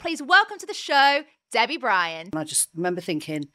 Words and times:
Please 0.00 0.22
welcome 0.22 0.58
to 0.58 0.64
the 0.64 0.72
show, 0.72 1.24
Debbie 1.52 1.76
Bryan. 1.76 2.30
I 2.34 2.44
just 2.44 2.70
remember 2.74 3.02
thinking, 3.02 3.48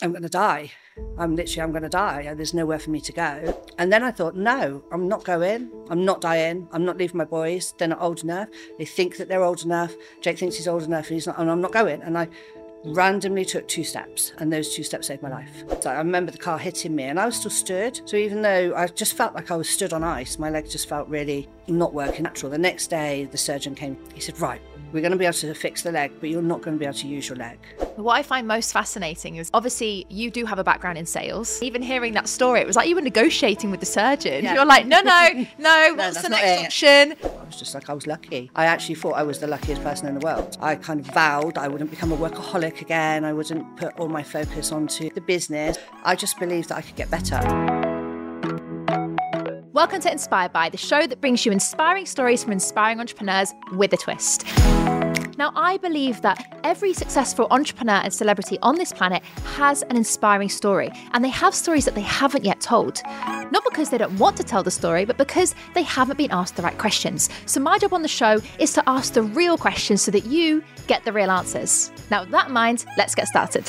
I'm 0.00 0.12
going 0.12 0.22
to 0.22 0.28
die. 0.28 0.70
I'm 1.18 1.34
literally, 1.34 1.60
I'm 1.60 1.72
going 1.72 1.82
to 1.82 1.88
die. 1.88 2.28
Uh, 2.30 2.34
there's 2.36 2.54
nowhere 2.54 2.78
for 2.78 2.90
me 2.90 3.00
to 3.00 3.12
go. 3.12 3.64
And 3.78 3.92
then 3.92 4.04
I 4.04 4.12
thought, 4.12 4.36
no, 4.36 4.84
I'm 4.92 5.08
not 5.08 5.24
going. 5.24 5.72
I'm 5.90 6.04
not 6.04 6.20
dying. 6.20 6.68
I'm 6.70 6.84
not 6.84 6.98
leaving 6.98 7.18
my 7.18 7.24
boys. 7.24 7.74
They're 7.78 7.88
not 7.88 8.00
old 8.00 8.22
enough. 8.22 8.46
They 8.78 8.84
think 8.84 9.16
that 9.16 9.26
they're 9.26 9.42
old 9.42 9.64
enough. 9.64 9.92
Jake 10.20 10.38
thinks 10.38 10.56
he's 10.56 10.68
old 10.68 10.84
enough 10.84 11.08
and 11.08 11.14
he's 11.14 11.26
not, 11.26 11.36
and 11.40 11.50
I'm 11.50 11.60
not 11.60 11.72
going. 11.72 12.00
And 12.02 12.16
I 12.16 12.28
randomly 12.84 13.44
took 13.44 13.66
two 13.66 13.84
steps, 13.84 14.32
and 14.38 14.52
those 14.52 14.74
two 14.74 14.84
steps 14.84 15.08
saved 15.08 15.22
my 15.22 15.30
life. 15.30 15.64
So 15.80 15.90
I 15.90 15.98
remember 15.98 16.30
the 16.30 16.38
car 16.38 16.58
hitting 16.58 16.94
me, 16.94 17.04
and 17.04 17.18
I 17.18 17.26
was 17.26 17.36
still 17.36 17.50
stood. 17.50 18.00
So 18.08 18.16
even 18.16 18.42
though 18.42 18.72
I 18.76 18.86
just 18.86 19.16
felt 19.16 19.34
like 19.34 19.50
I 19.50 19.56
was 19.56 19.68
stood 19.68 19.92
on 19.92 20.04
ice, 20.04 20.38
my 20.38 20.50
legs 20.50 20.70
just 20.70 20.88
felt 20.88 21.08
really 21.08 21.48
not 21.66 21.92
working 21.92 22.22
natural. 22.22 22.50
The 22.50 22.58
next 22.58 22.88
day, 22.88 23.28
the 23.30 23.38
surgeon 23.38 23.74
came. 23.74 23.96
He 24.14 24.20
said, 24.20 24.40
Right, 24.40 24.60
we're 24.92 25.00
going 25.00 25.12
to 25.12 25.18
be 25.18 25.24
able 25.24 25.34
to 25.34 25.54
fix 25.54 25.82
the 25.82 25.92
leg, 25.92 26.12
but 26.20 26.28
you're 26.28 26.42
not 26.42 26.62
going 26.62 26.76
to 26.76 26.78
be 26.78 26.84
able 26.84 26.98
to 26.98 27.06
use 27.06 27.28
your 27.28 27.36
leg. 27.36 27.58
What 27.96 28.14
I 28.14 28.22
find 28.22 28.46
most 28.46 28.72
fascinating 28.72 29.36
is 29.36 29.50
obviously 29.54 30.06
you 30.08 30.30
do 30.30 30.44
have 30.44 30.58
a 30.58 30.64
background 30.64 30.98
in 30.98 31.06
sales. 31.06 31.62
Even 31.62 31.82
hearing 31.82 32.12
that 32.14 32.28
story, 32.28 32.60
it 32.60 32.66
was 32.66 32.76
like 32.76 32.88
you 32.88 32.94
were 32.94 33.02
negotiating 33.02 33.70
with 33.70 33.80
the 33.80 33.86
surgeon. 33.86 34.44
Yeah. 34.44 34.54
You're 34.54 34.64
like, 34.64 34.86
no, 34.86 35.00
no, 35.00 35.46
no, 35.58 35.94
what's 35.96 36.22
the 36.22 36.28
next 36.28 36.66
option? 36.66 37.16
I 37.22 37.44
was 37.44 37.56
just 37.56 37.74
like, 37.74 37.90
I 37.90 37.92
was 37.92 38.06
lucky. 38.06 38.50
I 38.54 38.66
actually 38.66 38.94
thought 38.94 39.12
I 39.12 39.22
was 39.22 39.38
the 39.38 39.46
luckiest 39.46 39.82
person 39.82 40.08
in 40.08 40.14
the 40.14 40.20
world. 40.24 40.56
I 40.60 40.76
kind 40.76 41.00
of 41.00 41.06
vowed 41.06 41.58
I 41.58 41.68
wouldn't 41.68 41.90
become 41.90 42.12
a 42.12 42.16
workaholic 42.16 42.80
again. 42.80 43.24
I 43.24 43.32
wouldn't 43.32 43.76
put 43.76 43.98
all 43.98 44.08
my 44.08 44.22
focus 44.22 44.72
onto 44.72 45.10
the 45.10 45.20
business. 45.20 45.78
I 46.04 46.16
just 46.16 46.38
believed 46.38 46.68
that 46.70 46.78
I 46.78 46.82
could 46.82 46.96
get 46.96 47.10
better. 47.10 47.91
Welcome 49.74 50.02
to 50.02 50.12
Inspired 50.12 50.52
By, 50.52 50.68
the 50.68 50.76
show 50.76 51.06
that 51.06 51.22
brings 51.22 51.46
you 51.46 51.50
inspiring 51.50 52.04
stories 52.04 52.44
from 52.44 52.52
inspiring 52.52 53.00
entrepreneurs 53.00 53.54
with 53.72 53.90
a 53.94 53.96
twist. 53.96 54.44
Now, 55.38 55.50
I 55.56 55.78
believe 55.80 56.20
that 56.20 56.60
every 56.62 56.92
successful 56.92 57.46
entrepreneur 57.50 58.02
and 58.04 58.12
celebrity 58.12 58.58
on 58.60 58.74
this 58.74 58.92
planet 58.92 59.22
has 59.56 59.80
an 59.84 59.96
inspiring 59.96 60.50
story, 60.50 60.90
and 61.12 61.24
they 61.24 61.30
have 61.30 61.54
stories 61.54 61.86
that 61.86 61.94
they 61.94 62.02
haven't 62.02 62.44
yet 62.44 62.60
told. 62.60 63.00
Not 63.50 63.64
because 63.64 63.88
they 63.88 63.96
don't 63.96 64.18
want 64.18 64.36
to 64.36 64.44
tell 64.44 64.62
the 64.62 64.70
story, 64.70 65.06
but 65.06 65.16
because 65.16 65.54
they 65.72 65.84
haven't 65.84 66.18
been 66.18 66.32
asked 66.32 66.56
the 66.56 66.62
right 66.62 66.76
questions. 66.76 67.30
So, 67.46 67.58
my 67.58 67.78
job 67.78 67.94
on 67.94 68.02
the 68.02 68.08
show 68.08 68.42
is 68.58 68.74
to 68.74 68.86
ask 68.86 69.14
the 69.14 69.22
real 69.22 69.56
questions 69.56 70.02
so 70.02 70.10
that 70.10 70.26
you 70.26 70.62
get 70.86 71.06
the 71.06 71.14
real 71.14 71.30
answers. 71.30 71.90
Now, 72.10 72.24
with 72.24 72.30
that 72.32 72.48
in 72.48 72.52
mind, 72.52 72.84
let's 72.98 73.14
get 73.14 73.26
started. 73.26 73.64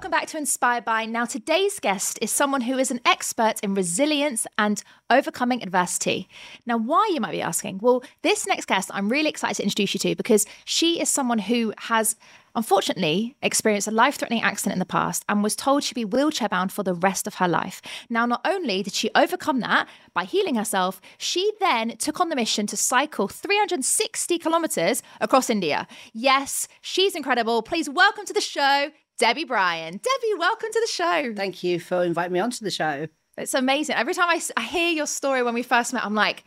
Welcome 0.00 0.18
back 0.18 0.28
to 0.28 0.38
Inspired 0.38 0.86
By. 0.86 1.04
Now, 1.04 1.26
today's 1.26 1.78
guest 1.78 2.18
is 2.22 2.30
someone 2.30 2.62
who 2.62 2.78
is 2.78 2.90
an 2.90 3.02
expert 3.04 3.56
in 3.62 3.74
resilience 3.74 4.46
and 4.56 4.82
overcoming 5.10 5.62
adversity. 5.62 6.26
Now, 6.64 6.78
why 6.78 7.10
you 7.12 7.20
might 7.20 7.32
be 7.32 7.42
asking? 7.42 7.80
Well, 7.82 8.02
this 8.22 8.46
next 8.46 8.64
guest 8.64 8.90
I'm 8.94 9.10
really 9.10 9.28
excited 9.28 9.56
to 9.58 9.62
introduce 9.62 9.92
you 9.92 10.00
to 10.00 10.16
because 10.16 10.46
she 10.64 11.02
is 11.02 11.10
someone 11.10 11.38
who 11.38 11.74
has 11.76 12.16
unfortunately 12.54 13.36
experienced 13.42 13.88
a 13.88 13.90
life 13.90 14.14
threatening 14.14 14.42
accident 14.42 14.72
in 14.72 14.78
the 14.78 14.86
past 14.86 15.22
and 15.28 15.42
was 15.42 15.54
told 15.54 15.84
she'd 15.84 15.94
be 15.94 16.06
wheelchair 16.06 16.48
bound 16.48 16.72
for 16.72 16.82
the 16.82 16.94
rest 16.94 17.26
of 17.26 17.34
her 17.34 17.46
life. 17.46 17.82
Now, 18.08 18.24
not 18.24 18.40
only 18.46 18.82
did 18.82 18.94
she 18.94 19.10
overcome 19.14 19.60
that 19.60 19.86
by 20.14 20.24
healing 20.24 20.54
herself, 20.54 21.02
she 21.18 21.52
then 21.60 21.98
took 21.98 22.20
on 22.20 22.30
the 22.30 22.36
mission 22.36 22.66
to 22.68 22.76
cycle 22.76 23.28
360 23.28 24.38
kilometers 24.38 25.02
across 25.20 25.50
India. 25.50 25.86
Yes, 26.14 26.68
she's 26.80 27.14
incredible. 27.14 27.60
Please 27.60 27.90
welcome 27.90 28.24
to 28.24 28.32
the 28.32 28.40
show, 28.40 28.90
Debbie 29.20 29.44
Bryan. 29.44 29.92
Debbie, 29.92 30.38
welcome 30.38 30.70
to 30.72 30.80
the 30.80 30.90
show. 30.90 31.34
Thank 31.36 31.62
you 31.62 31.78
for 31.78 32.02
inviting 32.02 32.32
me 32.32 32.40
onto 32.40 32.64
the 32.64 32.70
show. 32.70 33.06
It's 33.36 33.52
amazing. 33.52 33.96
Every 33.96 34.14
time 34.14 34.30
I 34.56 34.62
hear 34.62 34.88
your 34.88 35.06
story 35.06 35.42
when 35.42 35.52
we 35.52 35.62
first 35.62 35.92
met, 35.92 36.06
I'm 36.06 36.14
like, 36.14 36.42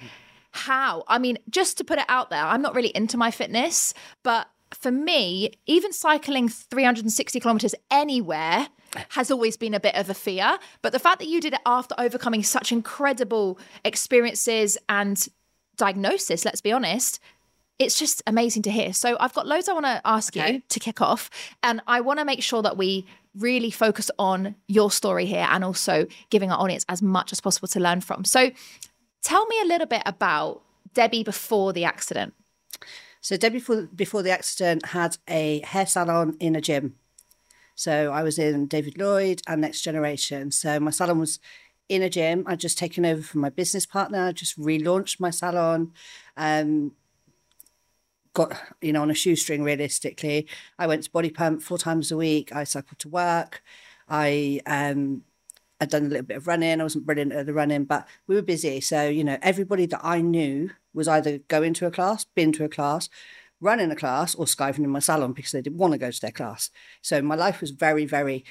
how? 0.49 1.03
I 1.07 1.19
mean, 1.19 1.37
just 1.51 1.77
to 1.77 1.83
put 1.83 1.99
it 1.99 2.05
out 2.09 2.31
there, 2.31 2.43
I'm 2.43 2.63
not 2.63 2.73
really 2.73 2.91
into 2.95 3.15
my 3.15 3.29
fitness, 3.29 3.93
but 4.23 4.47
for 4.71 4.89
me, 4.89 5.51
even 5.67 5.93
cycling 5.93 6.49
360 6.49 7.39
kilometers 7.39 7.75
anywhere 7.91 8.67
has 9.09 9.29
always 9.29 9.55
been 9.55 9.75
a 9.75 9.79
bit 9.79 9.93
of 9.93 10.09
a 10.09 10.15
fear. 10.15 10.57
But 10.81 10.93
the 10.93 10.99
fact 10.99 11.19
that 11.19 11.27
you 11.27 11.41
did 11.41 11.53
it 11.53 11.61
after 11.67 11.93
overcoming 11.99 12.41
such 12.41 12.71
incredible 12.71 13.59
experiences 13.85 14.79
and 14.89 15.27
diagnosis, 15.77 16.43
let's 16.43 16.61
be 16.61 16.71
honest, 16.71 17.19
it's 17.83 17.99
just 17.99 18.23
amazing 18.25 18.63
to 18.63 18.71
hear. 18.71 18.93
So 18.93 19.17
I've 19.19 19.33
got 19.33 19.47
loads 19.47 19.69
I 19.69 19.73
want 19.73 19.85
to 19.85 20.01
ask 20.05 20.35
you 20.35 20.61
to 20.67 20.79
kick 20.79 21.01
off, 21.01 21.29
and 21.61 21.81
I 21.87 22.01
want 22.01 22.19
to 22.19 22.25
make 22.25 22.41
sure 22.41 22.61
that 22.61 22.77
we 22.77 23.05
really 23.35 23.71
focus 23.71 24.11
on 24.19 24.55
your 24.67 24.91
story 24.91 25.25
here 25.25 25.47
and 25.49 25.63
also 25.63 26.05
giving 26.29 26.51
our 26.51 26.59
audience 26.59 26.85
as 26.87 27.01
much 27.01 27.31
as 27.31 27.39
possible 27.39 27.67
to 27.67 27.79
learn 27.79 28.01
from. 28.01 28.25
So 28.25 28.51
tell 29.23 29.45
me 29.47 29.59
a 29.61 29.65
little 29.65 29.87
bit 29.87 30.03
about 30.05 30.61
Debbie 30.93 31.23
before 31.23 31.73
the 31.73 31.85
accident. 31.85 32.33
So 33.21 33.37
Debbie, 33.37 33.59
before, 33.59 33.83
before 33.95 34.21
the 34.21 34.31
accident, 34.31 34.87
had 34.87 35.17
a 35.27 35.61
hair 35.61 35.85
salon 35.87 36.37
in 36.39 36.55
a 36.55 36.61
gym. 36.61 36.95
So 37.75 38.11
I 38.11 38.21
was 38.21 38.37
in 38.37 38.67
David 38.67 38.97
Lloyd 38.97 39.41
and 39.47 39.61
Next 39.61 39.81
Generation. 39.81 40.51
So 40.51 40.79
my 40.79 40.91
salon 40.91 41.19
was 41.19 41.39
in 41.89 42.01
a 42.01 42.09
gym. 42.09 42.43
I'd 42.45 42.59
just 42.59 42.77
taken 42.77 43.05
over 43.05 43.21
from 43.21 43.41
my 43.41 43.49
business 43.49 43.85
partner, 43.85 44.31
just 44.31 44.59
relaunched 44.59 45.19
my 45.19 45.29
salon. 45.29 45.93
Um, 46.37 46.91
got 48.33 48.59
you 48.81 48.93
know 48.93 49.01
on 49.01 49.11
a 49.11 49.15
shoestring 49.15 49.63
realistically. 49.63 50.47
I 50.77 50.87
went 50.87 51.03
to 51.03 51.11
body 51.11 51.29
pump 51.29 51.61
four 51.61 51.77
times 51.77 52.11
a 52.11 52.17
week. 52.17 52.53
I 52.53 52.63
cycled 52.63 52.99
to 52.99 53.09
work. 53.09 53.61
I 54.09 54.61
um 54.65 55.23
i'd 55.79 55.89
done 55.89 56.05
a 56.05 56.09
little 56.09 56.25
bit 56.25 56.37
of 56.37 56.47
running. 56.47 56.79
I 56.79 56.83
wasn't 56.83 57.05
brilliant 57.05 57.33
at 57.33 57.45
the 57.45 57.53
running 57.53 57.85
but 57.85 58.07
we 58.27 58.35
were 58.35 58.41
busy. 58.41 58.81
So 58.81 59.07
you 59.07 59.23
know 59.23 59.37
everybody 59.41 59.85
that 59.87 60.01
i 60.03 60.21
knew 60.21 60.71
was 60.93 61.07
either 61.07 61.39
going 61.47 61.73
to 61.75 61.87
a 61.87 61.91
class 61.91 62.25
been 62.25 62.51
to 62.53 62.65
a 62.65 62.69
class 62.69 63.09
running 63.61 63.91
a 63.91 63.95
class 63.95 64.35
or 64.35 64.45
skiving 64.45 64.79
in 64.79 64.89
my 64.89 64.99
salon 64.99 65.33
because 65.33 65.51
they 65.53 65.61
didn't 65.61 65.79
want 65.79 65.93
to 65.93 65.97
go 65.97 66.11
to 66.11 66.21
their 66.21 66.31
class. 66.31 66.69
So 67.01 67.21
my 67.21 67.35
life 67.35 67.61
was 67.61 67.71
very 67.71 68.05
very 68.05 68.43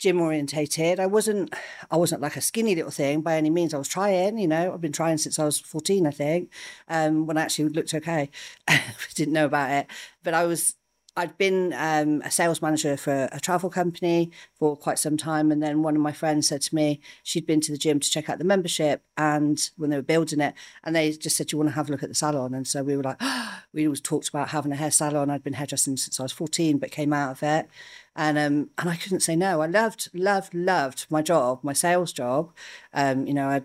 gym 0.00 0.20
orientated. 0.20 0.98
I 0.98 1.06
wasn't 1.06 1.54
I 1.90 1.96
wasn't 1.96 2.22
like 2.22 2.36
a 2.36 2.40
skinny 2.40 2.74
little 2.74 2.90
thing 2.90 3.20
by 3.20 3.36
any 3.36 3.50
means. 3.50 3.74
I 3.74 3.78
was 3.78 3.88
trying, 3.88 4.38
you 4.38 4.48
know, 4.48 4.72
I've 4.72 4.80
been 4.80 4.92
trying 4.92 5.18
since 5.18 5.38
I 5.38 5.44
was 5.44 5.60
14, 5.60 6.06
I 6.06 6.10
think. 6.10 6.50
Um, 6.88 7.26
when 7.26 7.36
I 7.36 7.42
actually 7.42 7.68
looked 7.68 7.94
okay. 7.94 8.30
Didn't 9.14 9.34
know 9.34 9.44
about 9.44 9.70
it. 9.70 9.86
But 10.24 10.34
I 10.34 10.46
was 10.46 10.74
I'd 11.20 11.36
been 11.36 11.74
um, 11.74 12.22
a 12.22 12.30
sales 12.30 12.62
manager 12.62 12.96
for 12.96 13.28
a 13.30 13.38
travel 13.38 13.68
company 13.68 14.30
for 14.58 14.74
quite 14.74 14.98
some 14.98 15.18
time. 15.18 15.52
And 15.52 15.62
then 15.62 15.82
one 15.82 15.94
of 15.94 16.00
my 16.00 16.12
friends 16.12 16.48
said 16.48 16.62
to 16.62 16.74
me, 16.74 16.98
she'd 17.22 17.44
been 17.46 17.60
to 17.60 17.72
the 17.72 17.76
gym 17.76 18.00
to 18.00 18.10
check 18.10 18.30
out 18.30 18.38
the 18.38 18.44
membership 18.44 19.04
and 19.18 19.70
when 19.76 19.90
they 19.90 19.96
were 19.96 20.02
building 20.02 20.40
it, 20.40 20.54
and 20.82 20.96
they 20.96 21.12
just 21.12 21.36
said, 21.36 21.48
Do 21.48 21.54
you 21.54 21.58
want 21.58 21.68
to 21.68 21.74
have 21.74 21.90
a 21.90 21.92
look 21.92 22.02
at 22.02 22.08
the 22.08 22.14
salon? 22.14 22.54
And 22.54 22.66
so 22.66 22.82
we 22.82 22.96
were 22.96 23.02
like, 23.02 23.20
we 23.74 23.86
always 23.86 24.00
talked 24.00 24.30
about 24.30 24.48
having 24.48 24.72
a 24.72 24.76
hair 24.76 24.90
salon. 24.90 25.28
I'd 25.28 25.44
been 25.44 25.52
hairdressing 25.52 25.98
since 25.98 26.18
I 26.18 26.22
was 26.22 26.32
14, 26.32 26.78
but 26.78 26.90
came 26.90 27.12
out 27.12 27.32
of 27.32 27.42
it. 27.42 27.68
And 28.16 28.38
um, 28.38 28.70
and 28.78 28.88
I 28.88 28.96
couldn't 28.96 29.20
say 29.20 29.36
no. 29.36 29.60
I 29.60 29.66
loved, 29.66 30.08
loved, 30.14 30.54
loved 30.54 31.06
my 31.10 31.20
job, 31.20 31.60
my 31.62 31.74
sales 31.74 32.14
job. 32.14 32.50
Um, 32.94 33.26
you 33.26 33.34
know, 33.34 33.48
I 33.48 33.62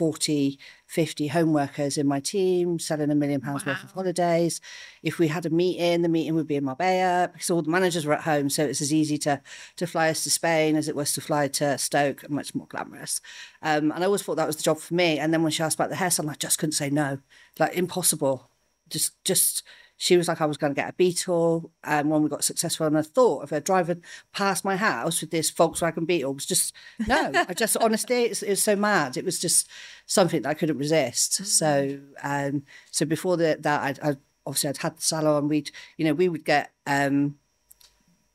40, 0.00 0.58
50 0.86 1.26
home 1.28 1.52
workers 1.52 1.98
in 1.98 2.06
my 2.06 2.20
team, 2.20 2.78
selling 2.78 3.10
a 3.10 3.14
million 3.14 3.42
pounds 3.42 3.66
worth 3.66 3.84
of 3.84 3.92
holidays. 3.92 4.58
If 5.02 5.18
we 5.18 5.28
had 5.28 5.44
a 5.44 5.50
meeting, 5.50 6.00
the 6.00 6.08
meeting 6.08 6.34
would 6.36 6.46
be 6.46 6.56
in 6.56 6.64
Marbella 6.64 7.28
because 7.30 7.50
all 7.50 7.60
the 7.60 7.70
managers 7.70 8.06
were 8.06 8.14
at 8.14 8.22
home. 8.22 8.48
So 8.48 8.64
it's 8.64 8.80
as 8.80 8.94
easy 8.94 9.18
to 9.18 9.42
to 9.76 9.86
fly 9.86 10.08
us 10.08 10.24
to 10.24 10.30
Spain 10.30 10.74
as 10.74 10.88
it 10.88 10.96
was 10.96 11.12
to 11.12 11.20
fly 11.20 11.48
to 11.48 11.76
Stoke, 11.76 12.30
much 12.30 12.54
more 12.54 12.66
glamorous. 12.66 13.20
Um, 13.60 13.92
and 13.92 14.02
I 14.02 14.06
always 14.06 14.22
thought 14.22 14.36
that 14.36 14.46
was 14.46 14.56
the 14.56 14.62
job 14.62 14.78
for 14.78 14.94
me. 14.94 15.18
And 15.18 15.34
then 15.34 15.42
when 15.42 15.52
she 15.52 15.62
asked 15.62 15.76
about 15.76 15.90
the 15.90 15.96
hair 15.96 16.10
salon, 16.10 16.30
I 16.30 16.36
just 16.36 16.58
couldn't 16.58 16.72
say 16.72 16.88
no. 16.88 17.18
Like 17.58 17.74
impossible. 17.74 18.48
Just 18.88 19.22
just 19.22 19.62
she 20.00 20.16
was 20.16 20.28
like 20.28 20.40
I 20.40 20.46
was 20.46 20.56
going 20.56 20.74
to 20.74 20.80
get 20.80 20.88
a 20.88 20.94
Beetle, 20.94 21.70
and 21.84 22.08
when 22.08 22.22
we 22.22 22.30
got 22.30 22.42
successful, 22.42 22.86
and 22.86 22.96
I 22.96 23.02
thought 23.02 23.42
of 23.42 23.50
her 23.50 23.60
driving 23.60 24.02
past 24.32 24.64
my 24.64 24.76
house 24.76 25.20
with 25.20 25.30
this 25.30 25.50
Volkswagen 25.50 26.06
Beetle 26.06 26.32
was 26.32 26.46
just 26.46 26.74
no. 27.06 27.30
I 27.34 27.52
just 27.52 27.76
honestly, 27.82 28.24
it's, 28.24 28.42
it 28.42 28.48
was 28.48 28.62
so 28.62 28.76
mad. 28.76 29.18
It 29.18 29.26
was 29.26 29.38
just 29.38 29.68
something 30.06 30.40
that 30.40 30.48
I 30.48 30.54
couldn't 30.54 30.78
resist. 30.78 31.44
So, 31.44 32.00
um, 32.22 32.62
so 32.90 33.04
before 33.04 33.36
the, 33.36 33.58
that, 33.60 34.00
I, 34.02 34.10
I 34.10 34.16
obviously 34.46 34.70
I'd 34.70 34.78
had 34.78 34.96
the 34.96 35.02
salon. 35.02 35.48
We'd, 35.48 35.70
you 35.98 36.06
know, 36.06 36.14
we 36.14 36.30
would 36.30 36.46
get 36.46 36.72
um, 36.86 37.36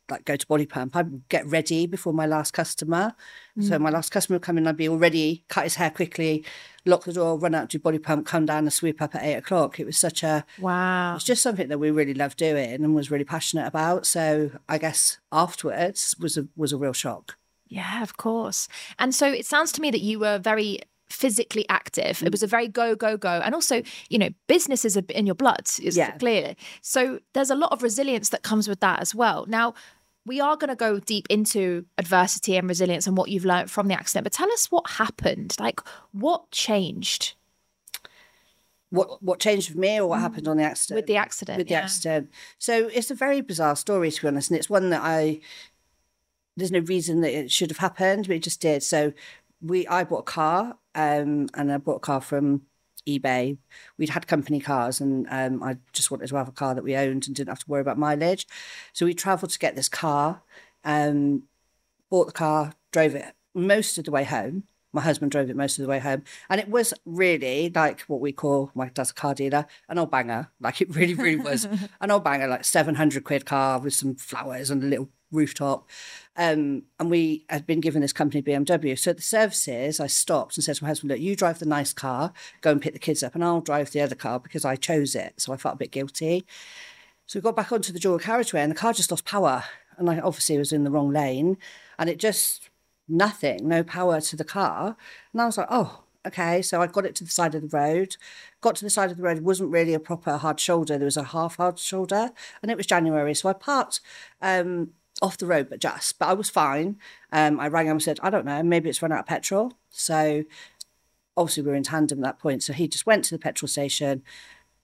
like 0.10 0.26
go 0.26 0.36
to 0.36 0.48
body 0.48 0.66
pump. 0.66 0.96
I'd 0.96 1.28
get 1.30 1.46
ready 1.48 1.88
before 1.88 2.14
my 2.14 2.26
last 2.26 2.54
customer. 2.54 3.14
So 3.60 3.78
mm. 3.78 3.82
my 3.82 3.90
last 3.90 4.12
customer 4.12 4.36
would 4.36 4.44
come 4.44 4.58
in, 4.58 4.68
I'd 4.68 4.78
be 4.78 4.90
all 4.90 4.98
ready, 4.98 5.46
cut 5.48 5.64
his 5.64 5.76
hair 5.76 5.90
quickly, 5.90 6.44
lock 6.86 7.06
the 7.06 7.14
door, 7.14 7.38
run 7.38 7.56
out 7.56 7.70
to 7.70 7.80
body 7.80 8.00
pump, 8.00 8.26
come 8.26 8.46
down 8.46 8.60
and 8.66 8.74
sweep 8.74 9.02
up 9.02 9.16
at 9.16 9.24
eight 9.24 9.36
o'clock. 9.36 9.80
It 9.80 9.86
was 9.86 9.98
such 9.98 10.24
a 10.24 10.46
Wow. 10.60 11.16
it's 11.16 11.24
just 11.24 11.42
something 11.42 11.70
that 11.70 11.80
we 11.80 11.90
really 11.92 12.14
loved 12.14 12.38
doing 12.38 12.84
and 12.84 12.94
was 12.94 13.10
really 13.10 13.24
passionate 13.24 13.66
about. 13.66 14.06
So 14.06 14.52
I 14.68 14.78
guess 14.78 15.20
afterwards 15.32 16.16
was 16.20 16.38
a 16.38 16.48
was 16.56 16.74
a 16.74 16.78
real 16.78 16.94
shock. 16.94 17.38
Yeah, 17.68 18.04
of 18.04 18.18
course. 18.18 18.68
And 19.00 19.16
so 19.16 19.28
it 19.32 19.46
sounds 19.46 19.72
to 19.74 19.82
me 19.82 19.90
that 19.92 20.02
you 20.02 20.20
were 20.20 20.38
very 20.38 20.82
physically 21.10 21.66
active. 21.70 22.22
It 22.22 22.30
mm. 22.30 22.32
was 22.32 22.44
a 22.44 22.48
very 22.48 22.68
go, 22.68 22.96
go, 22.96 23.18
go. 23.18 23.42
And 23.44 23.54
also, 23.54 23.82
you 24.10 24.18
know, 24.18 24.30
business 24.48 24.86
is 24.86 24.98
in 24.98 25.26
your 25.26 25.36
blood, 25.36 25.68
is 25.82 25.96
Yeah. 25.96 26.12
clearly. 26.18 26.58
So 26.82 27.20
there's 27.34 27.50
a 27.50 27.56
lot 27.56 27.72
of 27.72 27.84
resilience 27.84 28.30
that 28.30 28.44
comes 28.44 28.68
with 28.68 28.80
that 28.80 29.02
as 29.02 29.14
well. 29.14 29.46
Now, 29.48 29.74
we 30.26 30.42
are 30.42 30.58
going 30.58 30.70
to 30.70 30.76
go 30.76 31.00
deep 31.00 31.28
into 31.30 31.86
adversity 31.98 32.58
and 32.58 32.68
resilience 32.68 33.06
and 33.08 33.16
what 33.16 33.30
you've 33.30 33.46
learned 33.46 33.70
from 33.70 33.88
the 33.88 33.94
accident. 33.94 34.24
But 34.24 34.34
tell 34.34 34.52
us 34.52 34.72
what 34.72 34.90
happened. 34.92 35.56
Like, 35.60 35.80
what 36.12 36.50
changed? 36.52 37.36
What 38.90 39.22
what 39.22 39.40
changed 39.40 39.70
with 39.70 39.78
me 39.78 40.00
or 40.00 40.08
what 40.08 40.20
happened 40.20 40.48
on 40.48 40.58
the 40.58 40.64
accident? 40.64 40.96
With 40.96 41.08
the 41.08 41.18
accident. 41.18 41.58
With 41.58 41.68
the 41.68 41.74
yeah. 41.74 41.82
accident. 41.82 42.30
So 42.58 42.88
it's 42.94 43.12
a 43.12 43.16
very 43.16 43.42
bizarre 43.42 43.76
story 43.76 44.12
to 44.12 44.22
be 44.22 44.28
honest, 44.28 44.50
and 44.50 44.58
it's 44.58 44.70
one 44.70 44.90
that 44.92 45.02
I 45.04 45.42
there's 46.56 46.72
no 46.72 46.80
reason 46.80 47.22
that 47.22 47.38
it 47.38 47.52
should 47.52 47.72
have 47.72 47.80
happened, 47.80 48.28
but 48.28 48.38
it 48.38 48.44
just 48.44 48.62
did. 48.62 48.84
So 48.84 49.12
we 49.62 49.88
I 49.88 50.04
bought 50.04 50.20
a 50.20 50.24
car, 50.24 50.78
um, 50.94 51.50
and 51.56 51.72
I 51.72 51.78
bought 51.78 51.98
a 51.98 52.00
car 52.00 52.22
from 52.22 52.62
eBay. 53.08 53.58
We'd 53.98 54.10
had 54.10 54.28
company 54.28 54.60
cars, 54.60 55.02
and 55.02 55.28
um, 55.30 55.64
I 55.64 55.78
just 55.94 56.12
wanted 56.12 56.28
to 56.28 56.36
have 56.36 56.48
a 56.48 56.54
car 56.54 56.76
that 56.76 56.84
we 56.84 56.96
owned 56.96 57.28
and 57.28 57.36
didn't 57.36 57.50
have 57.50 57.60
to 57.60 57.70
worry 57.70 57.82
about 57.82 57.98
mileage. 57.98 58.48
So 58.94 59.06
we 59.06 59.14
travelled 59.14 59.52
to 59.52 59.60
get 59.60 59.76
this 59.76 59.90
car, 59.90 60.42
um, 60.84 61.44
bought 62.10 62.28
the 62.28 62.34
car, 62.34 62.74
drove 62.92 63.16
it 63.16 63.34
most 63.54 63.98
of 63.98 64.06
the 64.06 64.12
way 64.12 64.24
home. 64.24 64.64
My 64.94 65.02
husband 65.02 65.32
drove 65.32 65.50
it 65.50 65.58
most 65.58 65.78
of 65.78 65.84
the 65.84 65.90
way 65.90 66.00
home, 66.00 66.24
and 66.50 66.62
it 66.62 66.70
was 66.70 66.94
really 67.06 67.70
like 67.74 68.02
what 68.02 68.22
we 68.22 68.32
call 68.32 68.72
my 68.74 68.88
dad's 68.88 69.12
a 69.12 69.14
car 69.14 69.36
dealer, 69.36 69.66
an 69.90 69.98
old 69.98 70.10
banger. 70.10 70.52
Like 70.62 70.82
it 70.82 70.96
really, 70.96 71.14
really 71.14 71.36
was 71.36 71.68
an 72.02 72.12
old 72.12 72.24
banger, 72.24 72.48
like 72.48 72.64
seven 72.64 72.96
hundred 72.96 73.26
quid 73.26 73.46
car 73.46 73.80
with 73.80 73.94
some 73.94 74.16
flowers 74.16 74.70
and 74.70 74.82
a 74.82 74.86
little 74.88 75.10
rooftop. 75.36 75.88
Um, 76.38 76.84
and 77.00 77.10
we 77.10 77.46
had 77.50 77.66
been 77.66 77.80
given 77.80 78.02
this 78.02 78.12
company 78.12 78.42
BMW. 78.42 78.98
So 78.98 79.12
at 79.12 79.18
the 79.18 79.24
services, 79.24 80.00
I 80.00 80.08
stopped 80.08 80.58
and 80.58 80.64
said 80.64 80.76
to 80.78 80.84
my 80.84 80.90
husband, 80.90 81.12
Look, 81.12 81.20
you 81.20 81.36
drive 81.36 81.60
the 81.60 81.66
nice 81.66 81.94
car, 81.94 82.34
go 82.62 82.72
and 82.72 82.82
pick 82.82 82.94
the 82.94 83.00
kids 83.00 83.24
up, 83.24 83.36
and 83.36 83.44
I'll 83.44 83.62
drive 83.62 83.92
the 83.92 84.02
other 84.02 84.16
car 84.16 84.40
because 84.40 84.66
I 84.66 84.76
chose 84.76 85.16
it. 85.16 85.34
So 85.38 85.54
I 85.54 85.58
felt 85.58 85.76
a 85.76 85.78
bit 85.78 85.92
guilty. 85.92 86.46
So 87.26 87.40
we 87.40 87.44
got 87.44 87.56
back 87.56 87.72
onto 87.72 87.94
the 87.94 88.00
dual 88.00 88.20
carriageway 88.20 88.62
and 88.62 88.72
the 88.72 88.76
car 88.76 88.94
just 88.94 89.12
lost 89.12 89.26
power. 89.26 89.64
And 89.98 90.10
I 90.10 90.20
obviously 90.20 90.58
was 90.58 90.72
in 90.72 90.84
the 90.84 90.92
wrong 90.92 91.12
lane 91.12 91.58
and 91.98 92.10
it 92.10 92.20
just 92.20 92.70
nothing, 93.08 93.68
no 93.68 93.84
power 93.84 94.22
to 94.22 94.36
the 94.36 94.44
car. 94.44 94.96
And 95.32 95.42
I 95.42 95.46
was 95.46 95.58
like, 95.58 95.68
oh, 95.70 96.04
okay. 96.28 96.62
So 96.62 96.82
I 96.82 96.88
got 96.88 97.06
it 97.06 97.16
to 97.16 97.24
the 97.24 97.32
side 97.32 97.56
of 97.56 97.62
the 97.62 97.78
road. 97.78 98.18
Got 98.62 98.76
to 98.78 98.84
the 98.84 98.90
side 98.90 99.12
of 99.12 99.18
the 99.18 99.24
road, 99.24 99.42
wasn't 99.42 99.72
really 99.72 99.94
a 99.94 100.00
proper 100.00 100.38
hard 100.38 100.60
shoulder. 100.60 100.98
There 100.98 101.06
was 101.06 101.18
a 101.18 101.24
half 101.24 101.58
hard 101.58 101.80
shoulder, 101.80 102.32
and 102.62 102.72
it 102.72 102.78
was 102.78 102.86
January. 102.86 103.34
So 103.34 103.50
I 103.50 103.54
parked 103.54 104.02
um, 104.42 104.92
off 105.22 105.38
the 105.38 105.46
road, 105.46 105.70
but 105.70 105.80
just, 105.80 106.20
but 106.20 106.28
I 106.28 106.34
was 106.34 106.50
fine. 106.50 106.98
Um, 107.32 107.60
I 107.60 107.68
rang 107.68 107.88
him 107.88 107.92
and 107.92 108.04
said, 108.04 108.20
I 108.22 108.30
don't 108.30 108.46
know, 108.46 108.62
maybe 108.64 108.90
it's 108.90 109.02
run 109.02 109.12
out 109.12 109.20
of 109.20 109.26
petrol. 109.26 109.74
So 109.90 110.44
obviously 111.38 111.64
we 111.64 111.70
were 111.70 111.76
in 111.76 111.84
tandem 111.84 112.20
at 112.20 112.24
that 112.24 112.40
point. 112.40 112.64
So 112.64 112.74
he 112.74 112.88
just 112.88 113.06
went 113.06 113.26
to 113.26 113.36
the 113.36 113.40
petrol 113.40 113.68
station, 113.68 114.24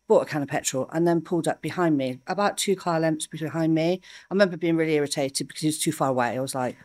bought 0.08 0.24
a 0.24 0.26
can 0.26 0.42
of 0.42 0.48
petrol, 0.48 0.90
and 0.94 1.08
then 1.08 1.22
pulled 1.22 1.48
up 1.48 1.62
behind 1.62 1.98
me, 1.98 2.20
about 2.28 2.58
two 2.58 2.76
car 2.76 3.00
lengths 3.00 3.28
behind 3.28 3.76
me. 3.76 4.02
I 4.30 4.34
remember 4.34 4.58
being 4.58 4.78
really 4.78 4.94
irritated 4.94 5.48
because 5.48 5.62
he 5.62 5.68
was 5.68 5.80
too 5.80 5.92
far 5.92 6.10
away. 6.10 6.38
I 6.38 6.40
was 6.40 6.56
like, 6.56 6.78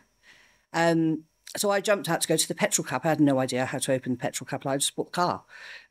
um, 0.73 1.23
so 1.55 1.71
I 1.71 1.79
jumped 1.79 2.09
out 2.09 2.21
to 2.21 2.27
go 2.27 2.37
to 2.37 2.47
the 2.47 2.55
petrol 2.55 2.85
cap. 2.85 3.05
I 3.05 3.09
had 3.09 3.21
no 3.21 3.39
idea 3.39 3.65
how 3.65 3.79
to 3.79 3.93
open 3.93 4.13
the 4.13 4.17
petrol 4.17 4.47
cap. 4.47 4.65
I 4.65 4.77
just 4.77 4.95
bought 4.95 5.07
the 5.07 5.11
car. 5.11 5.43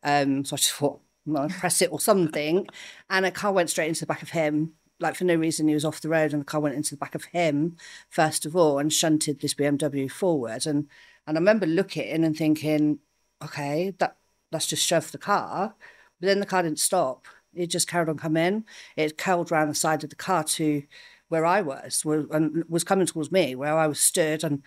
Um, 0.02 0.44
so 0.44 0.54
I 0.54 0.58
just 0.58 0.72
thought, 0.72 1.00
well, 1.24 1.48
press 1.48 1.82
it 1.82 1.90
or 1.90 1.98
something. 1.98 2.68
And 3.10 3.26
a 3.26 3.30
car 3.30 3.52
went 3.52 3.70
straight 3.70 3.88
into 3.88 4.00
the 4.00 4.06
back 4.06 4.22
of 4.22 4.30
him. 4.30 4.74
Like 4.98 5.16
for 5.16 5.24
no 5.24 5.34
reason, 5.34 5.68
he 5.68 5.74
was 5.74 5.84
off 5.84 6.00
the 6.00 6.08
road, 6.08 6.32
and 6.32 6.40
the 6.40 6.46
car 6.46 6.60
went 6.60 6.74
into 6.74 6.90
the 6.90 6.98
back 6.98 7.14
of 7.14 7.24
him 7.24 7.76
first 8.08 8.46
of 8.46 8.56
all, 8.56 8.78
and 8.78 8.92
shunted 8.92 9.40
this 9.40 9.54
BMW 9.54 10.10
forward. 10.10 10.66
And 10.66 10.88
and 11.26 11.36
I 11.36 11.40
remember 11.40 11.66
looking 11.66 12.24
and 12.24 12.36
thinking, 12.36 13.00
okay, 13.42 13.94
that 13.98 14.16
that's 14.50 14.66
just 14.66 14.86
shoved 14.86 15.12
the 15.12 15.18
car. 15.18 15.74
But 16.20 16.26
then 16.26 16.40
the 16.40 16.46
car 16.46 16.62
didn't 16.62 16.78
stop. 16.78 17.26
It 17.54 17.68
just 17.68 17.88
carried 17.88 18.08
on 18.08 18.18
coming. 18.18 18.64
It 18.96 19.18
curled 19.18 19.50
round 19.50 19.70
the 19.70 19.74
side 19.74 20.04
of 20.04 20.10
the 20.10 20.16
car 20.16 20.44
to 20.44 20.82
where 21.28 21.44
I 21.44 21.60
was, 21.62 22.04
and 22.06 22.64
was 22.68 22.84
coming 22.84 23.06
towards 23.06 23.32
me, 23.32 23.54
where 23.54 23.76
I 23.76 23.86
was 23.88 23.98
stood, 24.00 24.44
and 24.44 24.62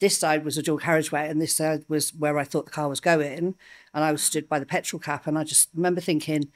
this 0.00 0.18
side 0.18 0.44
was 0.44 0.56
a 0.58 0.62
dual 0.62 0.78
carriageway, 0.78 1.28
and 1.28 1.40
this 1.40 1.56
side 1.56 1.84
was 1.88 2.14
where 2.14 2.38
I 2.38 2.44
thought 2.44 2.66
the 2.66 2.70
car 2.70 2.88
was 2.88 3.00
going, 3.00 3.56
and 3.94 4.04
I 4.04 4.12
was 4.12 4.22
stood 4.22 4.48
by 4.48 4.58
the 4.58 4.66
petrol 4.66 5.00
cap, 5.00 5.26
and 5.26 5.38
I 5.38 5.44
just 5.44 5.70
remember 5.74 6.00
thinking, 6.00 6.52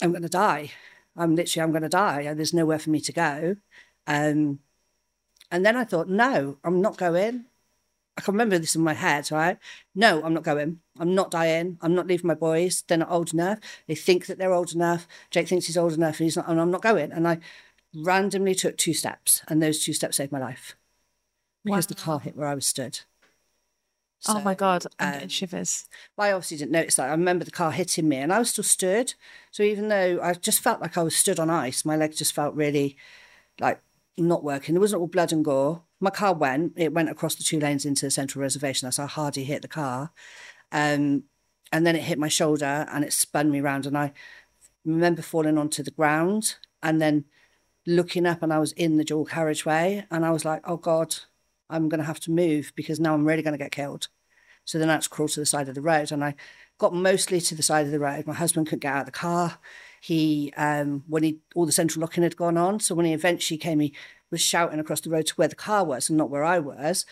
I'm 0.00 0.10
going 0.12 0.22
to 0.22 0.28
die. 0.28 0.70
I'm 1.18 1.34
literally, 1.34 1.62
I'm 1.62 1.72
going 1.72 1.82
to 1.82 1.88
die. 1.88 2.32
There's 2.34 2.54
nowhere 2.54 2.78
for 2.78 2.90
me 2.90 3.00
to 3.00 3.12
go. 3.12 3.56
Um, 4.06 4.60
and 5.50 5.64
then 5.64 5.76
I 5.76 5.84
thought, 5.84 6.08
no, 6.08 6.58
I'm 6.64 6.80
not 6.80 6.96
going. 6.96 7.46
I 8.16 8.20
can 8.20 8.34
remember 8.34 8.58
this 8.58 8.74
in 8.74 8.82
my 8.82 8.94
head, 8.94 9.30
right? 9.30 9.58
No, 9.94 10.22
I'm 10.24 10.34
not 10.34 10.42
going. 10.42 10.80
I'm 10.98 11.14
not 11.14 11.30
dying. 11.30 11.78
I'm 11.80 11.94
not 11.94 12.06
leaving 12.06 12.26
my 12.26 12.34
boys. 12.34 12.82
They're 12.86 12.98
not 12.98 13.10
old 13.10 13.32
enough. 13.32 13.60
They 13.86 13.94
think 13.94 14.26
that 14.26 14.38
they're 14.38 14.52
old 14.52 14.72
enough. 14.74 15.06
Jake 15.30 15.48
thinks 15.48 15.66
he's 15.66 15.76
old 15.76 15.92
enough, 15.92 16.18
and 16.18 16.24
he's 16.24 16.36
not. 16.36 16.48
And 16.48 16.60
I'm 16.60 16.70
not 16.72 16.82
going. 16.82 17.12
And 17.12 17.28
I 17.28 17.38
randomly 17.94 18.56
took 18.56 18.76
two 18.76 18.92
steps, 18.92 19.42
and 19.48 19.62
those 19.62 19.84
two 19.84 19.92
steps 19.92 20.16
saved 20.16 20.32
my 20.32 20.40
life 20.40 20.76
because 21.64 21.86
wow. 21.86 21.88
the 21.88 21.94
car 22.02 22.20
hit 22.20 22.36
where 22.36 22.48
I 22.48 22.54
was 22.54 22.66
stood. 22.66 23.00
So, 24.20 24.34
oh 24.36 24.40
my 24.40 24.54
god, 24.54 24.84
I'm 24.98 25.06
um, 25.06 25.12
getting 25.14 25.28
shivers. 25.28 25.86
I 26.18 26.32
obviously 26.32 26.56
didn't 26.56 26.72
notice 26.72 26.96
that. 26.96 27.08
I 27.08 27.12
remember 27.12 27.44
the 27.44 27.52
car 27.52 27.70
hitting 27.70 28.08
me, 28.08 28.16
and 28.16 28.32
I 28.32 28.40
was 28.40 28.50
still 28.50 28.64
stood. 28.64 29.14
So 29.52 29.62
even 29.62 29.88
though 29.88 30.20
I 30.20 30.34
just 30.34 30.60
felt 30.60 30.80
like 30.80 30.98
I 30.98 31.02
was 31.02 31.14
stood 31.14 31.38
on 31.38 31.50
ice, 31.50 31.84
my 31.84 31.96
legs 31.96 32.18
just 32.18 32.34
felt 32.34 32.54
really 32.54 32.96
like 33.60 33.80
not 34.16 34.42
working. 34.42 34.74
There 34.74 34.80
wasn't 34.80 35.00
all 35.00 35.06
blood 35.06 35.32
and 35.32 35.44
gore. 35.44 35.82
My 36.00 36.10
car 36.10 36.34
went. 36.34 36.72
It 36.76 36.92
went 36.92 37.10
across 37.10 37.36
the 37.36 37.44
two 37.44 37.60
lanes 37.60 37.84
into 37.84 38.06
the 38.06 38.10
central 38.10 38.42
reservation. 38.42 38.86
That's 38.86 38.96
how 38.96 39.06
hard 39.06 39.36
he 39.36 39.44
hit 39.44 39.62
the 39.62 39.68
car. 39.68 40.10
Um, 40.72 41.24
and 41.70 41.86
then 41.86 41.96
it 41.96 42.02
hit 42.02 42.18
my 42.18 42.28
shoulder 42.28 42.86
and 42.90 43.04
it 43.04 43.12
spun 43.12 43.50
me 43.50 43.60
around. 43.60 43.86
And 43.86 43.96
I 43.96 44.12
remember 44.84 45.22
falling 45.22 45.58
onto 45.58 45.82
the 45.82 45.90
ground 45.90 46.56
and 46.82 47.00
then 47.00 47.24
looking 47.86 48.26
up, 48.26 48.42
and 48.42 48.52
I 48.52 48.58
was 48.58 48.72
in 48.72 48.96
the 48.96 49.04
dual 49.04 49.24
carriageway. 49.24 50.06
And 50.10 50.26
I 50.26 50.30
was 50.30 50.44
like, 50.44 50.62
oh 50.68 50.76
God, 50.76 51.14
I'm 51.70 51.88
going 51.88 52.00
to 52.00 52.06
have 52.06 52.20
to 52.20 52.30
move 52.30 52.72
because 52.74 53.00
now 53.00 53.14
I'm 53.14 53.26
really 53.26 53.42
going 53.42 53.52
to 53.52 53.62
get 53.62 53.72
killed. 53.72 54.08
So 54.64 54.78
then 54.78 54.90
I 54.90 54.94
had 54.94 55.02
to 55.02 55.08
crawl 55.08 55.28
to 55.28 55.40
the 55.40 55.46
side 55.46 55.68
of 55.68 55.74
the 55.74 55.80
road. 55.80 56.12
And 56.12 56.22
I 56.24 56.34
got 56.76 56.94
mostly 56.94 57.40
to 57.40 57.54
the 57.54 57.62
side 57.62 57.86
of 57.86 57.92
the 57.92 57.98
road. 57.98 58.26
My 58.26 58.34
husband 58.34 58.66
couldn't 58.66 58.80
get 58.80 58.92
out 58.92 59.00
of 59.00 59.06
the 59.06 59.12
car. 59.12 59.58
He, 60.00 60.52
um, 60.56 61.04
when 61.08 61.22
he, 61.22 61.38
all 61.54 61.66
the 61.66 61.72
central 61.72 62.02
locking 62.02 62.22
had 62.22 62.36
gone 62.36 62.56
on. 62.56 62.80
So 62.80 62.94
when 62.94 63.06
he 63.06 63.12
eventually 63.12 63.58
came, 63.58 63.80
he 63.80 63.94
was 64.30 64.40
shouting 64.40 64.78
across 64.78 65.00
the 65.00 65.10
road 65.10 65.26
to 65.26 65.34
where 65.34 65.48
the 65.48 65.54
car 65.54 65.84
was 65.84 66.08
and 66.08 66.18
not 66.18 66.30
where 66.30 66.44
I 66.44 66.58
was. 66.58 67.06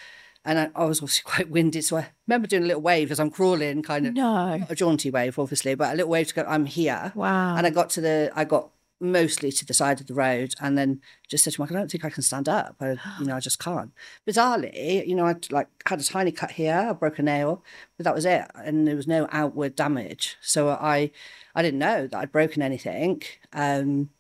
And 0.45 0.59
I, 0.59 0.71
I 0.75 0.85
was 0.85 0.99
obviously 0.99 1.25
quite 1.31 1.51
winded. 1.51 1.85
So 1.85 1.97
I 1.97 2.09
remember 2.27 2.47
doing 2.47 2.65
a 2.65 2.67
little 2.67 2.83
wave 2.83 3.11
as 3.11 3.19
I'm 3.19 3.31
crawling, 3.31 3.83
kind 3.83 4.07
of. 4.07 4.15
No. 4.15 4.65
a 4.69 4.75
jaunty 4.75 5.11
wave, 5.11 5.39
obviously, 5.39 5.75
but 5.75 5.93
a 5.93 5.97
little 5.97 6.11
wave 6.11 6.29
to 6.29 6.35
go, 6.35 6.45
I'm 6.47 6.67
here. 6.67 7.13
Wow. 7.15 7.57
And 7.57 7.67
I 7.67 7.71
got 7.71 7.91
to 7.91 8.01
the, 8.01 8.31
I 8.35 8.45
got 8.45 8.71
mostly 9.01 9.53
to 9.53 9.67
the 9.67 9.75
side 9.75 10.01
of 10.01 10.07
the 10.07 10.15
road 10.15 10.55
and 10.61 10.79
then 10.79 11.01
just 11.29 11.45
said 11.45 11.53
to 11.53 11.63
him, 11.63 11.69
I 11.71 11.79
don't 11.79 11.91
think 11.91 12.05
I 12.05 12.11
can 12.11 12.23
stand 12.23 12.49
up. 12.49 12.77
I, 12.81 12.97
you 13.21 13.27
know, 13.27 13.37
I 13.37 13.41
just 13.41 13.59
can't. 13.59 13.93
Bizarrely, 14.27 15.07
you 15.07 15.15
know, 15.15 15.27
I'd 15.27 15.51
like 15.53 15.69
had 15.87 16.01
a 16.01 16.05
tiny 16.05 16.33
cut 16.33 16.53
here, 16.53 16.87
I 16.91 16.93
broke 16.93 17.19
a 17.19 17.23
nail, 17.23 17.63
but 17.97 18.05
that 18.05 18.15
was 18.15 18.25
it. 18.25 18.47
And 18.55 18.87
there 18.87 18.97
was 18.97 19.07
no 19.07 19.29
outward 19.33 19.77
damage. 19.77 20.37
So 20.41 20.71
I, 20.71 21.11
I 21.55 21.63
didn't 21.63 21.81
know 21.81 22.07
that 22.07 22.19
I'd 22.19 22.33
broken 22.33 22.63
anything. 22.63 23.23
Um, 23.53 24.11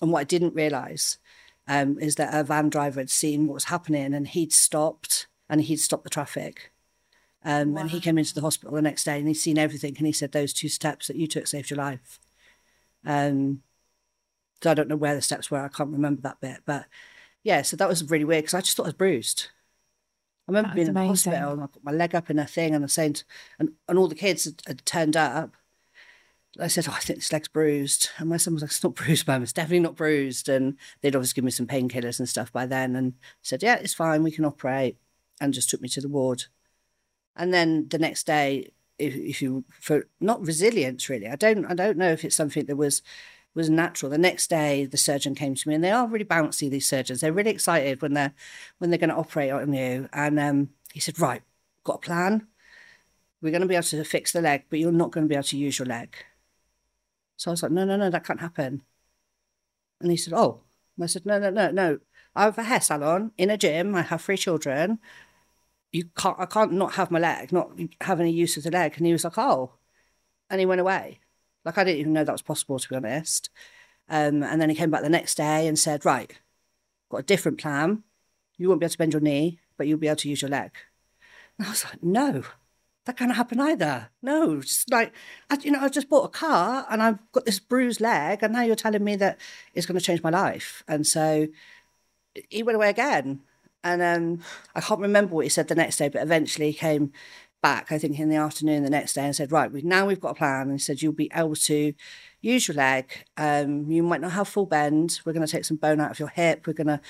and 0.00 0.12
what 0.12 0.20
I 0.20 0.24
didn't 0.24 0.54
realise 0.54 1.18
um, 1.66 1.98
is 1.98 2.14
that 2.14 2.34
a 2.34 2.42
van 2.42 2.70
driver 2.70 3.00
had 3.00 3.10
seen 3.10 3.46
what 3.46 3.54
was 3.54 3.64
happening 3.64 4.14
and 4.14 4.28
he'd 4.28 4.52
stopped 4.52 5.26
and 5.50 5.60
he'd 5.60 5.80
stopped 5.80 6.04
the 6.04 6.10
traffic. 6.10 6.72
Um, 7.44 7.74
wow. 7.74 7.82
And 7.82 7.90
he 7.90 8.00
came 8.00 8.16
into 8.18 8.34
the 8.34 8.40
hospital 8.40 8.74
the 8.74 8.82
next 8.82 9.04
day 9.04 9.18
and 9.18 9.28
he'd 9.28 9.34
seen 9.34 9.58
everything 9.58 9.94
and 9.98 10.06
he 10.06 10.12
said, 10.12 10.32
those 10.32 10.52
two 10.52 10.68
steps 10.68 11.08
that 11.08 11.16
you 11.16 11.26
took 11.26 11.46
saved 11.46 11.70
your 11.70 11.76
life. 11.76 12.20
Um, 13.04 13.62
so 14.62 14.70
I 14.70 14.74
don't 14.74 14.88
know 14.88 14.96
where 14.96 15.14
the 15.14 15.22
steps 15.22 15.50
were. 15.50 15.64
I 15.64 15.68
can't 15.68 15.90
remember 15.90 16.22
that 16.22 16.40
bit. 16.40 16.60
But 16.66 16.86
yeah, 17.42 17.62
so 17.62 17.76
that 17.76 17.88
was 17.88 18.08
really 18.10 18.24
weird 18.24 18.44
because 18.44 18.54
I 18.54 18.60
just 18.60 18.76
thought 18.76 18.84
I 18.84 18.88
was 18.88 18.94
bruised. 18.94 19.48
I 20.48 20.52
remember 20.52 20.74
being 20.74 20.88
amazing. 20.88 21.32
in 21.32 21.32
the 21.32 21.38
hospital 21.40 21.52
and 21.52 21.62
I 21.62 21.66
put 21.66 21.84
my 21.84 21.92
leg 21.92 22.14
up 22.14 22.30
in 22.30 22.38
a 22.38 22.46
thing 22.46 22.74
and 22.74 22.82
I 22.82 22.88
saying, 22.88 23.14
to, 23.14 23.24
and, 23.58 23.72
and 23.86 23.98
all 23.98 24.08
the 24.08 24.14
kids 24.14 24.44
had, 24.44 24.62
had, 24.66 24.86
turned 24.86 25.16
up. 25.16 25.54
I 26.58 26.68
said, 26.68 26.86
oh, 26.88 26.94
I 26.96 27.00
think 27.00 27.18
this 27.18 27.32
leg's 27.32 27.48
bruised. 27.48 28.08
And 28.16 28.30
my 28.30 28.38
son 28.38 28.54
was 28.54 28.62
like, 28.62 28.70
it's 28.70 28.82
not 28.82 28.94
bruised, 28.96 29.26
mum. 29.26 29.42
It's 29.42 29.52
definitely 29.52 29.80
not 29.80 29.96
bruised. 29.96 30.48
And 30.48 30.76
they'd 31.00 31.14
obviously 31.14 31.34
give 31.34 31.44
me 31.44 31.50
some 31.50 31.66
painkillers 31.66 32.18
and 32.18 32.28
stuff 32.28 32.50
by 32.50 32.64
then 32.66 32.96
and 32.96 33.14
said, 33.42 33.62
yeah, 33.62 33.76
it's 33.76 33.94
fine. 33.94 34.22
We 34.22 34.30
can 34.30 34.46
operate. 34.46 34.96
And 35.40 35.54
just 35.54 35.70
took 35.70 35.82
me 35.82 35.88
to 35.90 36.00
the 36.00 36.08
ward. 36.08 36.44
And 37.36 37.54
then 37.54 37.86
the 37.88 37.98
next 37.98 38.26
day, 38.26 38.72
if, 38.98 39.14
if 39.14 39.42
you, 39.42 39.64
for 39.70 40.08
not 40.18 40.44
resilience 40.44 41.08
really, 41.08 41.28
I 41.28 41.36
don't, 41.36 41.66
I 41.66 41.74
don't 41.74 41.98
know 41.98 42.10
if 42.10 42.24
it's 42.24 42.34
something 42.34 42.64
that 42.66 42.76
was 42.76 43.02
was 43.54 43.68
natural. 43.70 44.10
The 44.10 44.18
next 44.18 44.48
day, 44.48 44.84
the 44.84 44.96
surgeon 44.96 45.34
came 45.34 45.54
to 45.54 45.68
me, 45.68 45.74
and 45.74 45.82
they 45.82 45.90
are 45.90 46.06
really 46.06 46.24
bouncy. 46.24 46.70
These 46.70 46.88
surgeons, 46.88 47.20
they're 47.20 47.32
really 47.32 47.50
excited 47.50 48.02
when 48.02 48.14
they're 48.14 48.32
when 48.78 48.90
they're 48.90 48.98
going 48.98 49.10
to 49.10 49.16
operate 49.16 49.50
on 49.50 49.72
you. 49.72 50.08
And 50.12 50.38
um, 50.38 50.70
he 50.92 51.00
said, 51.00 51.18
"Right, 51.18 51.42
got 51.84 51.96
a 51.96 51.98
plan. 51.98 52.46
We're 53.40 53.50
going 53.50 53.62
to 53.62 53.68
be 53.68 53.74
able 53.74 53.84
to 53.84 54.04
fix 54.04 54.32
the 54.32 54.40
leg, 54.40 54.64
but 54.70 54.78
you're 54.78 54.92
not 54.92 55.12
going 55.12 55.26
to 55.26 55.28
be 55.28 55.34
able 55.34 55.44
to 55.44 55.58
use 55.58 55.78
your 55.78 55.86
leg." 55.86 56.16
So 57.36 57.50
I 57.50 57.52
was 57.52 57.62
like, 57.62 57.72
"No, 57.72 57.84
no, 57.84 57.96
no, 57.96 58.10
that 58.10 58.24
can't 58.24 58.40
happen." 58.40 58.82
And 60.00 60.10
he 60.10 60.16
said, 60.16 60.34
"Oh," 60.34 60.62
and 60.96 61.04
I 61.04 61.06
said, 61.06 61.26
"No, 61.26 61.38
no, 61.38 61.50
no, 61.50 61.70
no. 61.70 61.98
I 62.36 62.44
have 62.44 62.58
a 62.58 62.62
hair 62.64 62.80
salon 62.80 63.32
in 63.36 63.50
a 63.50 63.56
gym. 63.56 63.94
I 63.94 64.02
have 64.02 64.22
three 64.22 64.36
children. 64.36 65.00
You 65.92 66.04
can't. 66.16 66.38
I 66.38 66.46
can't 66.46 66.72
not 66.72 66.94
have 66.94 67.10
my 67.10 67.18
leg, 67.18 67.52
not 67.52 67.72
have 68.02 68.20
any 68.20 68.30
use 68.32 68.56
of 68.56 68.62
the 68.64 68.70
leg." 68.70 68.94
And 68.96 69.06
he 69.06 69.12
was 69.12 69.24
like, 69.24 69.38
"Oh," 69.38 69.72
and 70.50 70.60
he 70.60 70.66
went 70.66 70.80
away. 70.80 71.20
Like 71.64 71.78
I 71.78 71.84
didn't 71.84 72.00
even 72.00 72.12
know 72.12 72.24
that 72.24 72.32
was 72.32 72.42
possible, 72.42 72.78
to 72.78 72.88
be 72.88 72.96
honest. 72.96 73.50
Um, 74.08 74.42
and 74.42 74.60
then 74.60 74.70
he 74.70 74.76
came 74.76 74.90
back 74.90 75.02
the 75.02 75.08
next 75.08 75.36
day 75.36 75.66
and 75.66 75.78
said, 75.78 76.04
right, 76.04 76.32
got 77.10 77.18
a 77.18 77.22
different 77.22 77.58
plan. 77.58 78.04
You 78.56 78.68
won't 78.68 78.80
be 78.80 78.84
able 78.86 78.92
to 78.92 78.98
bend 78.98 79.12
your 79.12 79.20
knee, 79.20 79.60
but 79.76 79.86
you'll 79.86 79.98
be 79.98 80.08
able 80.08 80.16
to 80.16 80.28
use 80.28 80.42
your 80.42 80.50
leg. 80.50 80.70
And 81.58 81.66
I 81.66 81.70
was 81.70 81.84
like, 81.84 82.02
no, 82.02 82.42
that 83.04 83.16
can't 83.16 83.34
happen 83.34 83.60
either. 83.60 84.10
No, 84.22 84.60
just 84.60 84.90
like, 84.90 85.12
I, 85.50 85.58
you 85.62 85.70
know, 85.70 85.80
I 85.80 85.88
just 85.88 86.08
bought 86.08 86.24
a 86.24 86.28
car 86.28 86.86
and 86.90 87.02
I've 87.02 87.18
got 87.32 87.44
this 87.44 87.58
bruised 87.58 88.00
leg, 88.00 88.42
and 88.42 88.52
now 88.52 88.62
you're 88.62 88.76
telling 88.76 89.04
me 89.04 89.16
that 89.16 89.38
it's 89.74 89.86
going 89.86 89.98
to 89.98 90.04
change 90.04 90.22
my 90.22 90.30
life. 90.30 90.82
And 90.88 91.06
so 91.06 91.48
he 92.48 92.62
went 92.62 92.76
away 92.76 92.90
again. 92.90 93.40
And 93.84 94.02
um, 94.02 94.42
I 94.74 94.80
can't 94.80 95.00
remember 95.00 95.34
what 95.34 95.44
he 95.44 95.48
said 95.48 95.68
the 95.68 95.74
next 95.74 95.98
day, 95.98 96.08
but 96.08 96.22
eventually 96.22 96.72
he 96.72 96.78
came 96.78 97.12
back, 97.60 97.90
I 97.90 97.98
think 97.98 98.18
in 98.18 98.28
the 98.28 98.36
afternoon 98.36 98.82
the 98.82 98.90
next 98.90 99.14
day, 99.14 99.24
and 99.24 99.34
said, 99.34 99.52
Right, 99.52 99.70
we, 99.70 99.82
now 99.82 100.06
we've 100.06 100.20
got 100.20 100.30
a 100.30 100.34
plan. 100.34 100.62
And 100.62 100.72
he 100.72 100.78
said, 100.78 101.02
You'll 101.02 101.12
be 101.12 101.30
able 101.34 101.56
to 101.56 101.94
use 102.40 102.68
your 102.68 102.76
leg. 102.76 103.24
Um, 103.36 103.90
you 103.90 104.02
might 104.02 104.20
not 104.20 104.32
have 104.32 104.48
full 104.48 104.66
bend. 104.66 105.20
We're 105.24 105.32
going 105.32 105.46
to 105.46 105.50
take 105.50 105.64
some 105.64 105.76
bone 105.76 106.00
out 106.00 106.10
of 106.10 106.18
your 106.18 106.28
hip. 106.28 106.66
We're 106.66 106.72
going 106.72 106.86
to 106.88 107.00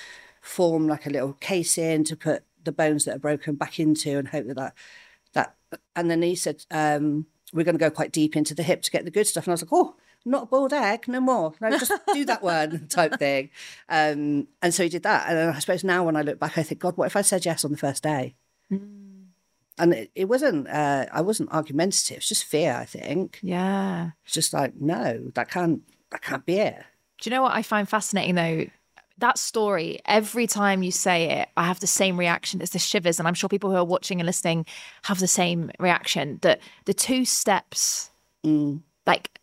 form 0.41 0.87
like 0.87 1.05
a 1.05 1.09
little 1.09 1.33
casing 1.33 2.03
to 2.05 2.15
put 2.15 2.43
the 2.63 2.71
bones 2.71 3.05
that 3.05 3.15
are 3.15 3.19
broken 3.19 3.55
back 3.55 3.79
into 3.79 4.17
and 4.17 4.27
hope 4.27 4.47
that 4.47 4.55
that, 4.55 4.75
that 5.33 5.55
and 5.95 6.09
then 6.09 6.21
he 6.21 6.35
said, 6.35 6.65
um, 6.71 7.27
we're 7.53 7.63
going 7.63 7.77
to 7.77 7.79
go 7.79 7.89
quite 7.89 8.11
deep 8.11 8.35
into 8.35 8.53
the 8.53 8.63
hip 8.63 8.81
to 8.83 8.91
get 8.91 9.05
the 9.05 9.11
good 9.11 9.27
stuff. 9.27 9.45
And 9.45 9.51
I 9.51 9.53
was 9.53 9.63
like, 9.63 9.73
oh, 9.73 9.95
not 10.25 10.43
a 10.43 10.45
boiled 10.47 10.73
egg, 10.73 11.07
no 11.07 11.19
more. 11.19 11.53
No, 11.61 11.71
just 11.71 11.91
do 12.13 12.25
that 12.25 12.43
one 12.43 12.87
type 12.89 13.17
thing. 13.17 13.49
Um, 13.87 14.47
and 14.61 14.73
so 14.73 14.83
he 14.83 14.89
did 14.89 15.03
that. 15.03 15.29
And 15.29 15.51
I 15.51 15.59
suppose 15.59 15.83
now 15.83 16.03
when 16.03 16.15
I 16.15 16.21
look 16.21 16.39
back, 16.39 16.57
I 16.57 16.63
think, 16.63 16.81
God, 16.81 16.97
what 16.97 17.07
if 17.07 17.15
I 17.15 17.21
said 17.21 17.45
yes 17.45 17.63
on 17.63 17.71
the 17.71 17.77
first 17.77 18.03
day? 18.03 18.35
Mm. 18.71 18.98
And 19.79 19.93
it, 19.93 20.11
it 20.13 20.25
wasn't, 20.25 20.67
uh, 20.67 21.07
I 21.11 21.21
wasn't 21.21 21.51
argumentative. 21.51 22.17
It's 22.17 22.27
just 22.27 22.43
fear, 22.43 22.75
I 22.75 22.85
think. 22.85 23.39
Yeah. 23.41 24.11
It's 24.25 24.33
just 24.33 24.53
like, 24.53 24.75
no, 24.79 25.31
that 25.33 25.49
can't, 25.49 25.81
that 26.11 26.21
can't 26.21 26.45
be 26.45 26.57
it. 26.59 26.83
Do 27.21 27.29
you 27.29 27.35
know 27.35 27.41
what 27.41 27.55
I 27.55 27.63
find 27.63 27.89
fascinating 27.89 28.35
though? 28.35 28.65
that 29.19 29.37
story, 29.37 29.99
every 30.05 30.47
time 30.47 30.83
you 30.83 30.91
say 30.91 31.29
it, 31.29 31.49
I 31.55 31.65
have 31.65 31.79
the 31.79 31.87
same 31.87 32.17
reaction. 32.17 32.61
It's 32.61 32.71
the 32.71 32.79
shivers. 32.79 33.19
And 33.19 33.27
I'm 33.27 33.33
sure 33.33 33.49
people 33.49 33.69
who 33.69 33.75
are 33.75 33.85
watching 33.85 34.19
and 34.19 34.25
listening 34.25 34.65
have 35.03 35.19
the 35.19 35.27
same 35.27 35.71
reaction 35.79 36.39
that 36.41 36.59
the 36.85 36.93
two 36.93 37.25
steps, 37.25 38.09
mm. 38.45 38.81
like 39.05 39.39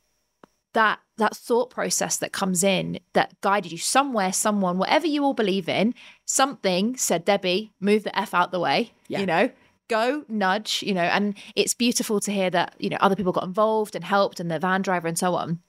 that, 0.73 1.01
that 1.19 1.37
thought 1.37 1.71
process 1.71 2.17
that 2.19 2.33
comes 2.33 2.65
in 2.65 2.99
that 3.13 3.41
guided 3.41 3.73
you 3.73 3.79
somewhere, 3.79 4.33
someone, 4.33 4.79
whatever 4.79 5.07
you 5.07 5.25
all 5.25 5.35
believe 5.35 5.69
in, 5.69 5.95
something 6.25 6.97
said, 6.97 7.25
Debbie, 7.25 7.73
move 7.81 8.05
the 8.05 8.19
F 8.19 8.35
out 8.35 8.53
the 8.53 8.61
way, 8.61 8.93
yeah. 9.09 9.21
you 9.21 9.27
know? 9.27 9.51
Go 9.89 10.25
nudge, 10.29 10.83
you 10.83 10.95
know, 10.95 11.03
and 11.03 11.37
it's 11.55 11.75
beautiful 11.75 12.21
to 12.21 12.33
hear 12.33 12.51
that, 12.51 12.75
you 12.79 12.91
know, 12.91 12.99
other 13.01 13.17
people 13.17 13.33
got 13.33 13.45
involved 13.45 13.95
and 13.95 14.05
helped 14.05 14.41
and 14.41 14.51
the 14.51 14.59
van 14.59 14.83
driver 14.83 15.07
and 15.09 15.19
so 15.19 15.35
on. 15.35 15.61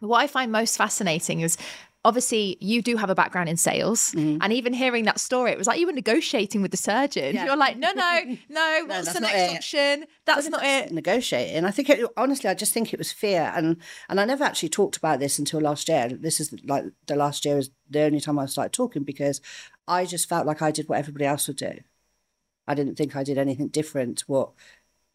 But 0.00 0.08
what 0.08 0.20
I 0.20 0.26
find 0.26 0.52
most 0.52 0.76
fascinating 0.76 1.40
is 1.40 1.56
obviously 2.06 2.56
you 2.60 2.82
do 2.82 2.96
have 2.96 3.10
a 3.10 3.16
background 3.16 3.48
in 3.48 3.56
sales 3.56 4.12
mm-hmm. 4.12 4.38
and 4.40 4.52
even 4.52 4.72
hearing 4.72 5.04
that 5.04 5.18
story 5.18 5.50
it 5.50 5.58
was 5.58 5.66
like 5.66 5.80
you 5.80 5.86
were 5.86 5.92
negotiating 5.92 6.62
with 6.62 6.70
the 6.70 6.76
surgeon 6.76 7.34
yeah. 7.34 7.44
you're 7.44 7.56
like 7.56 7.76
no 7.76 7.90
no 7.94 8.20
no, 8.24 8.38
no 8.48 8.84
what's 8.86 9.12
the 9.12 9.18
next 9.18 9.34
it. 9.34 9.56
option 9.56 10.04
that's 10.24 10.48
not 10.48 10.62
it 10.62 10.92
negotiating 10.92 11.64
i 11.64 11.70
think 11.72 11.90
it, 11.90 12.08
honestly 12.16 12.48
i 12.48 12.54
just 12.54 12.72
think 12.72 12.94
it 12.94 12.98
was 12.98 13.10
fear 13.10 13.52
and 13.56 13.76
and 14.08 14.20
i 14.20 14.24
never 14.24 14.44
actually 14.44 14.68
talked 14.68 14.96
about 14.96 15.18
this 15.18 15.36
until 15.36 15.60
last 15.60 15.88
year 15.88 16.08
this 16.08 16.38
is 16.38 16.54
like 16.64 16.84
the 17.06 17.16
last 17.16 17.44
year 17.44 17.58
is 17.58 17.70
the 17.90 18.02
only 18.02 18.20
time 18.20 18.38
i 18.38 18.46
started 18.46 18.72
talking 18.72 19.02
because 19.02 19.40
i 19.88 20.04
just 20.04 20.28
felt 20.28 20.46
like 20.46 20.62
i 20.62 20.70
did 20.70 20.88
what 20.88 21.00
everybody 21.00 21.24
else 21.24 21.48
would 21.48 21.56
do 21.56 21.72
i 22.66 22.74
didn't 22.74 22.96
think 22.96 23.16
i 23.16 23.22
did 23.22 23.38
anything 23.38 23.68
different 23.68 24.20
what 24.26 24.50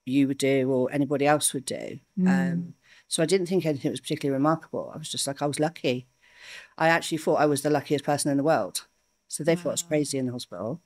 you 0.05 0.27
would 0.27 0.37
do 0.37 0.69
or 0.71 0.91
anybody 0.91 1.27
else 1.27 1.53
would 1.53 1.65
do 1.65 1.99
mm. 2.19 2.27
um, 2.27 2.73
so 3.07 3.21
i 3.21 3.25
didn't 3.25 3.47
think 3.47 3.65
anything 3.65 3.91
was 3.91 4.01
particularly 4.01 4.35
remarkable 4.35 4.91
i 4.93 4.97
was 4.97 5.09
just 5.09 5.27
like 5.27 5.41
i 5.41 5.45
was 5.45 5.59
lucky 5.59 6.07
I 6.77 6.89
actually 6.89 7.17
thought 7.17 7.39
I 7.39 7.45
was 7.45 7.61
the 7.61 7.69
luckiest 7.69 8.03
person 8.03 8.31
in 8.31 8.37
the 8.37 8.43
world. 8.43 8.87
So 9.27 9.43
they 9.43 9.55
wow. 9.55 9.61
thought 9.61 9.69
I 9.69 9.73
was 9.73 9.83
crazy 9.83 10.17
in 10.17 10.25
the 10.25 10.31
hospital 10.31 10.81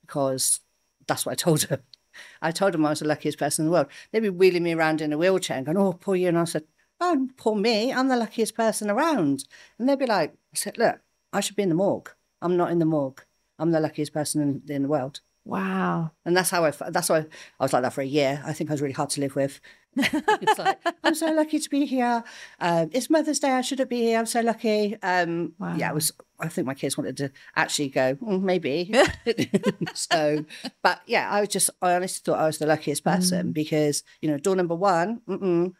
because 0.00 0.60
that's 1.06 1.26
what 1.26 1.32
I 1.32 1.36
told 1.36 1.62
them. 1.62 1.80
I 2.42 2.50
told 2.50 2.74
them 2.74 2.84
I 2.84 2.90
was 2.90 3.00
the 3.00 3.08
luckiest 3.08 3.38
person 3.38 3.64
in 3.64 3.66
the 3.66 3.72
world. 3.72 3.88
They'd 4.10 4.20
be 4.20 4.28
wheeling 4.28 4.62
me 4.62 4.74
around 4.74 5.00
in 5.00 5.12
a 5.12 5.18
wheelchair 5.18 5.56
and 5.56 5.66
going, 5.66 5.78
Oh, 5.78 5.94
poor 5.94 6.14
you. 6.14 6.28
And 6.28 6.38
I 6.38 6.44
said, 6.44 6.64
Oh, 7.00 7.28
poor 7.36 7.56
me. 7.56 7.92
I'm 7.92 8.08
the 8.08 8.16
luckiest 8.16 8.54
person 8.54 8.90
around. 8.90 9.44
And 9.78 9.88
they'd 9.88 9.98
be 9.98 10.06
like, 10.06 10.32
I 10.32 10.56
said, 10.56 10.78
Look, 10.78 11.00
I 11.32 11.40
should 11.40 11.56
be 11.56 11.62
in 11.62 11.70
the 11.70 11.74
morgue. 11.74 12.10
I'm 12.40 12.56
not 12.56 12.70
in 12.70 12.78
the 12.78 12.84
morgue. 12.84 13.22
I'm 13.58 13.70
the 13.70 13.80
luckiest 13.80 14.12
person 14.12 14.42
in, 14.42 14.62
in 14.72 14.82
the 14.82 14.88
world. 14.88 15.20
Wow. 15.44 16.12
And 16.24 16.36
that's 16.36 16.50
how 16.50 16.64
I, 16.64 16.70
that's 16.70 17.08
why 17.08 17.18
I 17.18 17.64
was 17.64 17.72
like 17.72 17.82
that 17.82 17.92
for 17.92 18.00
a 18.00 18.06
year. 18.06 18.42
I 18.46 18.52
think 18.52 18.70
I 18.70 18.74
was 18.74 18.82
really 18.82 18.94
hard 18.94 19.10
to 19.10 19.20
live 19.20 19.34
with. 19.34 19.60
it's 19.96 20.58
like, 20.58 20.78
I'm 21.02 21.14
so 21.14 21.26
lucky 21.32 21.58
to 21.58 21.68
be 21.68 21.84
here. 21.84 22.22
Um, 22.60 22.90
it's 22.92 23.10
Mother's 23.10 23.40
Day. 23.40 23.50
I 23.50 23.60
shouldn't 23.60 23.90
be 23.90 24.02
here. 24.02 24.18
I'm 24.18 24.26
so 24.26 24.40
lucky. 24.40 24.96
Um, 25.02 25.52
wow. 25.58 25.74
Yeah, 25.76 25.90
I 25.90 25.92
was, 25.92 26.12
I 26.38 26.48
think 26.48 26.66
my 26.66 26.74
kids 26.74 26.96
wanted 26.96 27.16
to 27.18 27.32
actually 27.56 27.88
go, 27.88 28.14
mm, 28.14 28.40
maybe. 28.40 28.94
so, 29.94 30.44
but 30.82 31.02
yeah, 31.06 31.28
I 31.28 31.40
was 31.40 31.48
just, 31.48 31.70
I 31.82 31.94
honestly 31.94 32.22
thought 32.24 32.40
I 32.40 32.46
was 32.46 32.58
the 32.58 32.66
luckiest 32.66 33.04
person 33.04 33.48
mm. 33.48 33.52
because, 33.52 34.04
you 34.20 34.30
know, 34.30 34.38
door 34.38 34.54
number 34.56 34.76
one, 34.76 35.20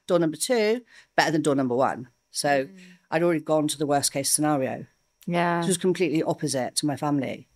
door 0.07 0.19
number 0.19 0.37
two, 0.37 0.83
better 1.17 1.31
than 1.31 1.43
door 1.43 1.55
number 1.55 1.77
one. 1.77 2.09
So 2.33 2.65
mm. 2.65 2.79
I'd 3.11 3.23
already 3.23 3.41
gone 3.41 3.69
to 3.69 3.79
the 3.79 3.87
worst 3.87 4.13
case 4.13 4.31
scenario. 4.31 4.87
Yeah. 5.27 5.63
It 5.63 5.69
was 5.69 5.79
completely 5.79 6.23
opposite 6.25 6.75
to 6.77 6.87
my 6.87 6.97
family 6.97 7.49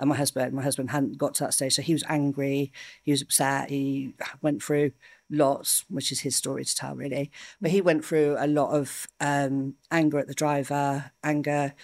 and 0.00 0.08
my 0.08 0.16
husband. 0.16 0.52
My 0.54 0.62
husband 0.62 0.90
hadn't 0.90 1.18
got 1.18 1.34
to 1.34 1.44
that 1.44 1.54
stage, 1.54 1.74
so 1.74 1.82
he 1.82 1.92
was 1.92 2.04
angry. 2.08 2.72
He 3.02 3.10
was 3.10 3.22
upset. 3.22 3.68
He 3.68 4.14
went 4.40 4.62
through 4.62 4.92
lots, 5.30 5.84
which 5.88 6.10
is 6.10 6.20
his 6.20 6.34
story 6.34 6.64
to 6.64 6.74
tell, 6.74 6.96
really. 6.96 7.30
But 7.60 7.70
he 7.70 7.82
went 7.82 8.04
through 8.04 8.36
a 8.38 8.46
lot 8.46 8.70
of 8.70 9.06
um, 9.20 9.74
anger 9.90 10.18
at 10.18 10.26
the 10.26 10.34
driver, 10.34 11.12
anger, 11.22 11.74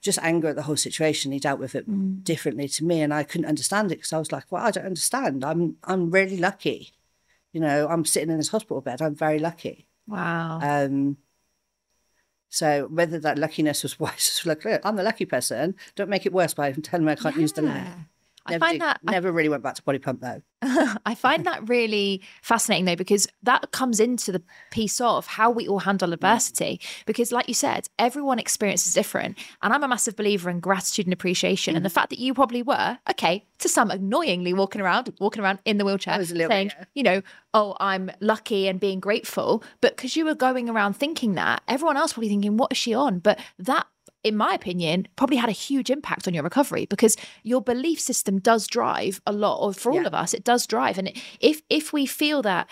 just 0.00 0.20
anger 0.22 0.48
at 0.48 0.56
the 0.56 0.62
whole 0.62 0.76
situation. 0.76 1.32
He 1.32 1.40
dealt 1.40 1.58
with 1.58 1.74
it 1.74 1.90
mm. 1.90 2.22
differently 2.22 2.68
to 2.68 2.84
me, 2.84 3.02
and 3.02 3.12
I 3.12 3.24
couldn't 3.24 3.48
understand 3.48 3.90
it 3.90 3.96
because 3.96 4.12
I 4.12 4.18
was 4.18 4.30
like, 4.30 4.44
"Well, 4.50 4.64
I 4.64 4.70
don't 4.70 4.86
understand. 4.86 5.44
I'm 5.44 5.76
I'm 5.82 6.10
really 6.10 6.36
lucky. 6.36 6.92
You 7.52 7.60
know, 7.60 7.88
I'm 7.88 8.04
sitting 8.04 8.30
in 8.30 8.36
this 8.36 8.48
hospital 8.48 8.80
bed. 8.80 9.02
I'm 9.02 9.16
very 9.16 9.40
lucky." 9.40 9.86
Wow. 10.06 10.60
Um, 10.62 11.16
so 12.54 12.86
whether 12.86 13.18
that 13.18 13.36
luckiness 13.36 13.82
was 13.82 13.98
wise, 14.04 14.40
like, 14.44 14.64
I'm 14.84 14.94
the 14.94 15.02
lucky 15.02 15.24
person. 15.24 15.74
Don't 15.96 16.08
make 16.08 16.24
it 16.24 16.32
worse 16.32 16.54
by 16.54 16.70
telling 16.70 17.04
me 17.04 17.12
I 17.12 17.16
can't 17.16 17.34
yeah. 17.34 17.42
use 17.42 17.52
the 17.52 17.62
leg. 17.62 17.84
Never 18.48 18.64
I 18.64 18.68
find 18.68 18.80
did, 18.80 18.82
that 18.82 19.00
never 19.04 19.28
I, 19.28 19.32
really 19.32 19.48
went 19.48 19.62
back 19.62 19.74
to 19.76 19.82
body 19.82 19.98
pump 19.98 20.20
though. 20.20 20.42
I 21.06 21.14
find 21.14 21.44
that 21.46 21.68
really 21.68 22.22
fascinating 22.42 22.84
though 22.84 22.96
because 22.96 23.26
that 23.42 23.70
comes 23.72 24.00
into 24.00 24.32
the 24.32 24.42
piece 24.70 25.00
of 25.00 25.26
how 25.26 25.50
we 25.50 25.68
all 25.68 25.80
handle 25.80 26.12
adversity. 26.12 26.80
Because, 27.06 27.32
like 27.32 27.48
you 27.48 27.54
said, 27.54 27.88
everyone 27.98 28.38
experiences 28.38 28.94
different, 28.94 29.38
and 29.62 29.72
I'm 29.72 29.82
a 29.82 29.88
massive 29.88 30.16
believer 30.16 30.50
in 30.50 30.60
gratitude 30.60 31.06
and 31.06 31.12
appreciation. 31.12 31.74
Mm. 31.74 31.76
And 31.78 31.86
the 31.86 31.90
fact 31.90 32.10
that 32.10 32.18
you 32.18 32.34
probably 32.34 32.62
were 32.62 32.98
okay 33.10 33.44
to 33.58 33.68
some 33.68 33.90
annoyingly 33.90 34.52
walking 34.52 34.80
around, 34.80 35.12
walking 35.20 35.42
around 35.42 35.58
in 35.64 35.78
the 35.78 35.84
wheelchair, 35.84 36.22
saying, 36.24 36.68
bit, 36.68 36.74
yeah. 36.78 36.84
you 36.94 37.02
know, 37.02 37.22
oh, 37.54 37.76
I'm 37.80 38.10
lucky 38.20 38.68
and 38.68 38.78
being 38.80 39.00
grateful, 39.00 39.62
but 39.80 39.96
because 39.96 40.16
you 40.16 40.24
were 40.24 40.34
going 40.34 40.68
around 40.68 40.94
thinking 40.94 41.34
that, 41.34 41.62
everyone 41.68 41.96
else 41.96 42.12
probably 42.12 42.28
thinking, 42.28 42.56
what 42.56 42.72
is 42.72 42.78
she 42.78 42.94
on? 42.94 43.20
But 43.20 43.38
that 43.58 43.86
in 44.24 44.36
my 44.36 44.54
opinion, 44.54 45.06
probably 45.16 45.36
had 45.36 45.50
a 45.50 45.52
huge 45.52 45.90
impact 45.90 46.26
on 46.26 46.34
your 46.34 46.42
recovery 46.42 46.86
because 46.86 47.16
your 47.42 47.60
belief 47.60 48.00
system 48.00 48.40
does 48.40 48.66
drive 48.66 49.20
a 49.26 49.32
lot 49.32 49.60
of 49.60 49.76
for 49.76 49.92
all 49.92 50.00
yeah. 50.00 50.06
of 50.06 50.14
us. 50.14 50.32
It 50.32 50.42
does 50.42 50.66
drive, 50.66 50.98
and 50.98 51.12
if 51.40 51.62
if 51.68 51.92
we 51.92 52.06
feel 52.06 52.42
that 52.42 52.68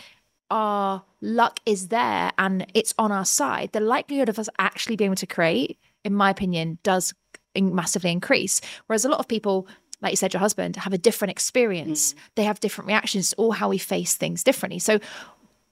our 0.51 1.05
luck 1.21 1.61
is 1.65 1.89
there 1.89 2.33
and 2.39 2.67
it's 2.75 2.95
on 2.99 3.13
our 3.13 3.25
side, 3.25 3.71
the 3.73 3.81
likelihood 3.81 4.29
of 4.29 4.39
us 4.39 4.49
actually 4.59 4.97
being 4.97 5.09
able 5.09 5.17
to 5.17 5.27
create, 5.27 5.79
in 6.05 6.15
my 6.15 6.31
opinion, 6.31 6.79
does 6.83 7.15
massively 7.55 8.11
increase. 8.11 8.61
Whereas 8.87 9.05
a 9.05 9.09
lot 9.09 9.21
of 9.21 9.29
people 9.29 9.69
like 10.03 10.11
you 10.11 10.17
said, 10.17 10.33
your 10.33 10.41
husband, 10.41 10.75
have 10.75 10.93
a 10.93 10.99
different 10.99 11.31
experience. 11.31 12.13
Mm. 12.13 12.17
They 12.35 12.43
have 12.43 12.59
different 12.59 12.89
reactions, 12.89 13.33
or 13.39 13.55
how 13.55 13.69
we 13.69 13.79
face 13.79 14.17
things 14.17 14.43
differently. 14.43 14.81
So, 14.81 14.99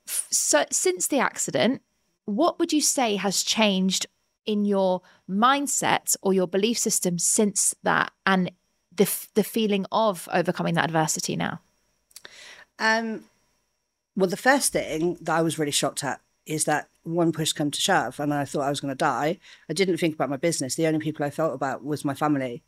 so, 0.07 0.65
since 0.71 1.09
the 1.09 1.19
accident, 1.19 1.83
what 2.27 2.61
would 2.61 2.73
you 2.73 2.81
say 2.81 3.17
has 3.17 3.43
changed 3.43 4.07
in 4.47 4.65
your 4.65 5.03
mindset 5.29 6.17
or 6.23 6.33
your 6.33 6.47
belief 6.47 6.79
system 6.79 7.19
since 7.19 7.75
that 7.83 8.13
and 8.27 8.51
the 8.95 9.09
the 9.35 9.45
feeling 9.45 9.87
of 9.93 10.29
overcoming 10.33 10.75
that 10.75 10.85
adversity 10.85 11.37
now? 11.37 11.61
Um, 12.79 13.25
well, 14.17 14.29
the 14.29 14.37
first 14.37 14.73
thing 14.73 15.19
that 15.21 15.37
I 15.37 15.43
was 15.43 15.59
really 15.59 15.71
shocked 15.71 16.03
at 16.05 16.21
is 16.47 16.65
that 16.65 16.89
one 17.03 17.33
push 17.33 17.53
come 17.53 17.71
to 17.71 17.81
shove, 17.81 18.21
and 18.21 18.35
I 18.35 18.45
thought 18.45 18.63
I 18.63 18.71
was 18.71 18.81
going 18.81 18.93
to 18.93 18.97
die. 18.97 19.39
I 19.69 19.73
didn't 19.73 19.99
think 19.99 20.15
about 20.15 20.31
my 20.31 20.37
business. 20.37 20.75
The 20.75 20.87
only 20.87 20.99
people 20.99 21.25
I 21.25 21.31
felt 21.31 21.55
about 21.55 21.85
was 21.85 22.05
my 22.05 22.15
family. 22.15 22.63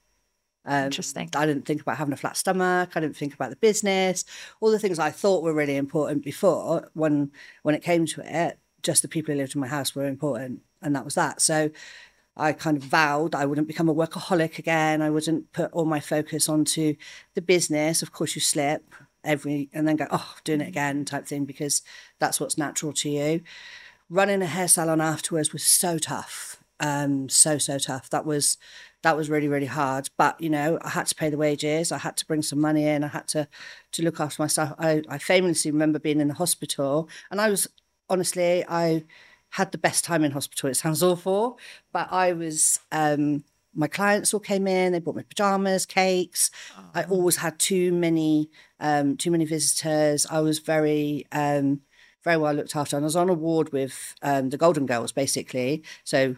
Um, 0.64 0.84
Interesting. 0.84 1.28
I 1.34 1.44
didn't 1.44 1.66
think 1.66 1.82
about 1.82 1.96
having 1.96 2.14
a 2.14 2.16
flat 2.16 2.36
stomach. 2.36 2.90
I 2.94 3.00
didn't 3.00 3.16
think 3.16 3.34
about 3.34 3.50
the 3.50 3.56
business. 3.56 4.24
All 4.60 4.70
the 4.70 4.78
things 4.78 4.98
I 4.98 5.10
thought 5.10 5.42
were 5.42 5.52
really 5.52 5.76
important 5.76 6.22
before, 6.22 6.90
when 6.94 7.32
when 7.62 7.74
it 7.74 7.82
came 7.82 8.06
to 8.06 8.22
it, 8.24 8.58
just 8.82 9.02
the 9.02 9.08
people 9.08 9.32
who 9.32 9.38
lived 9.38 9.54
in 9.54 9.60
my 9.60 9.66
house 9.66 9.94
were 9.94 10.06
important 10.06 10.62
and 10.82 10.94
that 10.94 11.04
was 11.04 11.14
that. 11.14 11.40
So 11.40 11.70
I 12.36 12.52
kind 12.52 12.76
of 12.76 12.82
vowed 12.82 13.34
I 13.34 13.44
wouldn't 13.44 13.68
become 13.68 13.88
a 13.88 13.94
workaholic 13.94 14.58
again. 14.58 15.02
I 15.02 15.10
wouldn't 15.10 15.52
put 15.52 15.72
all 15.72 15.84
my 15.84 16.00
focus 16.00 16.48
onto 16.48 16.94
the 17.34 17.42
business. 17.42 18.02
Of 18.02 18.12
course, 18.12 18.34
you 18.34 18.40
slip 18.40 18.94
every 19.24 19.68
and 19.72 19.86
then 19.86 19.96
go, 19.96 20.06
oh, 20.10 20.36
doing 20.44 20.60
it 20.60 20.68
again 20.68 21.04
type 21.04 21.26
thing 21.26 21.44
because 21.44 21.82
that's 22.18 22.40
what's 22.40 22.58
natural 22.58 22.92
to 22.94 23.10
you. 23.10 23.42
Running 24.08 24.42
a 24.42 24.46
hair 24.46 24.68
salon 24.68 25.00
afterwards 25.00 25.52
was 25.52 25.62
so 25.62 25.98
tough. 25.98 26.62
Um, 26.80 27.28
so 27.28 27.58
so 27.58 27.78
tough. 27.78 28.10
That 28.10 28.24
was 28.24 28.56
that 29.02 29.16
was 29.16 29.28
really 29.28 29.48
really 29.48 29.66
hard. 29.66 30.08
But 30.16 30.40
you 30.40 30.50
know, 30.50 30.78
I 30.82 30.90
had 30.90 31.06
to 31.08 31.14
pay 31.14 31.28
the 31.30 31.36
wages. 31.36 31.92
I 31.92 31.98
had 31.98 32.16
to 32.16 32.26
bring 32.26 32.42
some 32.42 32.60
money 32.60 32.86
in. 32.86 33.04
I 33.04 33.08
had 33.08 33.28
to 33.28 33.46
to 33.92 34.02
look 34.02 34.20
after 34.20 34.42
myself. 34.42 34.74
I, 34.78 35.02
I 35.08 35.18
famously 35.18 35.70
remember 35.70 35.98
being 35.98 36.20
in 36.20 36.28
the 36.28 36.34
hospital, 36.34 37.08
and 37.30 37.40
I 37.40 37.50
was 37.50 37.68
honestly 38.08 38.64
I 38.68 39.04
had 39.52 39.70
the 39.70 39.78
best 39.78 40.04
time 40.04 40.24
in 40.24 40.32
hospital. 40.32 40.70
It 40.70 40.74
sounds 40.74 41.02
awful, 41.02 41.58
but 41.92 42.08
I 42.10 42.32
was. 42.32 42.80
Um, 42.90 43.44
my 43.74 43.86
clients 43.86 44.34
all 44.34 44.40
came 44.40 44.66
in. 44.66 44.92
They 44.92 44.98
brought 44.98 45.16
me 45.16 45.22
pajamas, 45.22 45.86
cakes. 45.86 46.50
Oh. 46.76 46.90
I 46.94 47.04
always 47.04 47.36
had 47.36 47.58
too 47.58 47.90
many, 47.90 48.50
um, 48.80 49.16
too 49.16 49.30
many 49.30 49.46
visitors. 49.46 50.26
I 50.30 50.40
was 50.40 50.58
very, 50.58 51.26
um, 51.32 51.80
very 52.22 52.36
well 52.36 52.52
looked 52.52 52.76
after. 52.76 52.96
And 52.96 53.04
I 53.04 53.06
was 53.06 53.16
on 53.16 53.30
a 53.30 53.34
ward 53.34 53.72
with 53.72 54.14
um, 54.20 54.50
the 54.50 54.58
Golden 54.58 54.84
Girls, 54.84 55.10
basically. 55.12 55.82
So 56.04 56.36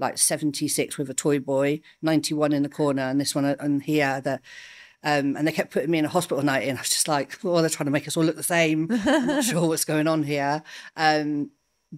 like 0.00 0.18
76 0.18 0.98
with 0.98 1.08
a 1.08 1.14
toy 1.14 1.38
boy, 1.38 1.80
91 2.02 2.52
in 2.52 2.64
the 2.64 2.68
corner, 2.68 3.02
and 3.02 3.20
this 3.20 3.34
one 3.34 3.44
and 3.44 3.82
here 3.82 4.20
that. 4.20 4.40
Um, 5.04 5.36
and 5.36 5.48
they 5.48 5.52
kept 5.52 5.72
putting 5.72 5.90
me 5.90 5.98
in 5.98 6.04
a 6.04 6.08
hospital 6.08 6.44
night 6.44 6.68
and 6.68 6.78
I 6.78 6.80
was 6.80 6.90
just 6.90 7.08
like, 7.08 7.36
oh, 7.44 7.60
they're 7.60 7.68
trying 7.68 7.86
to 7.86 7.90
make 7.90 8.06
us 8.06 8.16
all 8.16 8.22
look 8.22 8.36
the 8.36 8.42
same. 8.44 8.86
I'm 8.88 9.26
not 9.26 9.44
sure 9.50 9.66
what's 9.66 9.84
going 9.84 10.06
on 10.06 10.22
here. 10.22 10.62
Um, 10.96 11.50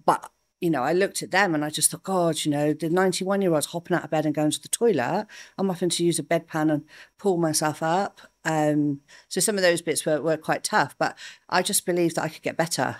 but 0.07 0.31
you 0.65 0.71
know, 0.71 0.81
I 0.81 0.93
looked 0.93 1.21
at 1.21 1.29
them 1.29 1.53
and 1.53 1.63
I 1.63 1.69
just 1.69 1.91
thought, 1.91 2.01
God, 2.01 2.43
you 2.43 2.49
know, 2.49 2.73
the 2.73 2.89
91 2.89 3.43
year 3.43 3.53
olds 3.53 3.67
hopping 3.67 3.95
out 3.95 4.03
of 4.03 4.09
bed 4.09 4.25
and 4.25 4.33
going 4.33 4.49
to 4.49 4.59
the 4.59 4.67
toilet. 4.67 5.27
I'm 5.59 5.69
having 5.69 5.89
to 5.89 6.03
use 6.03 6.17
a 6.17 6.23
bedpan 6.23 6.73
and 6.73 6.85
pull 7.19 7.37
myself 7.37 7.83
up. 7.83 8.19
Um, 8.43 9.01
so 9.29 9.39
some 9.39 9.57
of 9.57 9.61
those 9.61 9.83
bits 9.83 10.07
were, 10.07 10.19
were 10.19 10.37
quite 10.37 10.63
tough, 10.63 10.95
but 10.97 11.15
I 11.47 11.61
just 11.61 11.85
believed 11.85 12.15
that 12.15 12.23
I 12.23 12.29
could 12.29 12.41
get 12.41 12.57
better. 12.57 12.97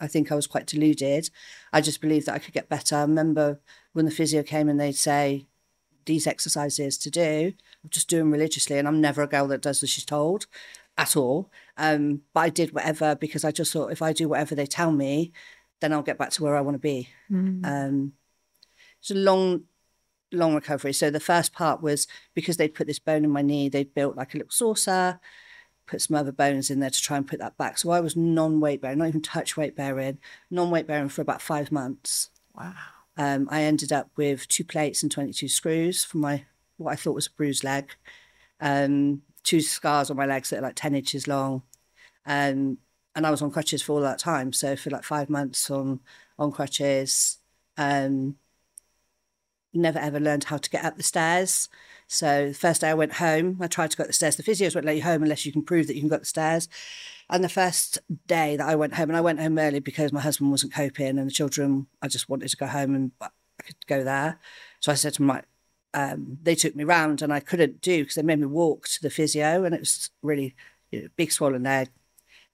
I 0.00 0.08
think 0.08 0.32
I 0.32 0.34
was 0.34 0.48
quite 0.48 0.66
deluded. 0.66 1.30
I 1.72 1.80
just 1.80 2.00
believed 2.00 2.26
that 2.26 2.34
I 2.34 2.40
could 2.40 2.52
get 2.52 2.68
better. 2.68 2.96
I 2.96 3.02
remember 3.02 3.60
when 3.92 4.06
the 4.06 4.10
physio 4.10 4.42
came 4.42 4.68
and 4.68 4.80
they'd 4.80 4.96
say, 4.96 5.46
these 6.06 6.26
exercises 6.26 6.98
to 6.98 7.10
do, 7.10 7.52
I'm 7.84 7.90
just 7.90 8.08
doing 8.08 8.32
religiously. 8.32 8.76
And 8.76 8.88
I'm 8.88 9.00
never 9.00 9.22
a 9.22 9.28
girl 9.28 9.46
that 9.46 9.62
does 9.62 9.84
as 9.84 9.90
she's 9.90 10.04
told 10.04 10.46
at 10.98 11.16
all. 11.16 11.48
Um, 11.78 12.22
but 12.34 12.40
I 12.40 12.48
did 12.48 12.74
whatever 12.74 13.14
because 13.14 13.44
I 13.44 13.52
just 13.52 13.72
thought 13.72 13.92
if 13.92 14.02
I 14.02 14.12
do 14.12 14.28
whatever 14.28 14.56
they 14.56 14.66
tell 14.66 14.90
me, 14.90 15.32
then 15.84 15.92
I'll 15.92 16.02
get 16.02 16.16
back 16.16 16.30
to 16.30 16.42
where 16.42 16.56
I 16.56 16.62
want 16.62 16.76
to 16.76 16.80
be. 16.80 17.10
Mm. 17.30 17.64
Um, 17.64 18.12
it's 19.00 19.10
a 19.10 19.14
long, 19.14 19.64
long 20.32 20.54
recovery. 20.54 20.94
So 20.94 21.10
the 21.10 21.20
first 21.20 21.52
part 21.52 21.82
was 21.82 22.06
because 22.32 22.56
they'd 22.56 22.74
put 22.74 22.86
this 22.86 22.98
bone 22.98 23.22
in 23.22 23.30
my 23.30 23.42
knee, 23.42 23.68
they'd 23.68 23.92
built 23.92 24.16
like 24.16 24.32
a 24.32 24.38
little 24.38 24.50
saucer, 24.50 25.20
put 25.86 26.00
some 26.00 26.16
other 26.16 26.32
bones 26.32 26.70
in 26.70 26.80
there 26.80 26.88
to 26.88 27.02
try 27.02 27.18
and 27.18 27.28
put 27.28 27.38
that 27.40 27.58
back. 27.58 27.76
So 27.76 27.90
I 27.90 28.00
was 28.00 28.16
non 28.16 28.60
weight 28.60 28.80
bearing, 28.80 28.98
not 28.98 29.08
even 29.08 29.20
touch 29.20 29.58
weight 29.58 29.76
bearing, 29.76 30.18
non 30.50 30.70
weight 30.70 30.86
bearing 30.86 31.10
for 31.10 31.20
about 31.20 31.42
five 31.42 31.70
months. 31.70 32.30
Wow. 32.56 32.72
Um, 33.18 33.46
I 33.50 33.62
ended 33.62 33.92
up 33.92 34.08
with 34.16 34.48
two 34.48 34.64
plates 34.64 35.02
and 35.02 35.12
22 35.12 35.48
screws 35.48 36.02
for 36.02 36.16
my 36.16 36.46
what 36.78 36.92
I 36.92 36.96
thought 36.96 37.14
was 37.14 37.28
a 37.28 37.36
bruised 37.36 37.62
leg, 37.62 37.94
um, 38.58 39.20
two 39.42 39.60
scars 39.60 40.10
on 40.10 40.16
my 40.16 40.26
legs 40.26 40.48
that 40.50 40.60
are 40.60 40.62
like 40.62 40.74
10 40.76 40.94
inches 40.94 41.28
long. 41.28 41.62
Um, 42.26 42.78
and 43.14 43.26
I 43.26 43.30
was 43.30 43.42
on 43.42 43.50
crutches 43.50 43.82
for 43.82 43.92
all 43.92 44.00
that 44.00 44.18
time. 44.18 44.52
So 44.52 44.76
for 44.76 44.90
like 44.90 45.04
five 45.04 45.30
months 45.30 45.70
on 45.70 46.00
on 46.38 46.50
crutches, 46.52 47.38
um, 47.76 48.36
never 49.72 49.98
ever 49.98 50.20
learned 50.20 50.44
how 50.44 50.58
to 50.58 50.70
get 50.70 50.84
up 50.84 50.96
the 50.96 51.02
stairs. 51.02 51.68
So 52.06 52.48
the 52.48 52.54
first 52.54 52.82
day 52.82 52.90
I 52.90 52.94
went 52.94 53.14
home, 53.14 53.58
I 53.60 53.66
tried 53.66 53.90
to 53.92 53.96
go 53.96 54.02
up 54.02 54.08
the 54.08 54.12
stairs. 54.12 54.36
The 54.36 54.42
physios 54.42 54.74
won't 54.74 54.86
let 54.86 54.96
you 54.96 55.02
home 55.02 55.22
unless 55.22 55.46
you 55.46 55.52
can 55.52 55.62
prove 55.62 55.86
that 55.86 55.94
you 55.94 56.00
can 56.00 56.08
go 56.08 56.16
up 56.16 56.22
the 56.22 56.26
stairs. 56.26 56.68
And 57.30 57.42
the 57.42 57.48
first 57.48 57.98
day 58.26 58.56
that 58.56 58.68
I 58.68 58.74
went 58.74 58.94
home, 58.94 59.08
and 59.08 59.16
I 59.16 59.22
went 59.22 59.40
home 59.40 59.58
early 59.58 59.80
because 59.80 60.12
my 60.12 60.20
husband 60.20 60.50
wasn't 60.50 60.74
coping, 60.74 61.18
and 61.18 61.26
the 61.26 61.32
children, 61.32 61.86
I 62.02 62.08
just 62.08 62.28
wanted 62.28 62.48
to 62.48 62.56
go 62.56 62.66
home 62.66 62.94
and 62.94 63.12
I 63.20 63.28
could 63.62 63.86
go 63.86 64.04
there. 64.04 64.38
So 64.80 64.92
I 64.92 64.96
said 64.96 65.14
to 65.14 65.22
my, 65.22 65.42
um, 65.94 66.38
they 66.42 66.54
took 66.54 66.76
me 66.76 66.84
round, 66.84 67.22
and 67.22 67.32
I 67.32 67.40
couldn't 67.40 67.80
do 67.80 68.02
because 68.02 68.16
they 68.16 68.22
made 68.22 68.40
me 68.40 68.46
walk 68.46 68.88
to 68.88 69.02
the 69.02 69.10
physio, 69.10 69.64
and 69.64 69.74
it 69.74 69.80
was 69.80 70.10
really 70.22 70.54
you 70.90 71.02
know, 71.02 71.08
big 71.16 71.32
swollen 71.32 71.62
leg. 71.62 71.88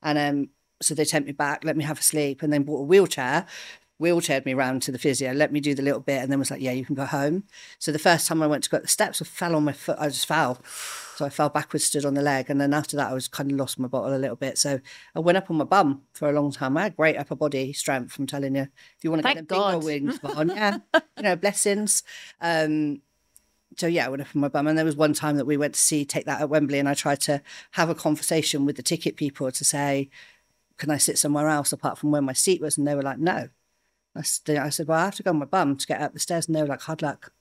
And 0.02 0.19
um, 0.19 0.49
so 0.80 0.95
they 0.95 1.04
sent 1.04 1.26
me 1.26 1.33
back, 1.33 1.64
let 1.64 1.76
me 1.76 1.85
have 1.85 2.00
a 2.00 2.02
sleep, 2.02 2.42
and 2.42 2.52
then 2.52 2.62
bought 2.62 2.80
a 2.80 2.85
wheelchair 2.85 3.47
wheelchaired 4.00 4.47
me 4.47 4.54
round 4.54 4.83
to 4.83 4.90
the 4.90 4.99
physio, 4.99 5.33
let 5.33 5.52
me 5.52 5.61
do 5.61 5.75
the 5.75 5.83
little 5.83 6.00
bit, 6.00 6.23
and 6.23 6.32
then 6.32 6.39
was 6.39 6.50
like, 6.50 6.63
"Yeah, 6.63 6.73
you 6.73 6.84
can 6.84 6.95
go 6.95 7.04
home." 7.04 7.45
So 7.78 7.93
the 7.93 7.99
first 7.99 8.26
time 8.26 8.43
I 8.43 8.47
went 8.47 8.65
to 8.65 8.71
go 8.71 8.78
up 8.78 8.82
the 8.82 8.89
steps, 8.89 9.21
I 9.21 9.26
fell 9.26 9.54
on 9.54 9.65
my 9.65 9.73
foot. 9.73 9.97
I 10.00 10.08
just 10.08 10.26
fell, 10.26 10.60
so 11.17 11.26
I 11.26 11.28
fell 11.28 11.50
backwards, 11.50 11.84
stood 11.84 12.06
on 12.06 12.15
the 12.15 12.23
leg, 12.23 12.49
and 12.49 12.60
then 12.60 12.73
after 12.73 12.97
that, 12.97 13.10
I 13.10 13.15
was 13.15 13.28
kind 13.28 13.52
of 13.52 13.58
lost 13.58 13.78
my 13.78 13.89
bottle 13.89 14.17
a 14.17 14.19
little 14.19 14.36
bit. 14.36 14.56
So 14.56 14.80
I 15.15 15.21
went 15.21 15.39
up 15.39 15.50
on 15.50 15.56
my 15.58 15.65
bum 15.65 16.02
for 16.15 16.28
a 16.30 16.32
long 16.32 16.50
time. 16.50 16.76
I 16.76 16.84
had 16.84 16.97
great 16.97 17.17
upper 17.17 17.36
body 17.36 17.73
strength. 17.75 18.19
I'm 18.19 18.26
telling 18.26 18.56
you, 18.56 18.63
if 18.97 19.04
you 19.04 19.10
want 19.10 19.23
to 19.23 19.34
get 19.34 19.49
them 19.49 19.58
bigger 19.58 19.78
wings 19.78 20.19
on, 20.25 20.49
yeah, 20.49 20.78
you 20.95 21.23
know, 21.23 21.36
blessings. 21.36 22.02
Um, 22.41 23.02
so 23.76 23.87
yeah, 23.87 24.06
I 24.06 24.09
went 24.09 24.23
up 24.23 24.28
on 24.35 24.41
my 24.41 24.49
bum, 24.49 24.67
and 24.67 24.76
there 24.76 24.85
was 24.85 24.97
one 24.97 25.13
time 25.13 25.37
that 25.37 25.47
we 25.47 25.56
went 25.56 25.75
to 25.75 25.80
see 25.80 26.04
Take 26.04 26.26
That 26.26 26.41
at 26.41 26.49
Wembley, 26.50 26.78
and 26.78 26.89
I 26.89 26.95
tried 26.95 27.21
to 27.23 27.43
have 27.73 27.89
a 27.89 27.95
conversation 27.95 28.67
with 28.67 28.76
the 28.76 28.83
ticket 28.83 29.17
people 29.17 29.50
to 29.50 29.65
say, 29.65 30.11
"Can 30.78 30.91
I 30.91 30.99
sit 30.99 31.19
somewhere 31.19 31.49
else 31.49 31.73
apart 31.73 31.99
from 31.99 32.11
where 32.11 32.23
my 32.23 32.33
seat 32.33 32.61
was?" 32.61 32.76
And 32.76 32.87
they 32.87 32.95
were 32.95 33.02
like, 33.02 33.19
"No." 33.19 33.49
I, 34.17 34.23
said, 34.23 34.89
well, 34.89 34.99
I 34.99 35.04
have 35.04 35.15
to 35.17 35.23
go 35.23 35.30
on 35.30 35.39
my 35.39 35.45
bum 35.45 35.76
to 35.76 35.87
get 35.87 36.00
up 36.00 36.13
the 36.13 36.19
stairs. 36.19 36.47
And 36.47 36.56
they 36.56 36.63
were 36.63 36.69
like, 36.69 36.83
hard 36.83 37.02
luck. 37.02 37.33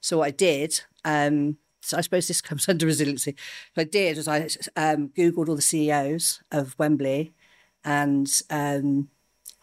So 0.00 0.18
what 0.18 0.28
I 0.28 0.30
did, 0.30 0.82
um, 1.04 1.58
so 1.80 1.96
I 1.96 2.02
suppose 2.02 2.28
this 2.28 2.40
comes 2.42 2.68
under 2.68 2.86
resiliency. 2.86 3.34
What 3.74 3.82
I 3.82 3.84
did 3.84 4.16
was 4.16 4.28
I 4.28 4.48
um, 4.76 5.08
Googled 5.10 5.48
all 5.48 5.56
the 5.56 5.62
CEOs 5.62 6.42
of 6.52 6.78
Wembley 6.78 7.32
and 7.84 8.28
um, 8.50 9.08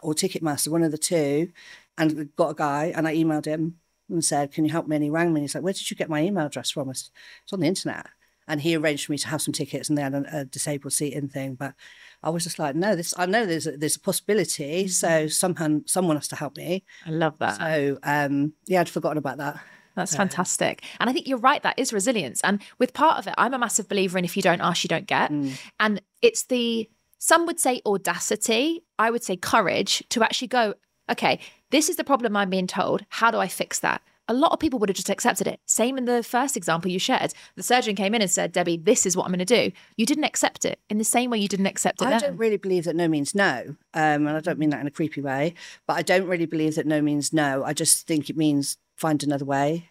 or 0.01 0.13
Ticketmaster, 0.13 0.69
one 0.69 0.83
of 0.83 0.91
the 0.91 0.97
two, 0.97 1.51
and 1.97 2.35
got 2.35 2.49
a 2.49 2.55
guy 2.55 2.91
and 2.95 3.07
I 3.07 3.15
emailed 3.15 3.45
him 3.45 3.79
and 4.09 4.23
said, 4.23 4.51
can 4.51 4.65
you 4.65 4.71
help 4.71 4.87
me? 4.87 4.95
And 4.95 5.03
he 5.03 5.09
rang 5.09 5.33
me 5.33 5.39
and 5.39 5.43
he's 5.43 5.55
like, 5.55 5.63
where 5.63 5.73
did 5.73 5.89
you 5.89 5.97
get 5.97 6.09
my 6.09 6.21
email 6.21 6.45
address 6.45 6.71
from? 6.71 6.89
It's 6.89 7.11
on 7.51 7.59
the 7.59 7.67
internet. 7.67 8.07
And 8.47 8.61
he 8.61 8.75
arranged 8.75 9.07
for 9.07 9.11
me 9.11 9.17
to 9.17 9.27
have 9.29 9.41
some 9.41 9.53
tickets 9.53 9.89
and 9.89 9.97
they 9.97 10.03
had 10.03 10.13
a, 10.13 10.39
a 10.41 10.45
disabled 10.45 10.93
seating 10.93 11.27
thing. 11.27 11.55
But 11.55 11.73
I 12.21 12.29
was 12.29 12.43
just 12.43 12.59
like, 12.59 12.75
no, 12.75 12.95
this 12.95 13.13
I 13.17 13.25
know 13.25 13.45
there's 13.45 13.65
a, 13.65 13.71
there's 13.71 13.95
a 13.95 13.99
possibility. 13.99 14.87
So 14.87 15.07
mm-hmm. 15.07 15.27
somehow 15.29 15.79
someone 15.87 16.15
has 16.15 16.27
to 16.27 16.35
help 16.35 16.55
me. 16.57 16.83
I 17.07 17.09
love 17.09 17.39
that. 17.39 17.57
So 17.57 17.97
um, 18.03 18.53
yeah, 18.67 18.81
I'd 18.81 18.89
forgotten 18.89 19.17
about 19.17 19.37
that. 19.37 19.59
That's 19.95 20.11
so. 20.11 20.17
fantastic. 20.17 20.83
And 20.99 21.09
I 21.09 21.13
think 21.13 21.27
you're 21.27 21.37
right, 21.37 21.63
that 21.63 21.79
is 21.79 21.93
resilience. 21.93 22.41
And 22.43 22.61
with 22.77 22.93
part 22.93 23.17
of 23.17 23.27
it, 23.27 23.33
I'm 23.37 23.53
a 23.53 23.57
massive 23.57 23.87
believer 23.87 24.17
in 24.17 24.25
if 24.25 24.35
you 24.35 24.43
don't 24.43 24.61
ask, 24.61 24.83
you 24.83 24.89
don't 24.89 25.07
get. 25.07 25.31
Mm. 25.31 25.59
And 25.79 26.01
it's 26.21 26.43
the 26.45 26.89
some 27.17 27.47
would 27.47 27.59
say 27.59 27.81
audacity, 27.85 28.83
I 28.99 29.09
would 29.09 29.23
say 29.23 29.37
courage 29.37 30.03
to 30.09 30.21
actually 30.21 30.49
go, 30.49 30.75
okay, 31.09 31.39
this 31.71 31.89
is 31.89 31.95
the 31.95 32.03
problem 32.03 32.35
I'm 32.35 32.49
being 32.49 32.67
told. 32.67 33.05
How 33.09 33.31
do 33.31 33.37
I 33.39 33.47
fix 33.47 33.79
that? 33.79 34.01
a 34.27 34.33
lot 34.33 34.51
of 34.51 34.59
people 34.59 34.79
would 34.79 34.89
have 34.89 34.95
just 34.95 35.09
accepted 35.09 35.47
it. 35.47 35.59
Same 35.65 35.97
in 35.97 36.05
the 36.05 36.23
first 36.23 36.57
example 36.57 36.89
you 36.89 36.99
shared. 36.99 37.33
The 37.55 37.63
surgeon 37.63 37.95
came 37.95 38.15
in 38.15 38.21
and 38.21 38.31
said, 38.31 38.51
Debbie, 38.51 38.77
this 38.77 39.05
is 39.05 39.15
what 39.15 39.25
I'm 39.25 39.31
going 39.31 39.45
to 39.45 39.45
do. 39.45 39.71
You 39.97 40.05
didn't 40.05 40.23
accept 40.23 40.65
it 40.65 40.79
in 40.89 40.97
the 40.97 41.03
same 41.03 41.29
way 41.29 41.37
you 41.37 41.47
didn't 41.47 41.67
accept 41.67 42.01
it. 42.01 42.05
I 42.05 42.11
then. 42.11 42.19
don't 42.19 42.37
really 42.37 42.57
believe 42.57 42.85
that 42.85 42.95
no 42.95 43.07
means 43.07 43.35
no. 43.35 43.75
Um, 43.93 44.27
and 44.27 44.29
I 44.29 44.39
don't 44.39 44.59
mean 44.59 44.71
that 44.71 44.81
in 44.81 44.87
a 44.87 44.91
creepy 44.91 45.21
way, 45.21 45.53
but 45.87 45.97
I 45.97 46.01
don't 46.01 46.27
really 46.27 46.45
believe 46.45 46.75
that 46.75 46.87
no 46.87 47.01
means 47.01 47.33
no. 47.33 47.63
I 47.63 47.73
just 47.73 48.07
think 48.07 48.29
it 48.29 48.37
means 48.37 48.77
find 48.95 49.21
another 49.23 49.45
way. 49.45 49.89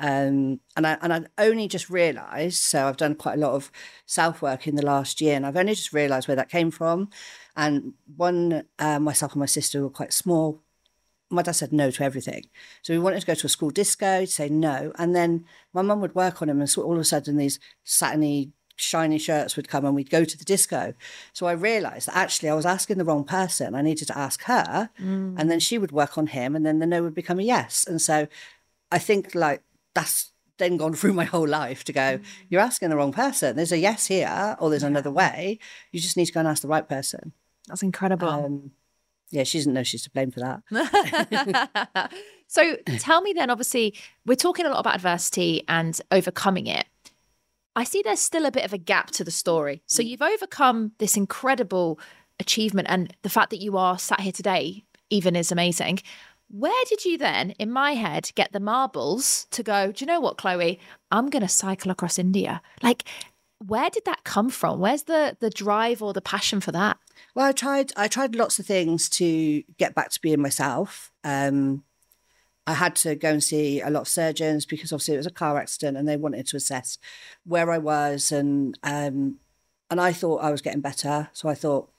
Um, 0.00 0.60
and 0.76 0.86
I 0.86 0.96
and 1.02 1.12
I 1.12 1.24
only 1.38 1.66
just 1.66 1.90
realised. 1.90 2.58
So 2.58 2.86
I've 2.86 2.96
done 2.96 3.16
quite 3.16 3.34
a 3.34 3.40
lot 3.40 3.54
of 3.54 3.72
self 4.06 4.40
work 4.40 4.68
in 4.68 4.76
the 4.76 4.86
last 4.86 5.20
year, 5.20 5.34
and 5.34 5.44
I've 5.44 5.56
only 5.56 5.74
just 5.74 5.92
realised 5.92 6.28
where 6.28 6.36
that 6.36 6.48
came 6.48 6.70
from. 6.70 7.10
And 7.56 7.94
one, 8.16 8.62
uh, 8.78 9.00
myself 9.00 9.32
and 9.32 9.40
my 9.40 9.46
sister 9.46 9.82
were 9.82 9.90
quite 9.90 10.12
small 10.12 10.62
my 11.30 11.42
dad 11.42 11.52
said 11.52 11.72
no 11.72 11.90
to 11.90 12.02
everything. 12.02 12.44
So 12.82 12.92
we 12.92 12.98
wanted 12.98 13.20
to 13.20 13.26
go 13.26 13.34
to 13.34 13.46
a 13.46 13.50
school 13.50 13.70
disco, 13.70 14.24
to 14.24 14.26
say 14.30 14.48
no. 14.48 14.92
And 14.98 15.14
then 15.14 15.44
my 15.72 15.82
mum 15.82 16.00
would 16.00 16.14
work 16.14 16.40
on 16.40 16.48
him, 16.48 16.60
and 16.60 16.70
so 16.70 16.82
all 16.82 16.94
of 16.94 17.00
a 17.00 17.04
sudden 17.04 17.36
these 17.36 17.58
satiny, 17.84 18.52
shiny 18.76 19.18
shirts 19.18 19.56
would 19.56 19.68
come 19.68 19.84
and 19.84 19.94
we'd 19.94 20.10
go 20.10 20.24
to 20.24 20.38
the 20.38 20.44
disco. 20.44 20.94
So 21.32 21.46
I 21.46 21.52
realised 21.52 22.08
that 22.08 22.16
actually 22.16 22.48
I 22.48 22.54
was 22.54 22.66
asking 22.66 22.98
the 22.98 23.04
wrong 23.04 23.24
person. 23.24 23.74
I 23.74 23.82
needed 23.82 24.08
to 24.08 24.18
ask 24.18 24.44
her, 24.44 24.90
mm. 25.00 25.34
and 25.38 25.50
then 25.50 25.60
she 25.60 25.78
would 25.78 25.92
work 25.92 26.16
on 26.16 26.28
him, 26.28 26.56
and 26.56 26.64
then 26.64 26.78
the 26.78 26.86
no 26.86 27.02
would 27.02 27.14
become 27.14 27.38
a 27.38 27.44
yes. 27.44 27.84
And 27.86 28.00
so 28.00 28.26
I 28.90 28.98
think 28.98 29.34
like 29.34 29.62
that's 29.94 30.30
then 30.56 30.76
gone 30.76 30.94
through 30.94 31.12
my 31.12 31.24
whole 31.24 31.48
life 31.48 31.84
to 31.84 31.92
go, 31.92 32.18
mm. 32.18 32.24
you're 32.48 32.60
asking 32.60 32.88
the 32.90 32.96
wrong 32.96 33.12
person. 33.12 33.56
There's 33.56 33.72
a 33.72 33.78
yes 33.78 34.06
here, 34.06 34.56
or 34.60 34.70
there's 34.70 34.82
yeah. 34.82 34.88
another 34.88 35.10
way. 35.10 35.58
You 35.92 36.00
just 36.00 36.16
need 36.16 36.26
to 36.26 36.32
go 36.32 36.40
and 36.40 36.48
ask 36.48 36.62
the 36.62 36.68
right 36.68 36.88
person. 36.88 37.32
That's 37.66 37.82
incredible. 37.82 38.28
Um, 38.28 38.70
yeah, 39.30 39.44
she 39.44 39.58
doesn't 39.58 39.72
know 39.72 39.82
she's 39.82 40.02
to 40.04 40.10
blame 40.10 40.30
for 40.30 40.40
that. 40.40 42.12
so 42.46 42.76
tell 42.98 43.20
me 43.20 43.32
then, 43.32 43.50
obviously, 43.50 43.94
we're 44.24 44.34
talking 44.34 44.66
a 44.66 44.70
lot 44.70 44.80
about 44.80 44.94
adversity 44.94 45.64
and 45.68 46.00
overcoming 46.10 46.66
it. 46.66 46.86
I 47.76 47.84
see 47.84 48.02
there's 48.02 48.20
still 48.20 48.46
a 48.46 48.50
bit 48.50 48.64
of 48.64 48.72
a 48.72 48.78
gap 48.78 49.10
to 49.12 49.24
the 49.24 49.30
story. 49.30 49.82
So 49.86 50.02
you've 50.02 50.22
overcome 50.22 50.92
this 50.98 51.16
incredible 51.16 52.00
achievement, 52.40 52.88
and 52.90 53.14
the 53.22 53.30
fact 53.30 53.50
that 53.50 53.60
you 53.60 53.76
are 53.76 53.98
sat 53.98 54.20
here 54.20 54.32
today 54.32 54.84
even 55.10 55.36
is 55.36 55.52
amazing. 55.52 56.00
Where 56.50 56.84
did 56.88 57.04
you 57.04 57.18
then, 57.18 57.50
in 57.52 57.70
my 57.70 57.92
head, 57.92 58.30
get 58.34 58.52
the 58.52 58.60
marbles 58.60 59.46
to 59.50 59.62
go, 59.62 59.92
do 59.92 60.02
you 60.02 60.06
know 60.06 60.20
what, 60.20 60.38
Chloe? 60.38 60.80
I'm 61.10 61.28
going 61.28 61.42
to 61.42 61.48
cycle 61.48 61.90
across 61.90 62.18
India. 62.18 62.62
Like, 62.82 63.04
where 63.58 63.90
did 63.90 64.04
that 64.04 64.24
come 64.24 64.50
from? 64.50 64.80
Where's 64.80 65.04
the 65.04 65.36
the 65.40 65.50
drive 65.50 66.02
or 66.02 66.12
the 66.12 66.20
passion 66.20 66.60
for 66.60 66.72
that? 66.72 66.98
Well, 67.34 67.46
I 67.46 67.52
tried 67.52 67.92
I 67.96 68.08
tried 68.08 68.34
lots 68.34 68.58
of 68.58 68.66
things 68.66 69.08
to 69.10 69.62
get 69.78 69.94
back 69.94 70.10
to 70.10 70.20
being 70.20 70.40
myself. 70.40 71.12
Um, 71.24 71.84
I 72.66 72.74
had 72.74 72.94
to 72.96 73.14
go 73.14 73.30
and 73.30 73.42
see 73.42 73.80
a 73.80 73.90
lot 73.90 74.02
of 74.02 74.08
surgeons 74.08 74.66
because 74.66 74.92
obviously 74.92 75.14
it 75.14 75.18
was 75.18 75.26
a 75.26 75.30
car 75.30 75.56
accident 75.56 75.96
and 75.96 76.06
they 76.06 76.18
wanted 76.18 76.46
to 76.48 76.56
assess 76.56 76.98
where 77.44 77.70
I 77.70 77.78
was 77.78 78.30
and 78.30 78.78
um, 78.82 79.38
and 79.90 80.00
I 80.00 80.12
thought 80.12 80.42
I 80.42 80.50
was 80.50 80.60
getting 80.60 80.82
better. 80.82 81.30
So 81.32 81.48
I 81.48 81.54
thought 81.54 81.90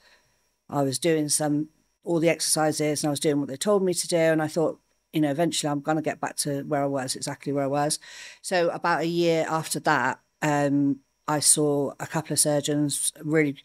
I 0.70 0.84
was 0.84 1.00
doing 1.00 1.28
some 1.30 1.70
all 2.04 2.20
the 2.20 2.30
exercises 2.30 3.04
and 3.04 3.10
I 3.10 3.12
was 3.12 3.20
doing 3.20 3.40
what 3.40 3.50
they 3.50 3.58
told 3.58 3.84
me 3.84 3.94
to 3.94 4.08
do. 4.08 4.18
And 4.18 4.42
I 4.42 4.48
thought, 4.48 4.80
you 5.12 5.22
know, 5.22 5.32
eventually 5.32 5.70
I'm 5.70 5.82
going 5.82 5.98
to 5.98 6.04
get 6.04 6.22
back 6.22 6.36
to 6.38 6.64
where 6.64 6.84
I 6.84 6.88
was, 6.88 7.16
exactly 7.16 7.52
where 7.52 7.66
I 7.66 7.68
was. 7.68 8.00
So 8.42 8.70
about 8.70 9.02
a 9.02 9.08
year 9.08 9.46
after 9.50 9.80
that, 9.82 10.20
um, 10.42 11.00
I 11.30 11.40
saw 11.40 11.94
a 12.00 12.08
couple 12.08 12.34
of 12.34 12.40
surgeons, 12.40 13.14
a 13.16 13.24
really 13.24 13.56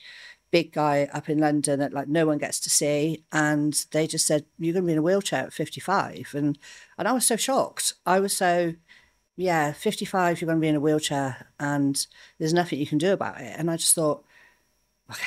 big 0.50 0.70
guy 0.70 1.09
up 1.14 1.31
in 1.31 1.38
London 1.38 1.81
that 1.81 1.94
like 1.94 2.09
no 2.09 2.27
one 2.27 2.37
gets 2.37 2.61
to 2.61 2.70
see, 2.70 3.24
and 3.33 3.87
they 3.90 4.07
just 4.07 4.27
said 4.27 4.44
you're 4.59 4.74
going 4.74 4.85
to 4.85 4.87
be 4.87 4.92
in 4.92 4.98
a 4.98 5.03
wheelchair 5.03 5.44
at 5.44 5.53
55, 5.55 6.35
and 6.35 6.59
and 6.98 7.09
I 7.09 7.12
was 7.12 7.27
so 7.27 7.37
shocked. 7.37 7.94
I 8.05 8.20
was 8.20 8.37
so 8.37 8.74
yeah, 9.37 9.72
55, 9.72 10.40
you're 10.40 10.46
going 10.46 10.59
to 10.59 10.61
be 10.61 10.68
in 10.68 10.77
a 10.77 10.81
wheelchair, 10.81 11.48
and 11.59 12.07
there's 12.38 12.53
nothing 12.53 12.79
you 12.79 12.87
can 12.87 12.98
do 12.98 13.12
about 13.14 13.40
it. 13.40 13.57
And 13.59 13.70
I 13.70 13.79
just 13.79 13.94
thought, 13.94 14.24
okay, 15.11 15.24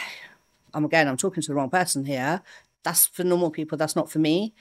I'm 0.75 0.85
again, 0.85 1.07
I'm 1.07 1.17
talking 1.17 1.41
to 1.41 1.47
the 1.47 1.55
wrong 1.55 1.71
person 1.71 2.05
here. 2.05 2.43
That's 2.83 3.07
for 3.07 3.23
normal 3.23 3.49
people. 3.49 3.79
That's 3.79 3.95
not 3.95 4.11
for 4.11 4.19
me. 4.19 4.53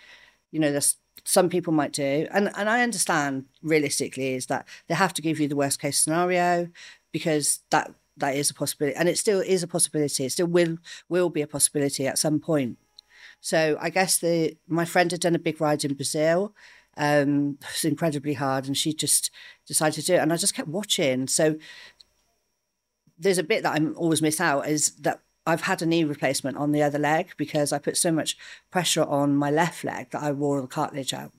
You 0.51 0.61
know, 0.61 0.73
there's 0.73 0.97
some 1.25 1.51
people 1.51 1.75
might 1.75 1.93
do, 1.93 2.27
and 2.33 2.51
and 2.57 2.71
I 2.71 2.83
understand 2.83 3.45
realistically 3.63 4.35
is 4.35 4.47
that 4.47 4.67
they 4.89 4.95
have 4.95 5.13
to 5.15 5.23
give 5.23 5.39
you 5.41 5.47
the 5.47 5.57
worst 5.57 5.79
case 5.79 5.99
scenario 5.99 6.71
because 7.19 7.61
that 7.71 7.95
that 8.19 8.37
is 8.37 8.51
a 8.51 8.55
possibility, 8.55 8.95
and 8.95 9.09
it 9.09 9.17
still 9.17 9.41
is 9.41 9.63
a 9.63 9.67
possibility. 9.67 10.27
It 10.27 10.33
still 10.33 10.49
will 10.49 10.77
will 11.09 11.31
be 11.31 11.41
a 11.41 11.47
possibility 11.47 12.07
at 12.07 12.19
some 12.19 12.39
point. 12.41 12.77
So 13.41 13.79
I 13.81 13.89
guess 13.89 14.19
the 14.19 14.55
my 14.69 14.85
friend 14.85 15.11
had 15.11 15.23
done 15.23 15.35
a 15.35 15.47
big 15.47 15.59
ride 15.59 15.83
in 15.83 15.95
Brazil. 15.95 16.55
Um, 16.99 17.57
it 17.63 17.67
was 17.73 17.85
incredibly 17.87 18.35
hard, 18.35 18.67
and 18.67 18.77
she 18.77 18.93
just 18.93 19.31
decided 19.67 19.95
to 19.95 20.07
do 20.07 20.15
it, 20.17 20.19
and 20.19 20.31
I 20.31 20.37
just 20.37 20.55
kept 20.55 20.69
watching. 20.69 21.27
So 21.27 21.57
there's 23.19 23.39
a 23.39 23.51
bit 23.53 23.63
that 23.63 23.75
I'm 23.75 23.97
always 23.97 24.21
miss 24.21 24.43
out 24.43 24.69
is 24.69 24.91
that 24.97 25.23
I've 25.47 25.63
had 25.63 25.81
a 25.81 25.87
knee 25.87 26.05
replacement 26.05 26.59
on 26.59 26.73
the 26.73 26.83
other 26.83 26.99
leg 26.99 27.31
because 27.39 27.73
I 27.73 27.79
put 27.79 27.97
so 27.97 28.13
much 28.13 28.37
pressure 28.71 29.05
on 29.05 29.39
my 29.39 29.51
left 29.51 29.85
leg 29.85 30.11
that 30.11 30.23
I 30.23 30.33
wore 30.33 30.61
the 30.61 30.67
cartilage 30.67 31.15
out. 31.15 31.33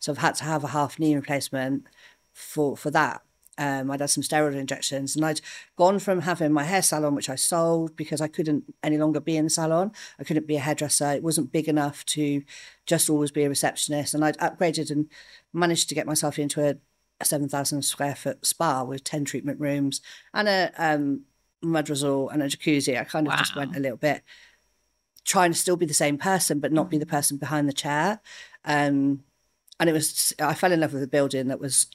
So 0.00 0.10
I've 0.10 0.18
had 0.18 0.34
to 0.36 0.44
have 0.44 0.64
a 0.64 0.74
half 0.78 0.98
knee 0.98 1.14
replacement 1.14 1.86
for 2.32 2.76
for 2.76 2.90
that. 2.90 3.22
Um, 3.60 3.90
I'd 3.90 4.00
had 4.00 4.08
some 4.08 4.22
steroid 4.22 4.56
injections 4.56 5.14
and 5.14 5.24
I'd 5.24 5.42
gone 5.76 5.98
from 5.98 6.22
having 6.22 6.50
my 6.50 6.64
hair 6.64 6.80
salon, 6.80 7.14
which 7.14 7.28
I 7.28 7.34
sold 7.34 7.94
because 7.94 8.22
I 8.22 8.26
couldn't 8.26 8.64
any 8.82 8.96
longer 8.96 9.20
be 9.20 9.36
in 9.36 9.44
the 9.44 9.50
salon. 9.50 9.92
I 10.18 10.24
couldn't 10.24 10.46
be 10.46 10.56
a 10.56 10.60
hairdresser. 10.60 11.12
It 11.12 11.22
wasn't 11.22 11.52
big 11.52 11.68
enough 11.68 12.04
to 12.06 12.42
just 12.86 13.10
always 13.10 13.30
be 13.30 13.44
a 13.44 13.50
receptionist. 13.50 14.14
And 14.14 14.24
I'd 14.24 14.38
upgraded 14.38 14.90
and 14.90 15.10
managed 15.52 15.90
to 15.90 15.94
get 15.94 16.06
myself 16.06 16.38
into 16.38 16.66
a, 16.66 16.76
a 17.20 17.24
7,000 17.26 17.82
square 17.82 18.14
foot 18.14 18.46
spa 18.46 18.82
with 18.82 19.04
10 19.04 19.26
treatment 19.26 19.60
rooms 19.60 20.00
and 20.32 20.48
a 20.48 20.72
um, 20.78 21.24
mud 21.62 21.90
resort 21.90 22.32
and 22.32 22.42
a 22.42 22.46
jacuzzi. 22.46 22.98
I 22.98 23.04
kind 23.04 23.26
of 23.26 23.32
wow. 23.32 23.38
just 23.40 23.54
went 23.54 23.76
a 23.76 23.80
little 23.80 23.98
bit 23.98 24.22
trying 25.24 25.52
to 25.52 25.58
still 25.58 25.76
be 25.76 25.84
the 25.84 25.92
same 25.92 26.16
person, 26.16 26.60
but 26.60 26.72
not 26.72 26.88
be 26.88 26.96
the 26.96 27.04
person 27.04 27.36
behind 27.36 27.68
the 27.68 27.74
chair. 27.74 28.20
Um, 28.64 29.22
and 29.78 29.90
it 29.90 29.92
was, 29.92 30.32
I 30.40 30.54
fell 30.54 30.72
in 30.72 30.80
love 30.80 30.94
with 30.94 31.02
a 31.02 31.06
building 31.06 31.48
that 31.48 31.60
was 31.60 31.88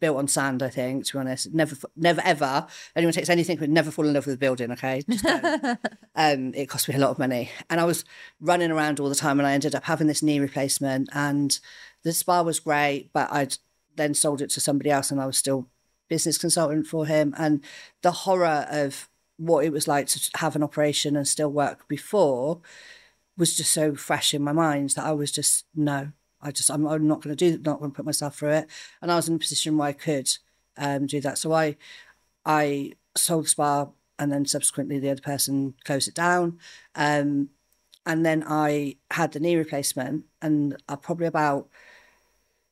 built 0.00 0.18
on 0.18 0.28
sand. 0.28 0.62
I 0.62 0.68
think, 0.68 1.04
to 1.06 1.12
be 1.14 1.18
honest, 1.18 1.52
never, 1.52 1.76
never, 1.96 2.20
ever. 2.24 2.66
Anyone 2.96 3.12
takes 3.12 3.30
anything 3.30 3.58
would 3.60 3.70
never 3.70 3.90
fall 3.90 4.06
in 4.06 4.14
love 4.14 4.26
with 4.26 4.36
a 4.36 4.38
building. 4.38 4.70
Okay, 4.72 5.02
um, 6.14 6.54
it 6.54 6.68
cost 6.68 6.88
me 6.88 6.94
a 6.94 6.98
lot 6.98 7.10
of 7.10 7.18
money, 7.18 7.50
and 7.70 7.80
I 7.80 7.84
was 7.84 8.04
running 8.40 8.70
around 8.70 9.00
all 9.00 9.08
the 9.08 9.14
time, 9.14 9.38
and 9.38 9.46
I 9.46 9.52
ended 9.52 9.74
up 9.74 9.84
having 9.84 10.06
this 10.06 10.22
knee 10.22 10.40
replacement. 10.40 11.08
And 11.12 11.58
the 12.02 12.12
spa 12.12 12.42
was 12.42 12.60
great, 12.60 13.10
but 13.12 13.32
I'd 13.32 13.56
then 13.96 14.14
sold 14.14 14.42
it 14.42 14.50
to 14.50 14.60
somebody 14.60 14.90
else, 14.90 15.10
and 15.10 15.20
I 15.20 15.26
was 15.26 15.36
still 15.36 15.68
business 16.08 16.38
consultant 16.38 16.86
for 16.86 17.06
him. 17.06 17.34
And 17.36 17.64
the 18.02 18.12
horror 18.12 18.66
of 18.70 19.08
what 19.36 19.64
it 19.64 19.72
was 19.72 19.88
like 19.88 20.06
to 20.08 20.30
have 20.36 20.54
an 20.54 20.62
operation 20.62 21.16
and 21.16 21.26
still 21.26 21.50
work 21.50 21.88
before 21.88 22.60
was 23.36 23.56
just 23.56 23.72
so 23.72 23.94
fresh 23.94 24.32
in 24.32 24.42
my 24.42 24.52
mind 24.52 24.90
that 24.90 25.04
I 25.04 25.12
was 25.12 25.32
just 25.32 25.64
no, 25.74 26.12
I 26.44 26.52
just 26.52 26.70
I'm, 26.70 26.86
I'm 26.86 27.08
not 27.08 27.22
going 27.22 27.34
to 27.34 27.50
do 27.50 27.58
not 27.62 27.80
going 27.80 27.90
to 27.90 27.96
put 27.96 28.04
myself 28.04 28.36
through 28.36 28.50
it. 28.50 28.70
And 29.02 29.10
I 29.10 29.16
was 29.16 29.28
in 29.28 29.36
a 29.36 29.38
position 29.38 29.76
where 29.76 29.88
I 29.88 29.92
could 29.92 30.30
um, 30.76 31.06
do 31.06 31.20
that. 31.22 31.38
So 31.38 31.52
I 31.52 31.76
I 32.44 32.92
sold 33.16 33.46
the 33.46 33.48
spa 33.48 33.88
and 34.18 34.30
then 34.30 34.46
subsequently 34.46 34.98
the 34.98 35.10
other 35.10 35.22
person 35.22 35.74
closed 35.84 36.08
it 36.08 36.14
down. 36.14 36.58
Um, 36.94 37.50
and 38.06 38.24
then 38.24 38.44
I 38.46 38.96
had 39.10 39.32
the 39.32 39.40
knee 39.40 39.56
replacement 39.56 40.24
and 40.42 40.76
I 40.88 40.96
probably 40.96 41.26
about 41.26 41.68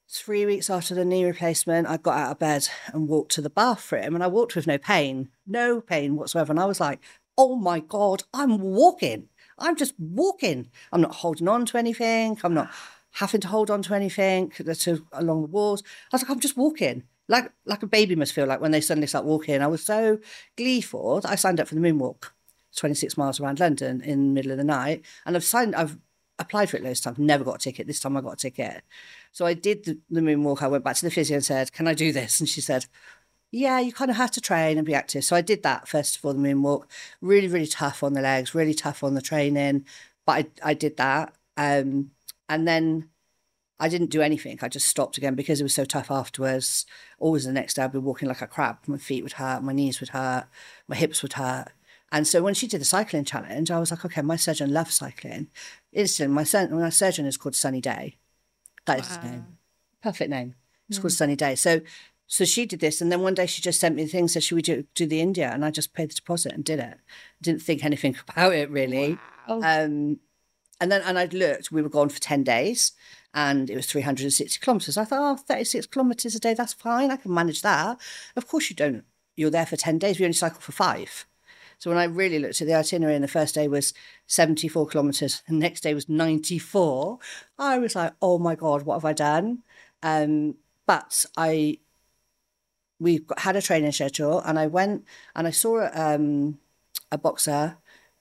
three 0.09 0.45
weeks 0.45 0.69
after 0.69 0.95
the 0.95 1.07
knee 1.07 1.25
replacement, 1.25 1.89
I 1.89 1.97
got 1.97 2.19
out 2.19 2.33
of 2.33 2.39
bed 2.39 2.69
and 2.93 3.09
walked 3.09 3.33
to 3.33 3.41
the 3.41 3.49
bathroom 3.49 4.15
and 4.15 4.23
I 4.23 4.27
walked 4.27 4.55
with 4.55 4.67
no 4.67 4.77
pain, 4.77 5.31
no 5.47 5.81
pain 5.81 6.17
whatsoever. 6.17 6.53
And 6.53 6.61
I 6.61 6.67
was 6.67 6.81
like, 6.81 7.01
oh 7.39 7.57
my 7.57 7.81
God, 7.81 8.25
I'm 8.35 8.59
walking. 8.61 9.29
I'm 9.59 9.75
just 9.75 9.95
walking. 9.99 10.71
I'm 10.93 11.01
not 11.01 11.17
holding 11.17 11.49
on 11.49 11.65
to 11.67 11.79
anything. 11.79 12.39
I'm 12.45 12.53
not 12.53 12.71
having 13.13 13.41
to 13.41 13.49
hold 13.49 13.71
on 13.71 13.83
to 13.83 13.95
anything 13.95 14.51
to, 14.51 15.07
along 15.13 15.43
the 15.43 15.49
walls. 15.49 15.83
I 16.13 16.17
was 16.17 16.23
like, 16.23 16.31
I'm 16.31 16.41
just 16.41 16.57
walking. 16.57 17.05
Like 17.29 17.51
like 17.65 17.83
a 17.83 17.87
baby 17.87 18.17
must 18.17 18.33
feel 18.33 18.47
like 18.47 18.61
when 18.61 18.73
they 18.73 18.81
suddenly 18.81 19.07
start 19.07 19.25
walking. 19.25 19.63
I 19.63 19.67
was 19.67 19.85
so 19.85 20.19
gleeful 20.57 21.21
that 21.21 21.31
I 21.31 21.37
signed 21.37 21.61
up 21.61 21.69
for 21.69 21.75
the 21.75 21.81
moonwalk, 21.81 22.31
26 22.77 23.17
miles 23.17 23.41
around 23.41 23.61
London 23.61 24.01
in 24.03 24.29
the 24.29 24.35
middle 24.35 24.53
of 24.53 24.59
the 24.59 24.65
night. 24.65 25.05
And 25.25 25.37
I've 25.37 25.45
signed, 25.45 25.75
I've 25.75 25.99
applied 26.39 26.69
for 26.69 26.77
it 26.77 26.83
loads 26.83 27.01
of 27.01 27.05
times, 27.05 27.19
never 27.19 27.45
got 27.45 27.57
a 27.57 27.59
ticket. 27.59 27.87
This 27.87 28.01
time 28.01 28.17
I 28.17 28.21
got 28.21 28.35
a 28.35 28.37
ticket. 28.37 28.83
So 29.31 29.47
I 29.47 29.55
did 29.55 29.85
the, 29.85 29.99
the 30.11 30.21
moonwalk. 30.21 30.63
I 30.63 30.69
went 30.69 30.85
back 30.85 30.97
to 30.97 31.05
the 31.05 31.11
physio 31.11 31.37
and 31.37 31.45
said, 31.45 31.73
Can 31.73 31.87
I 31.87 31.95
do 31.95 32.13
this? 32.13 32.41
And 32.41 32.49
she 32.49 32.61
said, 32.61 32.87
yeah, 33.53 33.79
you 33.81 33.93
kind 33.93 34.11
of 34.11 34.17
have 34.17 34.31
to 34.33 34.41
train 34.41 34.79
and 34.79 34.87
be 34.87 34.95
active. 34.95 35.25
So 35.25 35.37
I 35.37 35.43
did 35.43 35.63
that 35.63 35.87
first 35.87 36.17
of 36.17 36.25
all, 36.25 36.33
the 36.33 36.41
moonwalk. 36.41 36.85
Really, 37.21 37.49
really 37.49 37.67
tough 37.67 38.03
on 38.03 38.15
the 38.15 38.23
legs, 38.23 38.55
really 38.55 38.73
tough 38.75 39.05
on 39.05 39.15
the 39.15 39.21
training. 39.21 39.85
But 40.25 40.47
I, 40.65 40.71
I 40.71 40.75
did 40.75 40.97
that. 40.97 41.35
Um, 41.59 42.13
and 42.53 42.69
then 42.69 43.09
I 43.81 43.89
didn't 43.89 44.11
do 44.11 44.21
anything. 44.21 44.59
I 44.61 44.69
just 44.69 44.87
stopped 44.87 45.17
again 45.17 45.35
because 45.35 45.59
it 45.59 45.65
was 45.65 45.75
so 45.75 45.87
tough 45.87 46.11
afterwards. 46.11 46.85
Always 47.19 47.47
the 47.47 47.53
next 47.53 47.75
day 47.75 47.83
I'd 47.83 47.93
be 47.93 47.99
walking 47.99 48.29
like 48.29 48.43
a 48.43 48.47
crab. 48.47 48.77
My 48.87 48.99
feet 48.99 49.23
would 49.23 49.33
hurt, 49.33 49.63
my 49.63 49.73
knees 49.73 50.01
would 50.01 50.11
hurt, 50.11 50.47
my 50.87 50.95
hips 50.95 51.23
would 51.23 51.33
hurt. 51.33 51.69
And 52.13 52.27
so 52.27 52.43
when 52.43 52.53
she 52.53 52.67
did 52.67 52.83
the 52.83 52.85
cycling 52.85 53.25
challenge, 53.25 53.71
I 53.71 53.81
was 53.81 53.91
like, 53.91 54.05
okay, 54.05 54.21
my 54.21 54.37
surgeon 54.37 54.71
loves 54.71 54.95
cycling. 54.95 55.49
Instantly, 55.95 56.35
my, 56.35 56.45
my 56.71 56.91
surgeon 56.91 57.25
is 57.25 57.39
called 57.39 57.55
Sunny 57.55 57.81
Day. 57.81 58.19
That 58.85 59.01
is 59.01 59.09
wow. 59.09 59.17
his 59.17 59.31
name. 59.31 59.47
Perfect 60.03 60.31
name. 60.31 60.55
It's 60.91 60.99
mm. 60.99 61.03
called 61.03 61.13
Sunny 61.13 61.37
Day. 61.37 61.55
So 61.55 61.81
so 62.27 62.45
she 62.47 62.65
did 62.65 62.81
this, 62.81 63.03
and 63.03 63.13
then 63.13 63.21
one 63.21 63.35
day 63.35 63.45
she 63.45 63.61
just 63.61 63.79
sent 63.79 63.95
me 63.95 64.05
the 64.05 64.11
thing, 64.11 64.27
said, 64.27 64.43
"Should 64.43 64.57
we 64.57 64.63
do, 64.63 64.85
do 64.95 65.07
the 65.07 65.21
India?" 65.21 65.51
And 65.53 65.65
I 65.65 65.71
just 65.71 65.93
paid 65.93 66.11
the 66.11 66.15
deposit 66.15 66.53
and 66.53 66.65
did 66.65 66.79
it. 66.79 66.99
Didn't 67.43 67.61
think 67.61 67.85
anything 67.85 68.17
about 68.29 68.55
it 68.55 68.71
really. 68.71 69.19
Wow. 69.47 69.61
Um, 69.63 70.19
and 70.83 70.91
then 70.91 71.01
and 71.03 71.17
I'd 71.17 71.33
looked. 71.33 71.71
We 71.71 71.81
were 71.81 71.89
gone 71.89 72.09
for 72.09 72.21
ten 72.21 72.43
days, 72.43 72.93
and 73.33 73.71
it 73.71 73.77
was 73.77 73.87
360 73.87 74.61
kilometres. 74.61 74.99
I 74.99 75.05
thought, 75.05 75.41
oh, 75.41 75.43
36 75.43 75.87
kilometres 75.87 76.35
a 76.35 76.41
day, 76.41 76.55
that's 76.55 76.73
fine. 76.73 77.11
I 77.11 77.17
can 77.17 77.33
manage 77.33 77.63
that. 77.63 77.99
Of 78.37 78.49
course, 78.49 78.69
you 78.69 78.77
don't. 78.77 79.05
You're 79.37 79.51
there 79.51 79.65
for 79.65 79.77
10 79.77 79.99
days. 79.99 80.19
We 80.19 80.27
only 80.27 80.35
cycle 80.35 80.61
for 80.61 80.73
five. 80.73 81.25
So 81.79 81.89
when 81.89 81.99
I 81.99 82.05
really 82.05 82.39
looked 82.39 82.61
at 82.61 82.67
the 82.67 82.75
itinerary, 82.75 83.15
and 83.15 83.25
the 83.25 83.29
first 83.29 83.55
day 83.55 83.69
was 83.69 83.95
74 84.27 84.89
kilometres, 84.89 85.43
and 85.47 85.57
the 85.57 85.67
next 85.67 85.81
day 85.83 85.95
was 85.95 86.09
94, 86.09 87.19
I 87.59 87.79
was 87.79 87.95
like, 87.97 88.13
oh 88.21 88.39
my 88.39 88.55
God, 88.55 88.83
what 88.83 88.97
have 88.97 89.05
I 89.05 89.13
done? 89.13 89.63
Um, 90.03 90.57
but 90.87 91.25
I, 91.37 91.79
we 92.99 93.25
had 93.39 93.57
a 93.57 93.63
training 93.63 93.93
schedule, 93.93 94.41
and 94.41 94.59
I 94.59 94.67
went 94.67 95.07
and 95.35 95.47
I 95.47 95.51
saw 95.51 95.89
um, 95.95 96.59
a 97.11 97.19
boxer 97.19 97.79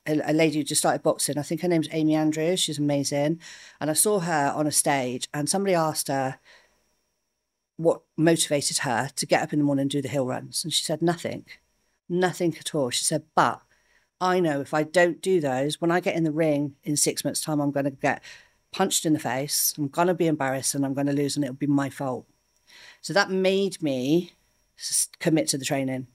a, 0.08 0.32
a, 0.32 0.34
lady 0.34 0.58
who 0.58 0.64
just 0.64 0.82
started 0.82 1.04
boxing. 1.04 1.38
I 1.38 1.44
think 1.44 1.62
her 1.62 1.68
name's 1.68 1.88
Amy 1.92 2.16
Andrews. 2.16 2.60
She's 2.60 2.80
amazing. 2.80 3.40
And 3.80 3.90
I 3.90 3.94
saw 3.94 4.20
her 4.20 4.52
on 4.56 4.68
a 4.68 4.72
stage, 4.72 5.28
and 5.34 5.50
somebody 5.50 5.76
asked 5.76 6.08
her 6.08 6.40
what 7.78 8.02
motivated 8.18 8.80
her 8.80 9.10
to 9.16 9.26
get 9.26 9.42
up 9.42 9.54
in 9.54 9.60
the 9.60 9.66
morning 9.66 9.84
and 9.84 9.92
do 9.92 10.02
the 10.02 10.08
hill 10.08 10.26
runs. 10.26 10.64
And 10.64 10.72
she 10.72 10.84
said, 10.84 11.02
nothing, 11.02 11.46
nothing 12.08 12.56
at 12.60 12.76
all. 12.76 12.90
She 12.90 13.04
said, 13.04 13.24
but 13.36 13.62
I 14.20 14.40
know 14.40 14.62
if 14.62 14.74
I 14.74 14.84
don't 14.84 15.22
do 15.22 15.42
those, 15.42 15.82
when 15.82 15.92
I 15.92 16.00
get 16.00 16.16
in 16.16 16.24
the 16.24 16.32
ring 16.32 16.76
in 16.84 16.96
six 16.96 17.26
months' 17.26 17.42
time, 17.42 17.60
I'm 17.60 17.72
going 17.72 17.86
to 17.86 17.92
get 17.92 18.22
punched 18.72 19.06
in 19.06 19.14
the 19.14 19.20
face. 19.20 19.74
I'm 19.78 19.88
going 19.88 20.08
to 20.08 20.14
be 20.14 20.28
embarrassed 20.28 20.76
and 20.76 20.86
I'm 20.86 20.94
going 20.94 21.08
to 21.08 21.14
lose, 21.14 21.36
and 21.36 21.44
it'll 21.44 21.56
be 21.56 21.68
my 21.68 21.90
fault. 21.90 22.28
So 23.02 23.14
that 23.14 23.32
made 23.32 23.82
me 23.82 24.34
commit 25.20 25.48
to 25.50 25.58
the 25.58 25.66
training. 25.66 26.08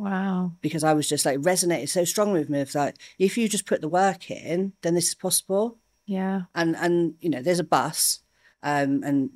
Wow. 0.00 0.52
Because 0.62 0.82
I 0.82 0.94
was 0.94 1.06
just 1.06 1.26
like 1.26 1.38
resonated 1.40 1.90
so 1.90 2.04
strongly 2.06 2.40
with 2.40 2.48
me 2.48 2.62
of 2.62 2.74
like, 2.74 2.96
if 3.18 3.36
you 3.36 3.50
just 3.50 3.66
put 3.66 3.82
the 3.82 3.88
work 3.88 4.30
in, 4.30 4.72
then 4.80 4.94
this 4.94 5.08
is 5.08 5.14
possible. 5.14 5.76
Yeah. 6.06 6.42
And 6.54 6.74
and 6.76 7.16
you 7.20 7.28
know, 7.28 7.42
there's 7.42 7.58
a 7.58 7.64
bus, 7.64 8.20
um, 8.62 9.02
and 9.04 9.28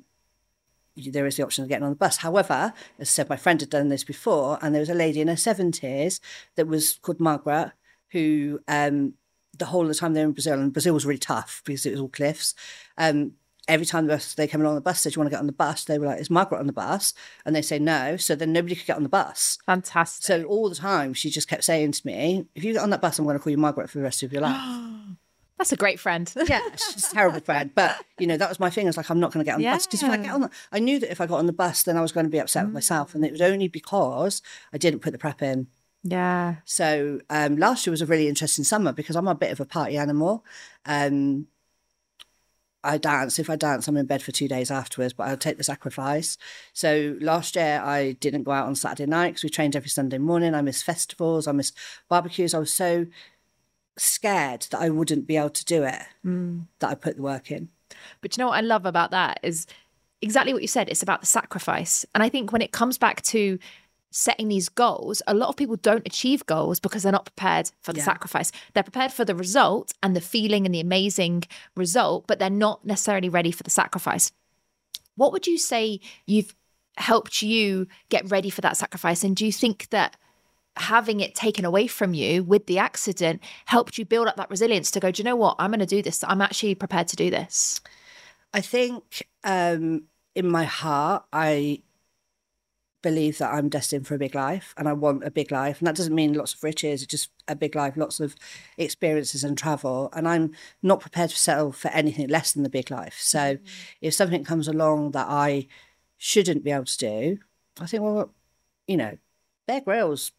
there 0.97 1.27
is 1.27 1.37
the 1.37 1.43
option 1.43 1.63
of 1.63 1.69
getting 1.69 1.83
on 1.83 1.91
the 1.91 1.95
bus. 1.95 2.17
However, 2.17 2.73
as 2.97 3.09
I 3.09 3.11
said, 3.11 3.29
my 3.29 3.37
friend 3.37 3.61
had 3.61 3.69
done 3.69 3.89
this 3.89 4.03
before, 4.03 4.57
and 4.59 4.73
there 4.73 4.79
was 4.79 4.89
a 4.89 4.95
lady 4.95 5.21
in 5.21 5.27
her 5.27 5.37
seventies 5.37 6.19
that 6.55 6.67
was 6.67 6.97
called 7.03 7.19
Margaret, 7.19 7.73
who 8.09 8.59
um, 8.67 9.13
the 9.55 9.65
whole 9.65 9.83
of 9.83 9.89
the 9.89 9.93
time 9.93 10.13
they 10.13 10.21
were 10.21 10.29
in 10.29 10.31
Brazil, 10.31 10.59
and 10.59 10.73
Brazil 10.73 10.95
was 10.95 11.05
really 11.05 11.19
tough 11.19 11.61
because 11.63 11.85
it 11.85 11.91
was 11.91 12.01
all 12.01 12.09
cliffs. 12.09 12.55
Um, 12.97 13.33
every 13.67 13.85
time 13.85 14.07
the 14.07 14.13
bus, 14.13 14.33
they 14.33 14.47
came 14.47 14.61
along 14.61 14.75
the 14.75 14.81
bus 14.81 15.01
said, 15.01 15.13
Do 15.13 15.17
you 15.17 15.19
want 15.21 15.29
to 15.29 15.35
get 15.35 15.39
on 15.39 15.47
the 15.47 15.53
bus? 15.53 15.85
They 15.85 15.97
were 15.97 16.07
like, 16.07 16.19
Is 16.19 16.29
Margaret 16.29 16.59
on 16.59 16.67
the 16.67 16.73
bus? 16.73 17.13
And 17.45 17.55
they 17.55 17.61
say 17.61 17.79
no. 17.79 18.17
So 18.17 18.35
then 18.35 18.53
nobody 18.53 18.75
could 18.75 18.87
get 18.87 18.97
on 18.97 19.03
the 19.03 19.09
bus. 19.09 19.57
Fantastic. 19.65 20.25
So 20.25 20.43
all 20.43 20.69
the 20.69 20.75
time 20.75 21.13
she 21.13 21.29
just 21.29 21.47
kept 21.47 21.63
saying 21.63 21.93
to 21.93 22.07
me, 22.07 22.45
If 22.55 22.63
you 22.63 22.73
get 22.73 22.81
on 22.81 22.89
that 22.91 23.01
bus, 23.01 23.19
I'm 23.19 23.25
going 23.25 23.37
to 23.37 23.43
call 23.43 23.51
you 23.51 23.57
Margaret 23.57 23.89
for 23.89 23.97
the 23.97 24.03
rest 24.03 24.23
of 24.23 24.31
your 24.31 24.41
life. 24.41 24.59
That's 25.57 25.71
a 25.71 25.77
great 25.77 26.01
friend. 26.01 26.31
yeah, 26.47 26.59
she's 26.71 27.09
a 27.09 27.13
terrible 27.13 27.39
friend. 27.39 27.71
But, 27.73 27.95
you 28.19 28.27
know, 28.27 28.35
that 28.35 28.49
was 28.49 28.59
my 28.59 28.69
thing. 28.69 28.87
I 28.87 28.89
was 28.89 28.97
like, 28.97 29.09
I'm 29.09 29.21
not 29.21 29.31
going 29.31 29.43
to 29.43 29.47
get 29.47 29.55
on 29.55 29.61
the 29.61 29.69
bus. 29.69 29.87
Because 29.87 30.03
if 30.03 30.09
I 30.09 30.17
get 30.17 30.31
on 30.31 30.41
the, 30.41 30.49
I 30.73 30.79
knew 30.79 30.99
that 30.99 31.09
if 31.09 31.21
I 31.21 31.27
got 31.27 31.39
on 31.39 31.45
the 31.45 31.53
bus, 31.53 31.83
then 31.83 31.95
I 31.95 32.01
was 32.01 32.11
going 32.11 32.25
to 32.25 32.29
be 32.29 32.39
upset 32.39 32.65
with 32.65 32.73
myself. 32.73 33.15
And 33.15 33.23
it 33.23 33.31
was 33.31 33.39
only 33.39 33.69
because 33.69 34.41
I 34.73 34.77
didn't 34.77 34.99
put 34.99 35.11
the 35.11 35.17
prep 35.17 35.41
in. 35.41 35.67
Yeah. 36.03 36.57
So 36.65 37.21
um, 37.29 37.55
last 37.55 37.87
year 37.87 37.91
was 37.91 38.01
a 38.01 38.05
really 38.05 38.27
interesting 38.27 38.65
summer 38.65 38.91
because 38.91 39.15
I'm 39.15 39.29
a 39.29 39.33
bit 39.33 39.51
of 39.51 39.61
a 39.61 39.65
party 39.65 39.97
animal. 39.97 40.43
Um, 40.85 41.47
I 42.85 42.97
dance. 42.97 43.39
If 43.39 43.49
I 43.49 43.55
dance, 43.55 43.87
I'm 43.87 43.97
in 43.97 44.05
bed 44.05 44.21
for 44.21 44.31
two 44.31 44.47
days 44.47 44.71
afterwards, 44.71 45.13
but 45.13 45.27
I'll 45.27 45.37
take 45.37 45.57
the 45.57 45.63
sacrifice. 45.63 46.37
So 46.73 47.17
last 47.19 47.55
year, 47.55 47.81
I 47.83 48.13
didn't 48.13 48.43
go 48.43 48.51
out 48.51 48.67
on 48.67 48.75
Saturday 48.75 49.09
night 49.09 49.29
because 49.29 49.43
we 49.43 49.49
trained 49.49 49.75
every 49.75 49.89
Sunday 49.89 50.17
morning. 50.17 50.53
I 50.53 50.61
missed 50.61 50.83
festivals, 50.83 51.47
I 51.47 51.51
missed 51.51 51.77
barbecues. 52.09 52.53
I 52.53 52.59
was 52.59 52.73
so 52.73 53.07
scared 53.97 54.67
that 54.71 54.81
I 54.81 54.89
wouldn't 54.89 55.27
be 55.27 55.37
able 55.37 55.49
to 55.51 55.65
do 55.65 55.83
it 55.83 56.01
mm. 56.25 56.65
that 56.79 56.89
I 56.89 56.95
put 56.95 57.15
the 57.15 57.21
work 57.21 57.51
in. 57.51 57.69
But 58.21 58.35
you 58.35 58.41
know 58.41 58.49
what 58.49 58.57
I 58.57 58.61
love 58.61 58.85
about 58.85 59.11
that 59.11 59.39
is 59.41 59.67
exactly 60.21 60.53
what 60.53 60.61
you 60.61 60.67
said. 60.67 60.89
It's 60.89 61.03
about 61.03 61.21
the 61.21 61.27
sacrifice. 61.27 62.05
And 62.13 62.23
I 62.23 62.29
think 62.29 62.51
when 62.51 62.61
it 62.61 62.71
comes 62.71 62.97
back 62.97 63.21
to 63.23 63.59
setting 64.15 64.47
these 64.47 64.69
goals, 64.69 65.21
a 65.27 65.33
lot 65.33 65.49
of 65.49 65.57
people 65.57 65.75
don't 65.75 66.07
achieve 66.07 66.45
goals 66.45 66.79
because 66.79 67.03
they're 67.03 67.11
not 67.11 67.25
prepared 67.25 67.69
for 67.81 67.91
the 67.91 67.99
Yeah. 67.99 68.05
sacrifice. 68.05 68.49
They're 68.73 68.81
prepared 68.81 69.11
for 69.11 69.25
the 69.25 69.35
result 69.35 69.93
and 70.01 70.15
the 70.15 70.21
feeling 70.21 70.65
and 70.65 70.73
the 70.73 70.79
amazing 70.79 71.43
result, 71.75 72.25
but 72.25 72.39
they're 72.39 72.49
not 72.49 72.85
necessarily 72.85 73.27
ready 73.27 73.51
for 73.51 73.63
the 73.63 73.69
sacrifice. 73.69 74.31
What 75.15 75.33
would 75.33 75.47
you 75.47 75.57
say 75.57 75.99
you've 76.25 76.55
helped 76.95 77.41
you 77.41 77.87
get 78.07 78.31
ready 78.31 78.49
for 78.49 78.61
that 78.61 78.77
sacrifice? 78.77 79.21
And 79.25 79.35
do 79.35 79.45
you 79.45 79.51
think 79.51 79.89
that 79.89 80.15
having 80.77 81.19
it 81.19 81.35
taken 81.35 81.65
away 81.65 81.87
from 81.87 82.13
you 82.13 82.41
with 82.41 82.67
the 82.67 82.77
accident 82.77 83.41
helped 83.65 83.97
you 83.97 84.05
build 84.05 84.29
up 84.29 84.37
that 84.37 84.49
resilience 84.49 84.91
to 84.91 85.01
go, 85.01 85.11
do 85.11 85.19
you 85.19 85.25
know 85.25 85.35
what? 85.35 85.57
I'm 85.59 85.71
going 85.71 85.79
to 85.81 85.85
do 85.85 86.01
this. 86.01 86.23
I'm 86.23 86.41
actually 86.41 86.75
prepared 86.75 87.09
to 87.09 87.17
do 87.17 87.29
this. 87.29 87.81
I 88.53 88.61
think 88.61 89.27
um, 89.43 90.05
in 90.35 90.49
my 90.49 90.63
heart, 90.63 91.25
I 91.33 91.81
believe 93.05 93.37
that 93.37 93.53
I'm 93.53 93.69
destined 93.69 94.07
for 94.07 94.15
a 94.15 94.17
big 94.17 94.33
life 94.33 94.73
and 94.77 94.89
I 94.89 94.93
want 94.93 95.23
a 95.23 95.29
big 95.29 95.51
life. 95.51 95.77
And 95.79 95.87
that 95.87 95.95
doesn't 95.95 96.15
mean 96.15 96.33
lots 96.33 96.55
of 96.55 96.63
riches, 96.63 97.03
it's 97.03 97.11
just 97.11 97.29
a 97.47 97.55
big 97.55 97.75
life, 97.75 97.95
lots 97.95 98.19
of 98.19 98.35
experiences 98.77 99.43
and 99.43 99.55
travel. 99.55 100.09
And 100.13 100.27
I'm 100.27 100.53
not 100.81 101.01
prepared 101.01 101.29
to 101.29 101.37
settle 101.37 101.71
for 101.71 101.89
anything 101.89 102.27
less 102.27 102.53
than 102.53 102.63
the 102.63 102.69
big 102.69 102.89
life. 102.89 103.17
So 103.19 103.39
mm-hmm. 103.39 103.65
if 104.01 104.15
something 104.15 104.43
comes 104.43 104.67
along 104.67 105.11
that 105.11 105.27
I 105.29 105.67
shouldn't 106.17 106.63
be 106.63 106.71
able 106.71 106.85
to 106.85 106.97
do, 106.97 107.37
I 107.79 107.85
think, 107.85 108.01
well, 108.01 108.33
you 108.87 108.97
know, 108.97 109.19
Bear 109.67 109.81
Grylls 109.81 110.31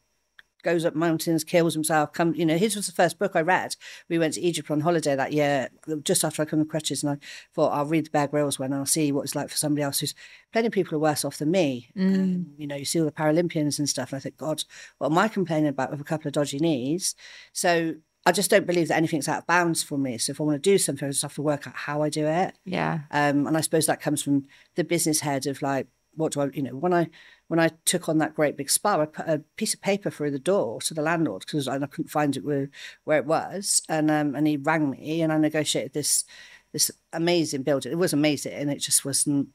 goes 0.67 0.85
up 0.85 0.97
mountains, 0.97 1.45
kills 1.45 1.75
himself. 1.75 2.13
Come, 2.13 2.35
you 2.35 2.45
know, 2.45 2.59
his 2.59 2.75
was 2.75 2.87
the 2.87 2.93
first 2.93 3.21
book 3.21 3.37
I 3.37 3.41
read. 3.41 3.77
We 4.09 4.19
went 4.19 4.35
to 4.35 4.41
Egypt 4.41 4.69
on 4.69 4.81
holiday 4.81 5.15
that 5.15 5.33
year, 5.33 5.69
just 6.03 6.25
after 6.25 6.43
I 6.43 6.45
come 6.45 6.59
to 6.59 6.65
crutches, 6.65 7.05
and 7.05 7.13
I 7.13 7.25
thought 7.55 7.73
I'll 7.73 7.87
read 7.87 8.07
the 8.07 8.11
Bear 8.11 8.27
Grylls 8.27 8.59
one 8.59 8.73
and 8.73 8.81
I'll 8.81 8.85
see 8.85 9.13
what 9.13 9.23
it's 9.23 9.37
like 9.37 9.49
for 9.49 9.57
somebody 9.57 9.85
else 9.85 10.01
who's 10.01 10.15
plenty 10.53 10.67
of 10.67 10.73
people 10.73 10.97
are 10.97 11.01
worse 11.01 11.25
off 11.25 11.39
than 11.39 11.53
me. 11.53 11.89
Um, 11.97 12.47
you 12.59 12.67
know, 12.67 12.75
you 12.75 12.85
see 12.85 12.99
all 12.99 13.07
the 13.07 13.13
Paralympians 13.13 13.79
and 13.79 13.89
stuff, 13.89 14.11
and 14.11 14.19
I 14.19 14.21
think, 14.21 14.39
God, 14.39 14.65
what 14.99 15.13
am 15.13 15.19
I 15.19 15.29
complaining 15.29 15.69
about 15.69 15.93
with 15.93 16.01
a 16.01 16.05
couple 16.05 16.27
of 16.27 16.33
dodgy 16.33 16.59
knees? 16.59 17.15
So 17.53 17.95
I 18.27 18.33
just 18.33 18.51
don't 18.51 18.67
believe 18.67 18.89
that 18.89 18.97
anything's 18.97 19.29
out 19.29 19.39
of 19.39 19.47
bounds 19.47 19.85
for 19.85 19.97
me. 19.97 20.19
So 20.19 20.33
if 20.33 20.41
I 20.41 20.45
want 20.45 20.61
to 20.61 20.71
do 20.71 20.79
something, 20.79 21.07
I 21.07 21.13
just 21.13 21.23
have 21.23 21.35
to 21.37 21.43
work 21.43 21.69
out 21.69 21.77
how 21.77 22.03
I 22.03 22.09
do 22.09 22.27
it. 22.27 22.59
Yeah. 22.65 23.03
Um, 23.13 23.47
and 23.47 23.57
I 23.57 23.61
suppose 23.61 23.87
that 23.87 24.01
comes 24.01 24.21
from 24.21 24.47
the 24.75 24.83
business 24.83 25.21
head 25.21 25.47
of 25.47 25.63
like, 25.63 25.87
what 26.15 26.33
do 26.33 26.41
I, 26.41 26.47
you 26.53 26.63
know, 26.63 26.75
when 26.75 26.93
I 26.93 27.09
when 27.49 27.61
I 27.61 27.71
took 27.85 28.09
on 28.09 28.19
that 28.19 28.35
great 28.35 28.57
big 28.57 28.71
spa, 28.71 29.01
I 29.01 29.07
put 29.07 29.29
a 29.29 29.43
piece 29.57 29.75
of 29.75 29.81
paper 29.81 30.11
through 30.11 30.33
the 30.33 30.39
door 30.39 30.81
to 30.83 30.95
the 30.95 31.03
landlord 31.03 31.45
because 31.47 31.69
I 31.69 31.79
couldn't 31.79 32.11
find 32.11 32.37
it 32.37 32.45
where, 32.45 32.69
where 33.05 33.19
it 33.19 33.27
was, 33.27 33.83
and 33.89 34.11
um, 34.11 34.35
and 34.35 34.47
he 34.47 34.57
rang 34.57 34.91
me 34.91 35.23
and 35.23 35.33
I 35.33 35.39
negotiated 35.39 35.93
this 35.93 36.25
this 36.73 36.91
amazing 37.13 37.63
building. 37.63 37.93
It 37.93 37.99
was 37.99 38.13
amazing, 38.13 38.53
and 38.53 38.71
it 38.71 38.79
just 38.79 39.05
wasn't 39.05 39.49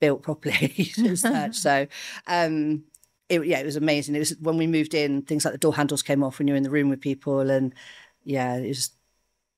built 0.00 0.22
properly. 0.22 0.92
So. 1.52 1.86
Um, 2.26 2.84
it, 3.28 3.46
yeah, 3.46 3.60
it 3.60 3.64
was 3.64 3.76
amazing. 3.76 4.16
It 4.16 4.18
was 4.18 4.34
when 4.40 4.56
we 4.56 4.66
moved 4.66 4.92
in, 4.92 5.22
things 5.22 5.44
like 5.44 5.52
the 5.52 5.58
door 5.58 5.74
handles 5.74 6.02
came 6.02 6.24
off 6.24 6.38
when 6.40 6.48
you're 6.48 6.56
in 6.56 6.64
the 6.64 6.70
room 6.70 6.88
with 6.88 7.00
people, 7.00 7.48
and 7.48 7.72
yeah, 8.24 8.56
it 8.56 8.66
was 8.66 8.90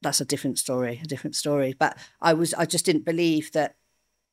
that's 0.02 0.20
a 0.20 0.24
different 0.26 0.58
story, 0.58 1.00
a 1.02 1.06
different 1.06 1.36
story. 1.36 1.74
But 1.78 1.96
I 2.20 2.34
was, 2.34 2.52
I 2.54 2.66
just 2.66 2.84
didn't 2.84 3.04
believe 3.04 3.52
that 3.52 3.76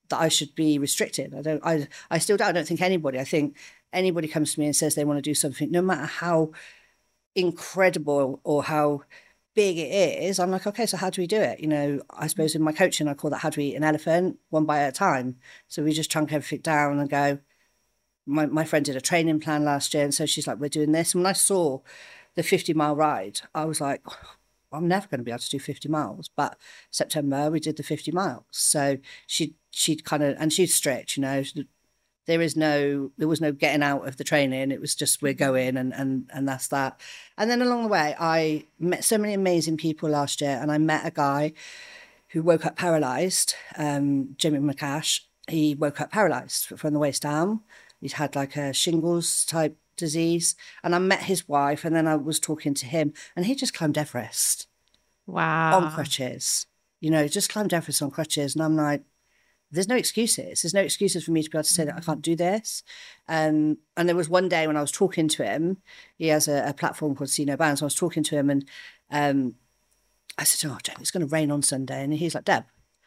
that 0.09 0.19
I 0.19 0.27
should 0.27 0.55
be 0.55 0.77
restricted. 0.77 1.33
I 1.33 1.41
don't, 1.41 1.65
I, 1.65 1.87
I 2.09 2.17
still 2.17 2.37
don't. 2.37 2.49
I 2.49 2.51
don't 2.51 2.67
think 2.67 2.81
anybody. 2.81 3.19
I 3.19 3.23
think 3.23 3.55
anybody 3.93 4.27
comes 4.27 4.53
to 4.53 4.59
me 4.59 4.65
and 4.65 4.75
says 4.75 4.95
they 4.95 5.05
want 5.05 5.17
to 5.17 5.21
do 5.21 5.33
something, 5.33 5.71
no 5.71 5.81
matter 5.81 6.05
how 6.05 6.51
incredible 7.35 8.39
or 8.43 8.63
how 8.63 9.03
big 9.55 9.77
it 9.77 10.23
is. 10.23 10.39
I'm 10.39 10.51
like, 10.51 10.67
okay, 10.67 10.85
so 10.85 10.97
how 10.97 11.09
do 11.09 11.21
we 11.21 11.27
do 11.27 11.39
it? 11.39 11.59
You 11.59 11.67
know, 11.67 12.01
I 12.09 12.27
suppose 12.27 12.55
in 12.55 12.61
my 12.61 12.71
coaching, 12.71 13.07
I 13.07 13.13
call 13.13 13.31
that 13.31 13.39
how 13.39 13.49
do 13.49 13.61
we 13.61 13.67
eat 13.67 13.75
an 13.75 13.83
elephant 13.83 14.39
one 14.49 14.65
bite 14.65 14.81
at 14.81 14.89
a 14.89 14.97
time. 14.97 15.37
So 15.67 15.83
we 15.83 15.91
just 15.93 16.11
chunk 16.11 16.31
everything 16.31 16.61
down 16.61 16.99
and 16.99 17.09
go. 17.09 17.39
My 18.25 18.45
my 18.45 18.63
friend 18.63 18.85
did 18.85 18.95
a 18.95 19.01
training 19.01 19.39
plan 19.39 19.65
last 19.65 19.93
year, 19.93 20.03
and 20.03 20.13
so 20.13 20.25
she's 20.25 20.47
like, 20.47 20.59
we're 20.59 20.69
doing 20.69 20.91
this. 20.91 21.13
And 21.13 21.23
when 21.23 21.29
I 21.29 21.33
saw 21.33 21.79
the 22.35 22.43
50 22.43 22.73
mile 22.73 22.95
ride, 22.95 23.41
I 23.55 23.65
was 23.65 23.81
like, 23.81 24.03
I'm 24.71 24.87
never 24.87 25.07
going 25.07 25.19
to 25.19 25.23
be 25.23 25.31
able 25.31 25.39
to 25.39 25.49
do 25.49 25.59
50 25.59 25.89
miles. 25.89 26.29
But 26.35 26.57
September 26.91 27.49
we 27.49 27.59
did 27.59 27.77
the 27.77 27.83
50 27.83 28.11
miles. 28.11 28.45
So 28.51 28.97
she 29.27 29.55
she 29.71 29.95
kind 29.95 30.23
of 30.23 30.35
and 30.39 30.51
she's 30.51 30.75
strict, 30.75 31.17
you 31.17 31.21
know. 31.21 31.43
There 32.25 32.41
is 32.41 32.55
no 32.55 33.09
there 33.17 33.27
was 33.27 33.41
no 33.41 33.51
getting 33.51 33.81
out 33.81 34.07
of 34.07 34.17
the 34.17 34.23
training. 34.23 34.71
It 34.71 34.81
was 34.81 34.93
just 34.93 35.21
we're 35.21 35.33
going 35.33 35.77
and 35.77 35.93
and 35.93 36.29
and 36.31 36.47
that's 36.47 36.67
that. 36.67 37.01
And 37.37 37.49
then 37.49 37.61
along 37.61 37.83
the 37.83 37.89
way, 37.89 38.15
I 38.19 38.65
met 38.79 39.03
so 39.03 39.17
many 39.17 39.33
amazing 39.33 39.77
people 39.77 40.09
last 40.09 40.41
year, 40.41 40.59
and 40.61 40.71
I 40.71 40.77
met 40.77 41.07
a 41.07 41.11
guy 41.11 41.53
who 42.29 42.43
woke 42.43 42.65
up 42.65 42.75
paralyzed. 42.75 43.55
Um, 43.77 44.35
Jimmy 44.37 44.59
McCash. 44.59 45.21
He 45.47 45.73
woke 45.73 45.99
up 45.99 46.11
paralyzed 46.11 46.65
from 46.77 46.93
the 46.93 46.99
waist 46.99 47.23
down. 47.23 47.61
He'd 48.01 48.13
had 48.13 48.35
like 48.35 48.55
a 48.55 48.73
shingles 48.73 49.43
type 49.45 49.75
disease. 49.99 50.55
And 50.83 50.95
I 50.95 50.99
met 50.99 51.23
his 51.23 51.47
wife, 51.47 51.85
and 51.85 51.95
then 51.95 52.07
I 52.07 52.15
was 52.15 52.39
talking 52.39 52.73
to 52.75 52.85
him, 52.85 53.13
and 53.35 53.45
he 53.45 53.53
just 53.55 53.73
climbed 53.73 53.97
Everest 53.97 54.67
Wow. 55.27 55.77
on 55.79 55.91
crutches. 55.91 56.65
You 57.01 57.11
know, 57.11 57.27
just 57.27 57.49
climbed 57.51 57.73
Everest 57.73 58.01
on 58.01 58.11
crutches. 58.11 58.55
And 58.55 58.63
I'm 58.63 58.75
like, 58.75 59.03
there's 59.71 59.87
no 59.87 59.95
excuses. 59.95 60.61
There's 60.63 60.73
no 60.73 60.81
excuses 60.81 61.23
for 61.23 61.31
me 61.31 61.43
to 61.43 61.49
be 61.49 61.57
able 61.57 61.63
to 61.63 61.73
say 61.73 61.85
that 61.85 61.95
I 61.95 61.99
can't 61.99 62.23
do 62.23 62.35
this. 62.35 62.81
Um, 63.27 63.77
and 63.95 64.09
there 64.09 64.15
was 64.15 64.27
one 64.27 64.49
day 64.49 64.65
when 64.65 64.75
I 64.75 64.81
was 64.81 64.91
talking 64.91 65.27
to 65.29 65.43
him, 65.43 65.77
he 66.17 66.27
has 66.29 66.47
a, 66.47 66.69
a 66.69 66.73
platform 66.73 67.15
called 67.15 67.29
See 67.29 67.45
No 67.45 67.55
Bounds. 67.55 67.79
So 67.79 67.85
I 67.85 67.87
was 67.87 67.95
talking 67.95 68.23
to 68.23 68.35
him, 68.35 68.49
and 68.49 68.65
um, 69.11 69.55
I 70.39 70.43
said, 70.43 70.69
Oh, 70.71 70.77
Jane, 70.83 70.95
it's 70.99 71.11
going 71.11 71.27
to 71.27 71.31
rain 71.31 71.51
on 71.51 71.61
Sunday. 71.61 72.03
And 72.03 72.13
he's 72.13 72.33
like, 72.33 72.45
Deb. 72.45 72.63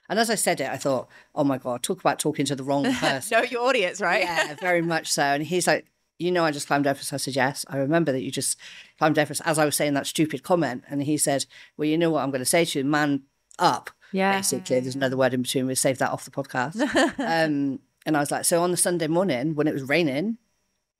And 0.08 0.18
as 0.18 0.30
I 0.30 0.34
said 0.36 0.60
it, 0.60 0.68
I 0.70 0.76
thought, 0.76 1.08
Oh 1.34 1.42
my 1.44 1.58
God, 1.58 1.82
talk 1.82 1.98
about 2.00 2.18
talking 2.20 2.46
to 2.46 2.54
the 2.54 2.64
wrong 2.64 2.84
person. 2.94 3.38
know 3.38 3.44
your 3.44 3.62
audience, 3.68 4.00
right? 4.00 4.22
Yeah, 4.22 4.54
very 4.60 4.82
much 4.82 5.10
so. 5.10 5.22
And 5.22 5.42
he's 5.42 5.66
like, 5.66 5.86
you 6.22 6.32
know, 6.32 6.44
I 6.44 6.50
just 6.50 6.66
climbed 6.66 6.86
Everest. 6.86 7.12
I 7.12 7.16
said, 7.16 7.36
yes. 7.36 7.64
I 7.68 7.76
remember 7.78 8.12
that 8.12 8.22
you 8.22 8.30
just 8.30 8.58
climbed 8.98 9.18
Everest 9.18 9.42
as 9.44 9.58
I 9.58 9.64
was 9.64 9.76
saying 9.76 9.94
that 9.94 10.06
stupid 10.06 10.42
comment. 10.42 10.84
And 10.88 11.02
he 11.02 11.18
said, 11.18 11.46
well, 11.76 11.88
you 11.88 11.98
know 11.98 12.10
what 12.10 12.22
I'm 12.22 12.30
going 12.30 12.40
to 12.40 12.46
say 12.46 12.64
to 12.64 12.78
you, 12.78 12.84
man 12.84 13.22
up. 13.58 13.90
Yeah. 14.12 14.36
Basically, 14.36 14.80
there's 14.80 14.94
another 14.94 15.16
word 15.16 15.34
in 15.34 15.42
between. 15.42 15.66
We'll 15.66 15.76
save 15.76 15.98
that 15.98 16.10
off 16.10 16.24
the 16.24 16.30
podcast. 16.30 16.80
um, 17.18 17.80
and 18.04 18.16
I 18.16 18.20
was 18.20 18.30
like, 18.30 18.44
so 18.44 18.62
on 18.62 18.70
the 18.70 18.76
Sunday 18.76 19.06
morning 19.06 19.54
when 19.54 19.66
it 19.66 19.74
was 19.74 19.84
raining, 19.84 20.38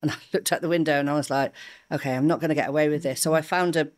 and 0.02 0.10
I 0.10 0.16
looked 0.32 0.52
out 0.52 0.62
the 0.62 0.68
window 0.68 0.98
and 0.98 1.08
I 1.08 1.14
was 1.14 1.30
like, 1.30 1.52
okay, 1.90 2.14
I'm 2.14 2.26
not 2.26 2.40
going 2.40 2.48
to 2.48 2.54
get 2.54 2.68
away 2.68 2.88
with 2.88 3.02
this. 3.02 3.20
So 3.20 3.34
I 3.34 3.42
found 3.42 3.76
a 3.76 3.90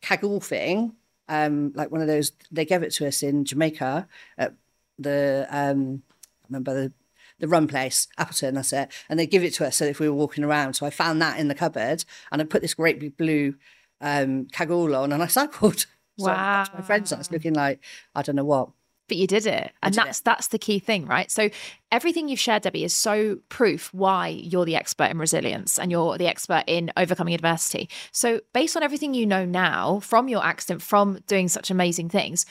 cagoule 0.00 0.40
thing, 0.40 0.94
um, 1.28 1.72
like 1.74 1.90
one 1.90 2.00
of 2.00 2.08
those, 2.08 2.32
they 2.50 2.64
gave 2.64 2.82
it 2.82 2.92
to 2.94 3.06
us 3.06 3.22
in 3.22 3.44
Jamaica 3.44 4.08
at 4.38 4.54
the, 4.98 5.46
um, 5.50 6.02
I 6.42 6.46
remember 6.48 6.74
the, 6.74 6.92
the 7.38 7.48
run 7.48 7.66
place, 7.68 8.08
Appleton, 8.18 8.54
that's 8.54 8.72
it. 8.72 8.90
And 9.08 9.18
they 9.18 9.26
give 9.26 9.44
it 9.44 9.54
to 9.54 9.66
us 9.66 9.76
so 9.76 9.84
if 9.84 10.00
we 10.00 10.08
were 10.08 10.14
walking 10.14 10.44
around. 10.44 10.74
So 10.74 10.86
I 10.86 10.90
found 10.90 11.20
that 11.22 11.38
in 11.38 11.48
the 11.48 11.54
cupboard 11.54 12.04
and 12.32 12.40
I 12.40 12.44
put 12.44 12.62
this 12.62 12.74
great 12.74 12.98
big 13.00 13.16
blue 13.16 13.54
um, 14.00 14.46
cagoule 14.52 14.94
on 14.96 15.12
and 15.12 15.22
I 15.22 15.26
cycled. 15.26 15.86
So 16.18 16.28
I 16.28 16.30
went 16.30 16.38
back 16.38 16.70
to 16.70 16.74
my 16.76 16.80
friends, 16.80 17.12
I 17.12 17.18
was 17.18 17.30
looking 17.30 17.52
like, 17.52 17.78
I 18.14 18.22
don't 18.22 18.36
know 18.36 18.44
what. 18.46 18.70
but 19.06 19.18
you 19.18 19.26
did 19.26 19.46
it 19.46 19.70
and 19.82 19.92
did 19.92 20.02
that's 20.02 20.20
that's 20.20 20.46
the 20.48 20.58
key 20.58 20.78
thing 20.78 21.04
right 21.04 21.30
so 21.30 21.50
everything 21.92 22.26
you've 22.30 22.40
shared 22.40 22.62
debbie 22.62 22.84
is 22.84 22.94
so 22.94 23.36
proof 23.50 23.92
why 23.92 24.28
you're 24.28 24.64
the 24.64 24.76
expert 24.76 25.10
in 25.10 25.18
resilience 25.18 25.78
and 25.78 25.90
you're 25.90 26.16
the 26.16 26.26
expert 26.26 26.64
in 26.66 26.90
overcoming 26.96 27.34
adversity 27.34 27.90
so 28.12 28.40
based 28.54 28.78
on 28.78 28.82
everything 28.82 29.12
you 29.12 29.26
know 29.26 29.44
now 29.44 30.00
from 30.00 30.26
your 30.26 30.42
accident 30.42 30.80
from 30.80 31.18
doing 31.26 31.48
such 31.48 31.70
amazing 31.70 32.08
things 32.08 32.46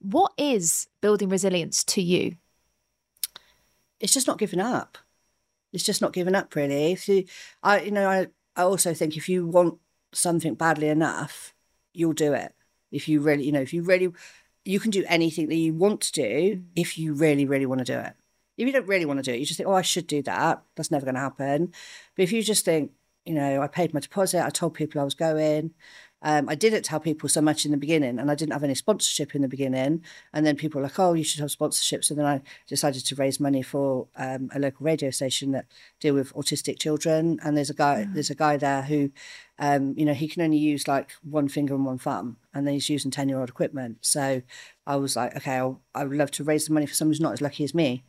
what 0.00 0.32
is 0.38 0.88
building 1.02 1.28
resilience 1.28 1.84
to 1.84 2.00
you 2.00 2.36
it's 4.00 4.12
just 4.12 4.26
not 4.26 4.38
giving 4.38 4.60
up. 4.60 4.98
It's 5.72 5.84
just 5.84 6.00
not 6.00 6.12
giving 6.12 6.34
up, 6.34 6.54
really. 6.56 6.92
If 6.92 7.08
you, 7.08 7.24
I, 7.62 7.80
you 7.82 7.90
know, 7.92 8.08
I, 8.08 8.26
I 8.56 8.62
also 8.62 8.92
think 8.94 9.16
if 9.16 9.28
you 9.28 9.46
want 9.46 9.78
something 10.12 10.54
badly 10.54 10.88
enough, 10.88 11.54
you'll 11.92 12.12
do 12.12 12.32
it. 12.32 12.54
If 12.90 13.08
you 13.08 13.20
really, 13.20 13.44
you 13.44 13.52
know, 13.52 13.60
if 13.60 13.72
you 13.72 13.82
really 13.82 14.12
you 14.64 14.80
can 14.80 14.90
do 14.90 15.04
anything 15.08 15.48
that 15.48 15.56
you 15.56 15.74
want 15.74 16.00
to 16.02 16.12
do 16.12 16.56
mm. 16.56 16.64
if 16.76 16.98
you 16.98 17.14
really, 17.14 17.46
really 17.46 17.66
want 17.66 17.78
to 17.78 17.92
do 17.92 17.98
it. 17.98 18.14
If 18.56 18.66
you 18.66 18.72
don't 18.72 18.88
really 18.88 19.06
want 19.06 19.18
to 19.18 19.22
do 19.22 19.34
it, 19.34 19.40
you 19.40 19.46
just 19.46 19.56
think, 19.56 19.68
oh, 19.68 19.74
I 19.74 19.82
should 19.82 20.06
do 20.06 20.22
that. 20.22 20.62
That's 20.76 20.90
never 20.90 21.06
going 21.06 21.14
to 21.14 21.20
happen. 21.20 21.72
But 22.14 22.22
if 22.22 22.32
you 22.32 22.42
just 22.42 22.64
think, 22.64 22.92
you 23.24 23.34
know, 23.34 23.62
I 23.62 23.68
paid 23.68 23.94
my 23.94 24.00
deposit, 24.00 24.44
I 24.44 24.50
told 24.50 24.74
people 24.74 25.00
I 25.00 25.04
was 25.04 25.14
going, 25.14 25.70
um, 26.22 26.48
I 26.48 26.54
didn't 26.54 26.84
tell 26.84 27.00
people 27.00 27.28
so 27.28 27.40
much 27.40 27.64
in 27.64 27.70
the 27.70 27.76
beginning, 27.76 28.18
and 28.18 28.30
I 28.30 28.34
didn't 28.34 28.52
have 28.52 28.64
any 28.64 28.74
sponsorship 28.74 29.34
in 29.34 29.42
the 29.42 29.48
beginning. 29.48 30.02
And 30.32 30.44
then 30.44 30.56
people 30.56 30.80
were 30.80 30.86
like, 30.86 30.98
"Oh, 30.98 31.14
you 31.14 31.24
should 31.24 31.40
have 31.40 31.50
sponsorship." 31.50 32.04
So 32.04 32.14
then 32.14 32.26
I 32.26 32.42
decided 32.66 33.06
to 33.06 33.14
raise 33.14 33.40
money 33.40 33.62
for 33.62 34.08
um, 34.16 34.50
a 34.54 34.58
local 34.58 34.84
radio 34.84 35.10
station 35.10 35.52
that 35.52 35.66
deal 35.98 36.14
with 36.14 36.34
autistic 36.34 36.78
children. 36.78 37.38
And 37.42 37.56
there's 37.56 37.70
a 37.70 37.74
guy, 37.74 38.06
there's 38.12 38.30
a 38.30 38.34
guy 38.34 38.56
there 38.56 38.82
who, 38.82 39.10
um, 39.58 39.94
you 39.96 40.04
know, 40.04 40.14
he 40.14 40.28
can 40.28 40.42
only 40.42 40.58
use 40.58 40.86
like 40.86 41.12
one 41.22 41.48
finger 41.48 41.74
and 41.74 41.86
one 41.86 41.98
thumb, 41.98 42.36
and 42.52 42.66
then 42.66 42.74
he's 42.74 42.90
using 42.90 43.10
ten-year-old 43.10 43.48
equipment. 43.48 43.98
So 44.02 44.42
I 44.86 44.96
was 44.96 45.16
like, 45.16 45.36
okay, 45.36 45.56
I'll, 45.56 45.80
I 45.94 46.04
would 46.04 46.16
love 46.16 46.30
to 46.32 46.44
raise 46.44 46.66
the 46.66 46.74
money 46.74 46.86
for 46.86 46.94
someone 46.94 47.12
who's 47.12 47.20
not 47.20 47.32
as 47.32 47.40
lucky 47.40 47.64
as 47.64 47.74
me. 47.74 48.04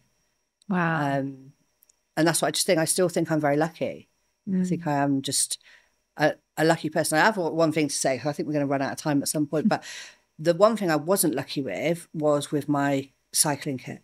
Wow. 0.67 1.19
Um, 1.19 1.53
and 2.17 2.27
that's 2.27 2.41
what 2.41 2.49
I 2.49 2.51
just 2.51 2.65
think. 2.65 2.79
I 2.79 2.85
still 2.85 3.09
think 3.09 3.31
I'm 3.31 3.39
very 3.39 3.57
lucky. 3.57 4.09
I 4.53 4.63
think 4.63 4.85
I 4.85 4.97
am 4.97 5.21
just 5.21 5.59
a, 6.21 6.35
a 6.57 6.65
lucky 6.65 6.89
person. 6.89 7.17
I 7.17 7.25
have 7.25 7.37
one 7.37 7.71
thing 7.71 7.87
to 7.87 7.95
say. 7.95 8.21
I 8.23 8.31
think 8.31 8.47
we're 8.47 8.53
going 8.53 8.65
to 8.65 8.71
run 8.71 8.81
out 8.81 8.91
of 8.91 8.97
time 8.97 9.21
at 9.21 9.27
some 9.27 9.47
point. 9.47 9.67
But 9.69 9.83
the 10.39 10.53
one 10.53 10.77
thing 10.77 10.89
I 10.89 10.95
wasn't 10.95 11.35
lucky 11.35 11.61
with 11.61 12.07
was 12.13 12.51
with 12.51 12.69
my 12.69 13.09
cycling 13.33 13.77
kit. 13.77 14.01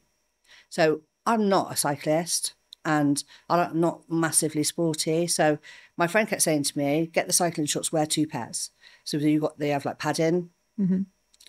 So 0.69 1.01
I'm 1.25 1.47
not 1.47 1.71
a 1.71 1.75
cyclist 1.75 2.53
and 2.85 3.23
I'm 3.49 3.79
not 3.79 4.03
massively 4.09 4.63
sporty. 4.63 5.27
So 5.27 5.57
my 5.97 6.07
friend 6.07 6.27
kept 6.27 6.41
saying 6.41 6.63
to 6.63 6.77
me, 6.77 7.07
get 7.07 7.27
the 7.27 7.33
cycling 7.33 7.67
shorts, 7.67 7.91
wear 7.91 8.05
two 8.05 8.27
pairs. 8.27 8.71
So 9.03 9.17
you 9.17 9.39
got 9.39 9.59
they 9.59 9.69
have 9.69 9.85
like 9.85 9.99
padding 9.99 10.49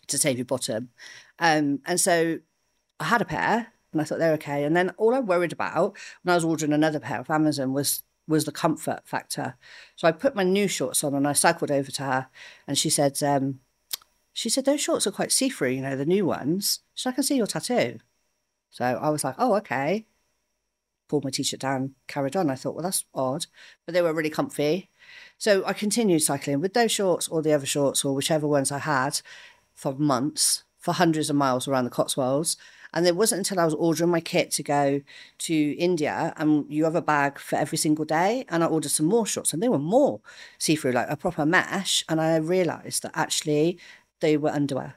to 0.07 0.19
save 0.19 0.39
your 0.39 0.47
bottom. 0.47 0.91
Um, 1.39 1.81
and 1.87 2.01
so 2.01 2.39
I 2.99 3.05
had 3.05 3.23
a 3.23 3.27
pair 3.27 3.73
and 3.93 4.01
I 4.01 4.05
thought 4.05 4.19
they're 4.19 4.35
okay. 4.35 4.65
And 4.65 4.77
then 4.77 4.91
all 4.97 5.15
I 5.15 5.21
worried 5.21 5.53
about 5.53 5.97
when 6.23 6.33
I 6.33 6.37
was 6.37 6.45
ordering 6.45 6.73
another 6.73 7.01
pair 7.01 7.21
off 7.21 7.31
Amazon 7.31 7.73
was 7.73 8.03
was 8.29 8.45
the 8.45 8.53
comfort 8.53 9.01
factor. 9.05 9.57
So 9.97 10.07
I 10.07 10.13
put 10.13 10.37
my 10.37 10.45
new 10.45 10.69
shorts 10.69 11.03
on 11.03 11.15
and 11.15 11.27
I 11.27 11.33
cycled 11.33 11.71
over 11.71 11.91
to 11.91 12.03
her 12.03 12.29
and 12.67 12.79
she 12.79 12.91
said, 12.91 13.21
um, 13.23 13.61
she 14.33 14.49
said, 14.49 14.67
those 14.67 14.81
shorts 14.81 15.07
are 15.07 15.11
quite 15.11 15.33
see-through, 15.33 15.71
you 15.71 15.81
know, 15.81 15.97
the 15.97 16.05
new 16.05 16.25
ones. 16.25 16.81
She 16.95 17.03
said, 17.03 17.11
I 17.11 17.15
can 17.15 17.25
see 17.25 17.37
your 17.37 17.47
tattoo. 17.47 17.99
So 18.71 18.85
I 18.85 19.09
was 19.09 19.25
like, 19.25 19.35
oh, 19.39 19.55
okay. 19.57 20.07
Pulled 21.09 21.25
my 21.25 21.31
t-shirt 21.31 21.59
down, 21.59 21.95
carried 22.07 22.37
on. 22.37 22.51
I 22.51 22.55
thought, 22.55 22.75
well, 22.75 22.85
that's 22.85 23.07
odd. 23.15 23.47
But 23.85 23.95
they 23.95 24.03
were 24.03 24.13
really 24.13 24.31
comfy. 24.31 24.91
So 25.39 25.65
I 25.65 25.73
continued 25.73 26.23
cycling 26.23 26.61
with 26.61 26.75
those 26.75 26.93
shorts 26.93 27.27
or 27.29 27.43
the 27.43 27.53
other 27.53 27.67
shorts 27.67 28.05
or 28.05 28.15
whichever 28.15 28.47
ones 28.47 28.71
I 28.71 28.79
had 28.79 29.23
for 29.73 29.95
months, 29.95 30.65
for 30.77 30.93
hundreds 30.93 31.31
of 31.31 31.37
miles 31.37 31.67
around 31.67 31.85
the 31.85 31.91
Cotswolds. 31.91 32.57
And 32.93 33.07
it 33.07 33.17
wasn't 33.17 33.41
until 33.41 33.61
I 33.61 33.65
was 33.65 33.75
ordering 33.75 34.11
my 34.11 34.21
kit 34.21 34.51
to 34.53 34.63
go 34.63 35.01
to 35.39 35.55
India, 35.55 36.33
and 36.37 36.65
you 36.69 36.85
have 36.85 36.95
a 36.95 37.03
bag 37.03 37.39
for 37.39 37.57
every 37.57 37.79
single 37.79 38.05
day. 38.05 38.45
And 38.49 38.65
I 38.65 38.67
ordered 38.67 38.91
some 38.91 39.07
more 39.07 39.27
shorts, 39.27 39.53
and 39.53 39.63
they 39.63 39.69
were 39.69 39.79
more 39.79 40.21
see 40.59 40.77
through, 40.77 40.93
like 40.93 41.11
a 41.11 41.17
proper 41.17 41.45
mesh. 41.45 42.05
And 42.09 42.21
I 42.21 42.37
realized 42.37 43.03
that 43.03 43.13
actually 43.15 43.79
they 44.21 44.37
were 44.37 44.51
underwear. 44.51 44.95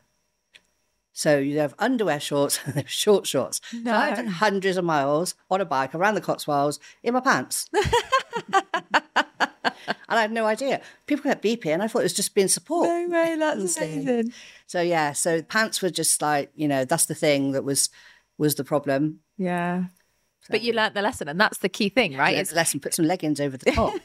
So 1.14 1.38
you 1.38 1.60
have 1.60 1.76
underwear 1.78 2.20
shorts 2.20 2.60
and 2.66 2.88
short 2.90 3.28
shorts. 3.28 3.62
So 3.72 3.92
I 3.92 4.16
did 4.16 4.28
hundreds 4.28 4.78
of 4.78 4.86
miles 4.86 5.36
on 5.50 5.62
a 5.62 5.66
bike 5.66 5.94
around 5.94 6.16
the 6.16 6.22
Cotswolds 6.22 6.80
in 7.04 7.14
my 7.14 7.20
pants. 7.20 7.70
and 9.88 9.98
I 10.08 10.22
had 10.22 10.32
no 10.32 10.46
idea. 10.46 10.82
People 11.08 11.24
kept 11.24 11.44
beeping, 11.44 11.74
and 11.74 11.84
I 11.84 11.88
thought 11.88 12.00
it 12.00 12.04
was 12.04 12.14
just 12.14 12.36
being 12.36 12.48
support. 12.48 12.88
no 12.88 13.08
way, 13.10 13.36
that's 13.38 13.78
amazing. 13.78 14.34
So 14.68 14.82
yeah, 14.82 15.14
so 15.14 15.42
pants 15.42 15.82
were 15.82 15.90
just 15.90 16.22
like 16.22 16.52
you 16.56 16.68
know 16.68 16.86
that's 16.86 17.06
the 17.06 17.16
thing 17.16 17.52
that 17.52 17.64
was 17.64 17.90
was 18.38 18.56
the 18.56 18.64
problem. 18.64 19.20
Yeah. 19.38 19.86
But 20.50 20.64
you 20.64 20.74
learnt 20.74 20.96
the 20.96 21.02
lesson, 21.02 21.28
and 21.28 21.40
that's 21.40 21.60
the 21.60 21.70
key 21.70 21.90
thing, 21.90 22.18
right? 22.18 22.36
Learned 22.36 22.48
the 22.48 22.56
lesson, 22.56 22.80
put 22.80 22.94
some 22.94 23.06
leggings 23.06 23.40
over 23.40 23.58
the 23.58 23.72
top. 23.72 23.94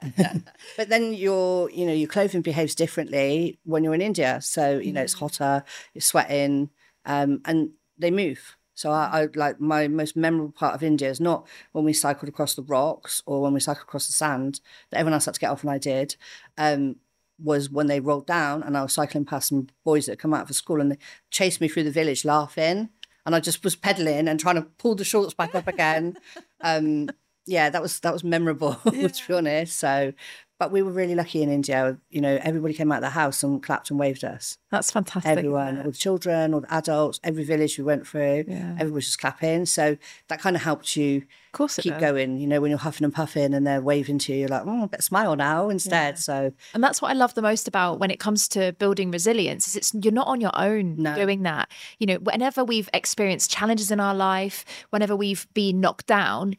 but 0.76 0.88
then 0.88 1.12
your 1.12 1.70
you 1.70 1.84
know 1.86 1.92
your 1.92 2.08
clothing 2.08 2.42
behaves 2.42 2.74
differently 2.74 3.58
when 3.64 3.84
you're 3.84 3.94
in 3.94 4.02
India. 4.02 4.40
So 4.42 4.78
you 4.78 4.92
know 4.92 5.02
it's 5.02 5.14
hotter, 5.14 5.64
you're 5.94 6.02
sweating, 6.02 6.70
um, 7.04 7.40
and 7.44 7.70
they 7.98 8.10
move. 8.10 8.56
So 8.78 8.92
I, 8.92 9.22
I 9.22 9.28
like 9.34 9.60
my 9.60 9.88
most 9.88 10.14
memorable 10.14 10.52
part 10.52 10.76
of 10.76 10.84
India 10.84 11.10
is 11.10 11.18
not 11.20 11.48
when 11.72 11.84
we 11.84 11.92
cycled 11.92 12.28
across 12.28 12.54
the 12.54 12.62
rocks 12.62 13.24
or 13.26 13.42
when 13.42 13.52
we 13.52 13.58
cycled 13.58 13.82
across 13.82 14.06
the 14.06 14.12
sand 14.12 14.60
that 14.90 14.98
everyone 14.98 15.14
else 15.14 15.24
had 15.24 15.34
to 15.34 15.40
get 15.40 15.50
off 15.50 15.62
and 15.62 15.70
I 15.72 15.78
did. 15.78 16.14
Um, 16.56 16.94
was 17.42 17.68
when 17.68 17.88
they 17.88 17.98
rolled 17.98 18.28
down 18.28 18.62
and 18.62 18.76
I 18.76 18.82
was 18.82 18.92
cycling 18.92 19.24
past 19.24 19.48
some 19.48 19.66
boys 19.84 20.06
that 20.06 20.12
had 20.12 20.18
come 20.20 20.32
out 20.32 20.48
of 20.48 20.54
school 20.54 20.80
and 20.80 20.92
they 20.92 20.98
chased 21.28 21.60
me 21.60 21.66
through 21.66 21.84
the 21.84 21.90
village 21.90 22.24
laughing. 22.24 22.90
And 23.26 23.34
I 23.34 23.40
just 23.40 23.64
was 23.64 23.74
pedaling 23.74 24.28
and 24.28 24.38
trying 24.38 24.54
to 24.54 24.62
pull 24.62 24.94
the 24.94 25.04
shorts 25.04 25.34
back 25.34 25.56
up 25.56 25.66
again. 25.66 26.16
Um, 26.60 27.08
yeah, 27.46 27.70
that 27.70 27.80
was 27.80 28.00
that 28.00 28.12
was 28.12 28.24
memorable 28.24 28.74
to 28.84 29.22
be 29.28 29.34
honest. 29.34 29.76
So, 29.76 30.12
but 30.58 30.72
we 30.72 30.82
were 30.82 30.90
really 30.90 31.14
lucky 31.14 31.42
in 31.42 31.48
India. 31.50 31.96
You 32.10 32.20
know, 32.20 32.38
everybody 32.42 32.74
came 32.74 32.90
out 32.90 32.96
of 32.96 33.02
the 33.02 33.10
house 33.10 33.42
and 33.44 33.62
clapped 33.62 33.90
and 33.90 33.98
waved 33.98 34.24
us. 34.24 34.58
That's 34.70 34.90
fantastic. 34.90 35.30
Everyone, 35.30 35.78
all 35.78 35.90
the 35.92 35.96
children, 35.96 36.52
all 36.52 36.60
the 36.60 36.74
adults, 36.74 37.20
every 37.22 37.44
village 37.44 37.78
we 37.78 37.84
went 37.84 38.06
through, 38.06 38.44
Yeah. 38.48 38.72
everyone 38.72 38.94
was 38.94 39.04
just 39.06 39.20
clapping. 39.20 39.66
So 39.66 39.96
that 40.28 40.40
kind 40.40 40.56
of 40.56 40.62
helped 40.62 40.96
you 40.96 41.18
Of 41.18 41.52
course, 41.52 41.76
keep 41.76 41.92
does. 41.94 42.00
going. 42.00 42.38
You 42.38 42.46
know, 42.48 42.60
when 42.60 42.70
you're 42.70 42.78
huffing 42.78 43.04
and 43.04 43.14
puffing 43.14 43.54
and 43.54 43.66
they're 43.66 43.80
waving 43.80 44.18
to 44.18 44.32
you, 44.32 44.40
you're 44.40 44.48
like, 44.48 44.62
oh, 44.66 44.82
I 44.82 44.86
better 44.86 45.02
smile 45.02 45.36
now 45.36 45.68
instead. 45.68 46.18
So 46.18 46.52
And 46.74 46.82
that's 46.82 47.00
what 47.00 47.10
I 47.10 47.14
love 47.14 47.34
the 47.34 47.42
most 47.42 47.68
about 47.68 48.00
when 48.00 48.10
it 48.10 48.18
comes 48.18 48.48
to 48.48 48.72
building 48.72 49.10
resilience 49.12 49.68
is 49.68 49.76
it's 49.76 49.92
you're 49.94 50.12
not 50.12 50.26
on 50.26 50.40
your 50.40 50.52
own 50.54 50.96
No. 50.96 51.14
doing 51.14 51.44
that. 51.44 51.70
You 51.98 52.06
know, 52.08 52.14
whenever 52.16 52.64
we've 52.64 52.88
experienced 52.92 53.50
challenges 53.50 53.90
in 53.92 54.00
our 54.00 54.14
life, 54.14 54.64
whenever 54.90 55.14
we've 55.14 55.46
been 55.54 55.80
knocked 55.80 56.06
down, 56.06 56.56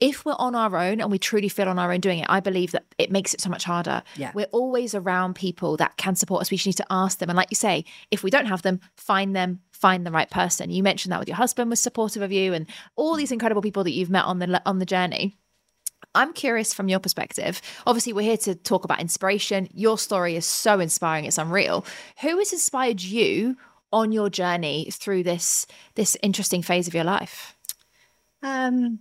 if 0.00 0.24
we're 0.24 0.34
on 0.38 0.54
our 0.54 0.76
own 0.76 1.00
and 1.00 1.10
we 1.10 1.18
truly 1.18 1.48
feel 1.48 1.68
on 1.68 1.78
our 1.78 1.92
own 1.92 2.00
doing 2.00 2.20
it, 2.20 2.26
I 2.28 2.40
believe 2.40 2.72
that 2.72 2.86
it 2.98 3.12
makes 3.12 3.34
it 3.34 3.40
so 3.40 3.50
much 3.50 3.64
harder. 3.64 4.02
Yeah. 4.16 4.32
We're 4.34 4.46
always 4.46 4.94
around 4.94 5.34
people 5.34 5.76
that 5.76 5.98
can 5.98 6.16
support 6.16 6.40
us. 6.40 6.50
We 6.50 6.56
just 6.56 6.66
need 6.66 6.72
to 6.74 6.86
ask 6.90 7.18
them. 7.18 7.28
And 7.28 7.36
like 7.36 7.50
you 7.50 7.56
say, 7.56 7.84
if 8.10 8.22
we 8.22 8.30
don't 8.30 8.46
have 8.46 8.62
them, 8.62 8.80
find 8.96 9.36
them, 9.36 9.60
find 9.72 10.06
the 10.06 10.10
right 10.10 10.30
person. 10.30 10.70
You 10.70 10.82
mentioned 10.82 11.12
that 11.12 11.18
with 11.18 11.28
your 11.28 11.36
husband 11.36 11.68
was 11.68 11.80
supportive 11.80 12.22
of 12.22 12.32
you 12.32 12.54
and 12.54 12.66
all 12.96 13.14
these 13.14 13.30
incredible 13.30 13.62
people 13.62 13.84
that 13.84 13.92
you've 13.92 14.10
met 14.10 14.24
on 14.24 14.38
the 14.38 14.62
on 14.64 14.78
the 14.78 14.86
journey. 14.86 15.36
I'm 16.14 16.32
curious 16.32 16.72
from 16.72 16.88
your 16.88 16.98
perspective. 16.98 17.60
Obviously, 17.86 18.12
we're 18.12 18.22
here 18.22 18.36
to 18.38 18.54
talk 18.54 18.84
about 18.84 19.00
inspiration. 19.00 19.68
Your 19.72 19.98
story 19.98 20.34
is 20.34 20.46
so 20.46 20.80
inspiring; 20.80 21.26
it's 21.26 21.38
unreal. 21.38 21.84
Who 22.22 22.38
has 22.38 22.52
inspired 22.52 23.02
you 23.02 23.56
on 23.92 24.10
your 24.12 24.30
journey 24.30 24.90
through 24.90 25.24
this 25.24 25.66
this 25.94 26.16
interesting 26.22 26.62
phase 26.62 26.88
of 26.88 26.94
your 26.94 27.04
life? 27.04 27.54
Um, 28.42 29.00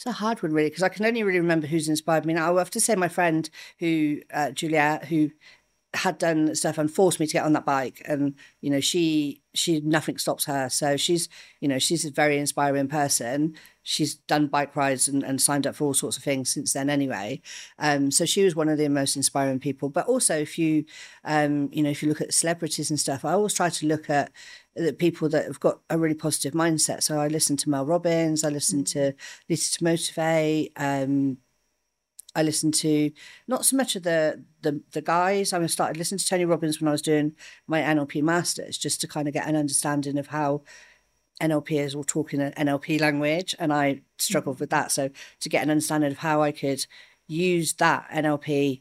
it's 0.00 0.06
a 0.06 0.12
hard 0.12 0.42
one, 0.42 0.54
really, 0.54 0.70
because 0.70 0.82
I 0.82 0.88
can 0.88 1.04
only 1.04 1.22
really 1.22 1.40
remember 1.40 1.66
who's 1.66 1.86
inspired 1.86 2.24
me. 2.24 2.32
Now, 2.32 2.56
I 2.56 2.58
have 2.58 2.70
to 2.70 2.80
say, 2.80 2.94
my 2.94 3.08
friend 3.08 3.50
who, 3.80 4.22
uh, 4.32 4.52
who 5.06 5.30
had 5.92 6.16
done 6.16 6.54
stuff 6.54 6.78
and 6.78 6.90
forced 6.90 7.20
me 7.20 7.26
to 7.26 7.32
get 7.34 7.44
on 7.44 7.52
that 7.52 7.66
bike, 7.66 8.00
and 8.06 8.34
you 8.62 8.70
know, 8.70 8.80
she 8.80 9.42
she 9.52 9.80
nothing 9.80 10.16
stops 10.16 10.46
her. 10.46 10.70
So 10.70 10.96
she's 10.96 11.28
you 11.60 11.68
know 11.68 11.78
she's 11.78 12.06
a 12.06 12.10
very 12.10 12.38
inspiring 12.38 12.88
person. 12.88 13.56
She's 13.82 14.14
done 14.14 14.46
bike 14.48 14.76
rides 14.76 15.08
and, 15.08 15.22
and 15.22 15.40
signed 15.40 15.66
up 15.66 15.74
for 15.74 15.84
all 15.84 15.94
sorts 15.94 16.16
of 16.16 16.22
things 16.22 16.52
since 16.52 16.72
then, 16.72 16.90
anyway. 16.90 17.40
Um, 17.78 18.10
so 18.10 18.24
she 18.24 18.44
was 18.44 18.54
one 18.54 18.68
of 18.68 18.78
the 18.78 18.88
most 18.88 19.16
inspiring 19.16 19.58
people. 19.58 19.88
But 19.88 20.06
also, 20.06 20.36
if 20.36 20.58
you 20.58 20.84
um, 21.24 21.70
you 21.72 21.82
know, 21.82 21.90
if 21.90 22.02
you 22.02 22.08
look 22.08 22.20
at 22.20 22.34
celebrities 22.34 22.90
and 22.90 23.00
stuff, 23.00 23.24
I 23.24 23.32
always 23.32 23.54
try 23.54 23.70
to 23.70 23.86
look 23.86 24.10
at 24.10 24.30
the 24.76 24.92
people 24.92 25.28
that 25.30 25.46
have 25.46 25.60
got 25.60 25.80
a 25.88 25.98
really 25.98 26.14
positive 26.14 26.52
mindset. 26.52 27.02
So 27.02 27.18
I 27.18 27.28
listen 27.28 27.56
to 27.58 27.70
Mel 27.70 27.86
Robbins, 27.86 28.44
I 28.44 28.50
listen 28.50 28.84
to 28.84 29.14
Lisa 29.48 29.78
to 29.78 29.84
Motivate. 29.84 30.72
Um, 30.76 31.38
I 32.34 32.42
listened 32.42 32.74
to 32.74 33.10
not 33.48 33.64
so 33.64 33.76
much 33.76 33.96
of 33.96 34.04
the 34.04 34.44
the, 34.62 34.82
the 34.92 35.02
guys. 35.02 35.52
I 35.52 35.64
started 35.66 35.96
listening 35.96 36.18
to 36.18 36.26
Tony 36.26 36.44
Robbins 36.44 36.80
when 36.80 36.88
I 36.88 36.92
was 36.92 37.02
doing 37.02 37.34
my 37.66 37.80
NLP 37.80 38.22
masters, 38.22 38.78
just 38.78 39.00
to 39.00 39.08
kind 39.08 39.26
of 39.26 39.34
get 39.34 39.48
an 39.48 39.56
understanding 39.56 40.18
of 40.18 40.28
how 40.28 40.62
NLP 41.40 41.72
is 41.72 41.94
all 41.94 42.04
talking 42.04 42.40
an 42.40 42.52
NLP 42.52 43.00
language, 43.00 43.54
and 43.58 43.72
I 43.72 44.02
struggled 44.18 44.60
with 44.60 44.70
that. 44.70 44.92
So 44.92 45.10
to 45.40 45.48
get 45.48 45.62
an 45.62 45.70
understanding 45.70 46.12
of 46.12 46.18
how 46.18 46.42
I 46.42 46.52
could 46.52 46.86
use 47.26 47.74
that 47.74 48.08
NLP, 48.10 48.80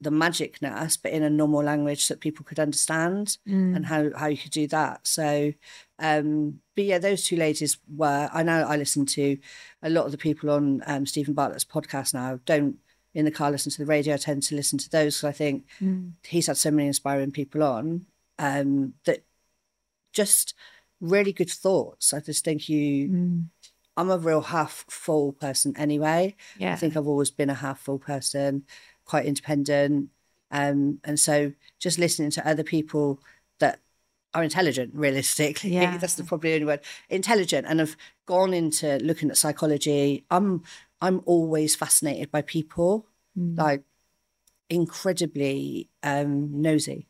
the 0.00 0.10
magicness, 0.10 0.98
but 1.02 1.12
in 1.12 1.22
a 1.22 1.30
normal 1.30 1.62
language 1.62 2.08
that 2.08 2.20
people 2.20 2.44
could 2.44 2.58
understand, 2.58 3.38
and 3.74 3.86
how 3.86 4.10
how 4.16 4.26
you 4.26 4.36
could 4.36 4.50
do 4.50 4.66
that. 4.68 5.06
So, 5.06 5.52
um, 5.98 6.60
but 6.74 6.84
yeah, 6.84 6.98
those 6.98 7.24
two 7.24 7.36
ladies 7.36 7.78
were. 7.88 8.28
I 8.32 8.42
know 8.42 8.66
I 8.66 8.76
listen 8.76 9.06
to 9.06 9.38
a 9.82 9.90
lot 9.90 10.04
of 10.06 10.12
the 10.12 10.18
people 10.18 10.50
on 10.50 10.82
um, 10.86 11.06
Steven 11.06 11.34
Bartlett's 11.34 11.64
podcast 11.64 12.14
now. 12.14 12.40
Don't 12.44 12.76
in 13.14 13.24
the 13.24 13.30
car 13.30 13.50
listen 13.50 13.72
to 13.72 13.78
the 13.78 13.86
radio. 13.86 14.14
I 14.14 14.18
tend 14.18 14.42
to 14.44 14.54
listen 14.54 14.78
to 14.78 14.90
those 14.90 15.16
because 15.16 15.28
I 15.28 15.32
think 15.32 15.64
he's 16.24 16.48
had 16.48 16.58
so 16.58 16.70
many 16.70 16.88
inspiring 16.88 17.30
people 17.30 17.62
on 17.62 18.04
um, 18.38 18.92
that 19.06 19.24
just 20.12 20.54
really 21.00 21.32
good 21.32 21.50
thoughts. 21.50 22.12
I 22.12 22.20
just 22.20 22.44
think 22.44 22.68
you. 22.68 23.08
I'm 23.98 24.10
a 24.10 24.18
real 24.18 24.42
half 24.42 24.84
full 24.90 25.32
person 25.32 25.74
anyway. 25.76 26.36
Yeah. 26.58 26.72
I 26.72 26.76
think 26.76 26.96
I've 26.96 27.06
always 27.06 27.30
been 27.30 27.48
a 27.48 27.54
half 27.54 27.80
full 27.80 27.98
person, 27.98 28.64
quite 29.06 29.24
independent. 29.24 30.10
Um, 30.50 31.00
and 31.02 31.18
so 31.18 31.52
just 31.78 31.98
listening 31.98 32.30
to 32.32 32.46
other 32.46 32.62
people 32.62 33.20
that 33.58 33.80
are 34.34 34.44
intelligent, 34.44 34.92
realistically. 34.94 35.70
Yeah. 35.70 35.96
That's 35.96 36.14
the 36.14 36.24
probably 36.24 36.52
only 36.54 36.66
word. 36.66 36.80
Intelligent 37.08 37.66
and 37.66 37.80
have 37.80 37.96
gone 38.26 38.52
into 38.52 38.98
looking 38.98 39.30
at 39.30 39.38
psychology. 39.38 40.24
I'm 40.30 40.62
I'm 41.00 41.22
always 41.24 41.74
fascinated 41.74 42.30
by 42.30 42.42
people, 42.42 43.06
like 43.36 43.82
incredibly 44.70 45.88
um, 46.02 46.62
nosy, 46.62 47.06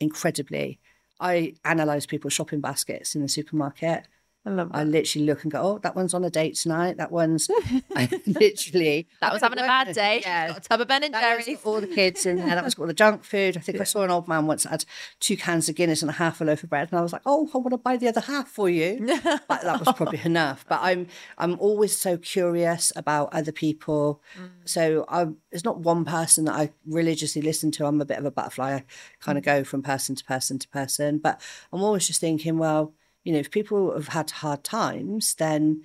incredibly. 0.00 0.80
I 1.20 1.54
analyze 1.64 2.06
people's 2.06 2.32
shopping 2.32 2.60
baskets 2.60 3.14
in 3.14 3.22
the 3.22 3.28
supermarket. 3.28 4.06
I 4.46 4.50
love 4.50 4.70
I 4.72 4.84
literally 4.84 5.26
look 5.26 5.42
and 5.42 5.50
go, 5.50 5.60
oh, 5.62 5.78
that 5.78 5.96
one's 5.96 6.12
on 6.12 6.22
a 6.22 6.28
date 6.28 6.56
tonight. 6.56 6.98
That 6.98 7.10
one's 7.10 7.48
I 7.96 8.08
literally. 8.26 9.06
That 9.20 9.32
was 9.32 9.40
having 9.40 9.58
a 9.58 9.62
bad 9.62 9.94
day. 9.94 10.20
Yeah. 10.20 10.48
Got 10.48 10.58
a 10.58 10.60
tub 10.60 10.80
of 10.82 10.88
Ben 10.88 11.02
and 11.02 11.14
That 11.14 11.34
one's 11.34 11.46
Jerry's. 11.46 11.64
all 11.64 11.80
the 11.80 11.86
kids 11.86 12.26
in 12.26 12.36
there. 12.36 12.48
That 12.48 12.62
one's 12.62 12.74
got 12.74 12.82
all 12.82 12.88
the 12.88 12.94
junk 12.94 13.24
food. 13.24 13.56
I 13.56 13.60
think 13.60 13.80
I 13.80 13.84
saw 13.84 14.02
an 14.02 14.10
old 14.10 14.28
man 14.28 14.46
once 14.46 14.64
that 14.64 14.70
had 14.70 14.84
two 15.18 15.36
cans 15.36 15.68
of 15.70 15.74
Guinness 15.76 16.02
and 16.02 16.10
a 16.10 16.14
half 16.14 16.42
a 16.42 16.44
loaf 16.44 16.62
of 16.62 16.68
bread, 16.68 16.88
and 16.90 16.98
I 16.98 17.02
was 17.02 17.12
like, 17.12 17.22
"Oh, 17.24 17.48
I 17.54 17.58
want 17.58 17.70
to 17.70 17.78
buy 17.78 17.96
the 17.96 18.08
other 18.08 18.20
half 18.20 18.48
for 18.48 18.68
you." 18.68 19.06
but 19.48 19.62
that 19.62 19.80
was 19.80 19.92
probably 19.96 20.20
enough. 20.24 20.66
But 20.68 20.80
I'm 20.82 21.06
I'm 21.38 21.58
always 21.58 21.96
so 21.96 22.18
curious 22.18 22.92
about 22.96 23.32
other 23.32 23.52
people. 23.52 24.20
Mm. 24.38 24.50
So 24.66 25.06
I 25.08 25.26
there's 25.50 25.64
not 25.64 25.80
one 25.80 26.04
person 26.04 26.44
that 26.44 26.54
I 26.54 26.70
religiously 26.86 27.40
listen 27.40 27.70
to. 27.72 27.86
I'm 27.86 28.00
a 28.00 28.04
bit 28.04 28.18
of 28.18 28.26
a 28.26 28.30
butterfly. 28.30 28.74
I 28.74 28.84
kind 29.20 29.38
of 29.38 29.42
mm. 29.42 29.46
go 29.46 29.64
from 29.64 29.82
person 29.82 30.16
to 30.16 30.24
person 30.24 30.58
to 30.58 30.68
person. 30.68 31.18
But 31.18 31.40
I'm 31.72 31.82
always 31.82 32.06
just 32.06 32.20
thinking, 32.20 32.58
well, 32.58 32.92
you 33.24 33.32
know, 33.32 33.38
if 33.40 33.50
people 33.50 33.92
have 33.94 34.08
had 34.08 34.30
hard 34.30 34.62
times, 34.62 35.34
then 35.34 35.82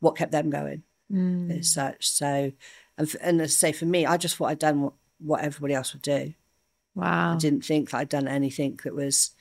what 0.00 0.16
kept 0.16 0.32
them 0.32 0.50
going? 0.50 0.82
as 1.12 1.72
such. 1.72 2.08
So, 2.08 2.52
and, 2.96 3.16
and 3.20 3.40
as 3.42 3.50
I 3.50 3.54
say, 3.54 3.72
for 3.72 3.84
me, 3.84 4.06
I 4.06 4.16
just 4.16 4.36
thought 4.36 4.46
I'd 4.50 4.58
done 4.60 4.80
what, 4.82 4.92
what 5.18 5.40
everybody 5.42 5.74
else 5.74 5.92
would 5.92 6.02
do. 6.02 6.34
Wow. 6.94 7.34
I 7.34 7.36
didn't 7.36 7.64
think 7.64 7.90
that 7.90 7.98
I'd 7.98 8.08
done 8.08 8.28
anything 8.28 8.78
that 8.84 8.94
was 8.94 9.32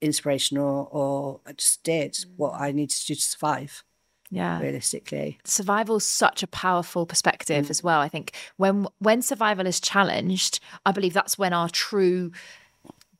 inspirational, 0.00 0.88
or 0.90 1.40
I 1.46 1.52
just 1.52 1.82
did 1.82 2.16
what 2.36 2.54
I 2.60 2.72
needed 2.72 2.96
to 2.96 3.06
do 3.06 3.14
to 3.14 3.20
survive. 3.20 3.84
Yeah. 4.30 4.60
Realistically, 4.60 5.38
survival's 5.44 6.06
such 6.06 6.42
a 6.42 6.46
powerful 6.46 7.04
Mm. 7.04 7.08
perspective 7.10 7.68
as 7.68 7.82
well. 7.82 8.00
I 8.00 8.08
think 8.08 8.32
when 8.56 8.86
when 8.98 9.20
survival 9.20 9.66
is 9.66 9.78
challenged, 9.78 10.58
I 10.86 10.92
believe 10.92 11.12
that's 11.12 11.36
when 11.36 11.52
our 11.52 11.68
true 11.68 12.32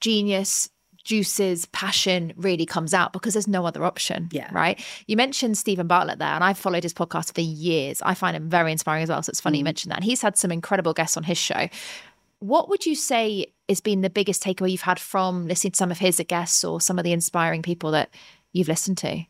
genius 0.00 0.70
juices 1.04 1.66
passion 1.66 2.32
really 2.36 2.64
comes 2.66 2.94
out 2.94 3.12
because 3.12 3.34
there's 3.34 3.48
no 3.48 3.66
other 3.66 3.84
option 3.84 4.28
Yeah. 4.32 4.48
right? 4.52 4.78
You 5.06 5.16
mentioned 5.16 5.58
steven 5.58 5.86
bartlett 5.86 6.18
there 6.18 6.28
and 6.28 6.44
i've 6.44 6.58
followed 6.58 6.82
his 6.82 6.94
podcast 6.94 7.34
for 7.34 7.40
years. 7.40 8.00
I 8.02 8.14
find 8.14 8.36
him 8.36 8.48
very 8.48 8.72
inspiring 8.72 9.02
as 9.02 9.08
well 9.08 9.22
so 9.22 9.30
it's 9.30 9.40
Mm. 9.40 9.44
funny 9.44 9.58
you 9.58 9.64
mentioned 9.64 9.90
that. 9.92 9.96
And 9.96 10.04
he's 10.04 10.22
had 10.22 10.36
some 10.36 10.52
incredible 10.52 10.92
guests 10.92 11.16
on 11.16 11.24
his 11.24 11.38
show. 11.38 11.68
What 12.38 12.68
would 12.68 12.86
you 12.86 12.94
say 12.96 13.46
has 13.68 13.80
been 13.80 14.00
the 14.00 14.10
biggest 14.10 14.42
takeaway 14.42 14.70
you've 14.72 14.80
had 14.82 14.98
from 14.98 15.46
listening 15.46 15.72
to 15.72 15.76
some 15.76 15.90
of 15.92 15.98
his 15.98 16.20
guests 16.28 16.64
or 16.64 16.80
some 16.80 16.98
of 16.98 17.04
the 17.04 17.12
inspiring 17.12 17.62
people 17.62 17.92
that 17.92 18.10
you've 18.52 18.68
listened 18.68 18.98
to 18.98 19.24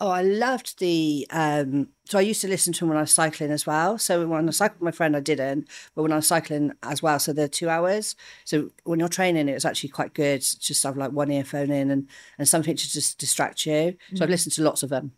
Oh, 0.00 0.08
I 0.08 0.22
loved 0.22 0.78
the. 0.78 1.26
Um, 1.30 1.88
so 2.06 2.18
I 2.18 2.22
used 2.22 2.40
to 2.40 2.48
listen 2.48 2.72
to 2.72 2.84
him 2.84 2.88
when 2.88 2.98
I 2.98 3.02
was 3.02 3.12
cycling 3.12 3.50
as 3.50 3.66
well. 3.66 3.98
So 3.98 4.26
when 4.26 4.48
I 4.48 4.50
cycled 4.50 4.80
with 4.80 4.86
my 4.86 4.90
friend, 4.96 5.14
I 5.14 5.20
didn't, 5.20 5.68
but 5.94 6.02
when 6.02 6.12
I 6.12 6.16
was 6.16 6.26
cycling 6.26 6.72
as 6.82 7.02
well, 7.02 7.18
so 7.18 7.32
they're 7.32 7.48
two 7.48 7.68
hours. 7.68 8.16
So 8.44 8.70
when 8.84 8.98
you're 8.98 9.08
training, 9.08 9.48
it 9.48 9.54
was 9.54 9.66
actually 9.66 9.90
quite 9.90 10.14
good 10.14 10.40
to 10.40 10.58
just 10.58 10.82
have 10.84 10.96
like 10.96 11.12
one 11.12 11.30
earphone 11.30 11.70
in 11.70 11.90
and 11.90 12.08
and 12.38 12.48
something 12.48 12.74
to 12.74 12.90
just 12.90 13.18
distract 13.18 13.66
you. 13.66 13.96
So 14.14 14.24
I've 14.24 14.30
listened 14.30 14.54
to 14.54 14.62
lots 14.62 14.82
of 14.82 14.88
them. 14.88 15.12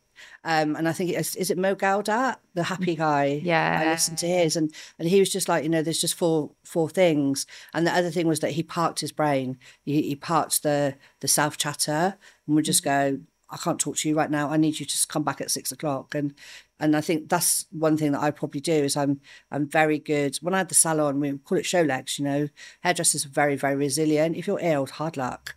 Um, 0.44 0.76
and 0.76 0.88
I 0.88 0.92
think 0.92 1.10
it's 1.10 1.34
is 1.36 1.50
it 1.50 1.58
Mo 1.58 1.74
Gawdat, 1.74 2.36
the 2.54 2.64
happy 2.64 2.96
guy. 2.96 3.40
Yeah. 3.42 3.82
I 3.82 3.90
listened 3.90 4.18
to 4.18 4.26
his, 4.26 4.56
and 4.56 4.72
and 4.98 5.08
he 5.08 5.20
was 5.20 5.30
just 5.30 5.48
like, 5.48 5.62
you 5.62 5.70
know, 5.70 5.82
there's 5.82 6.00
just 6.00 6.14
four 6.14 6.50
four 6.64 6.88
things. 6.88 7.46
And 7.74 7.86
the 7.86 7.92
other 7.92 8.10
thing 8.10 8.26
was 8.26 8.40
that 8.40 8.52
he 8.52 8.62
parked 8.62 9.00
his 9.00 9.12
brain. 9.12 9.58
He, 9.84 10.02
he 10.02 10.16
parked 10.16 10.62
the 10.62 10.96
the 11.20 11.28
self 11.28 11.56
chatter, 11.56 12.16
and 12.46 12.56
would 12.56 12.64
just 12.64 12.84
go, 12.84 13.18
I 13.52 13.58
can't 13.58 13.78
talk 13.78 13.96
to 13.98 14.08
you 14.08 14.16
right 14.16 14.30
now. 14.30 14.50
I 14.50 14.56
need 14.56 14.80
you 14.80 14.86
to 14.86 15.06
come 15.06 15.22
back 15.22 15.40
at 15.40 15.50
six 15.50 15.70
o'clock. 15.70 16.14
And 16.14 16.34
and 16.80 16.96
I 16.96 17.00
think 17.00 17.28
that's 17.28 17.66
one 17.70 17.96
thing 17.96 18.12
that 18.12 18.22
I 18.22 18.30
probably 18.30 18.60
do 18.60 18.72
is 18.72 18.96
I'm 18.96 19.20
I'm 19.50 19.68
very 19.68 19.98
good. 19.98 20.36
When 20.38 20.54
I 20.54 20.58
had 20.58 20.68
the 20.70 20.74
salon, 20.74 21.20
we 21.20 21.38
call 21.38 21.58
it 21.58 21.66
show 21.66 21.82
legs. 21.82 22.18
You 22.18 22.24
know, 22.24 22.48
hairdressers 22.80 23.26
are 23.26 23.30
very 23.30 23.56
very 23.56 23.76
resilient. 23.76 24.36
If 24.36 24.46
you're 24.46 24.58
ill, 24.60 24.86
hard 24.86 25.16
luck. 25.16 25.56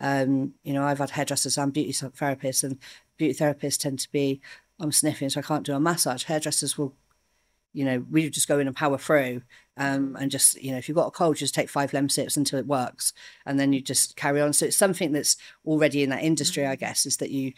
Um, 0.00 0.54
you 0.64 0.72
know, 0.72 0.84
I've 0.84 0.98
had 0.98 1.10
hairdressers 1.10 1.56
and 1.56 1.72
beauty 1.72 1.92
therapists, 1.92 2.64
and 2.64 2.78
beauty 3.16 3.38
therapists 3.38 3.78
tend 3.78 4.00
to 4.00 4.10
be, 4.10 4.40
I'm 4.80 4.90
sniffing, 4.90 5.30
so 5.30 5.38
I 5.38 5.44
can't 5.44 5.64
do 5.64 5.74
a 5.74 5.80
massage. 5.80 6.24
Hairdressers 6.24 6.76
will, 6.76 6.92
you 7.72 7.84
know, 7.84 8.04
we 8.10 8.28
just 8.28 8.48
go 8.48 8.58
in 8.58 8.66
and 8.66 8.74
power 8.74 8.98
through, 8.98 9.42
um, 9.76 10.16
and 10.20 10.30
just, 10.30 10.60
you 10.62 10.70
know, 10.70 10.78
if 10.78 10.88
you've 10.88 10.96
got 10.96 11.08
a 11.08 11.12
cold, 11.12 11.36
just 11.36 11.54
take 11.54 11.68
five 11.68 11.92
Lemsips 11.92 12.36
until 12.36 12.58
it 12.58 12.66
works, 12.66 13.12
and 13.46 13.58
then 13.58 13.72
you 13.72 13.80
just 13.80 14.16
carry 14.16 14.40
on. 14.40 14.52
So 14.52 14.66
it's 14.66 14.76
something 14.76 15.12
that's 15.12 15.36
already 15.66 16.02
in 16.02 16.10
that 16.10 16.22
industry, 16.22 16.66
I 16.66 16.76
mm. 16.76 16.80
guess, 16.80 17.06
is 17.06 17.16
that 17.18 17.30
you, 17.30 17.52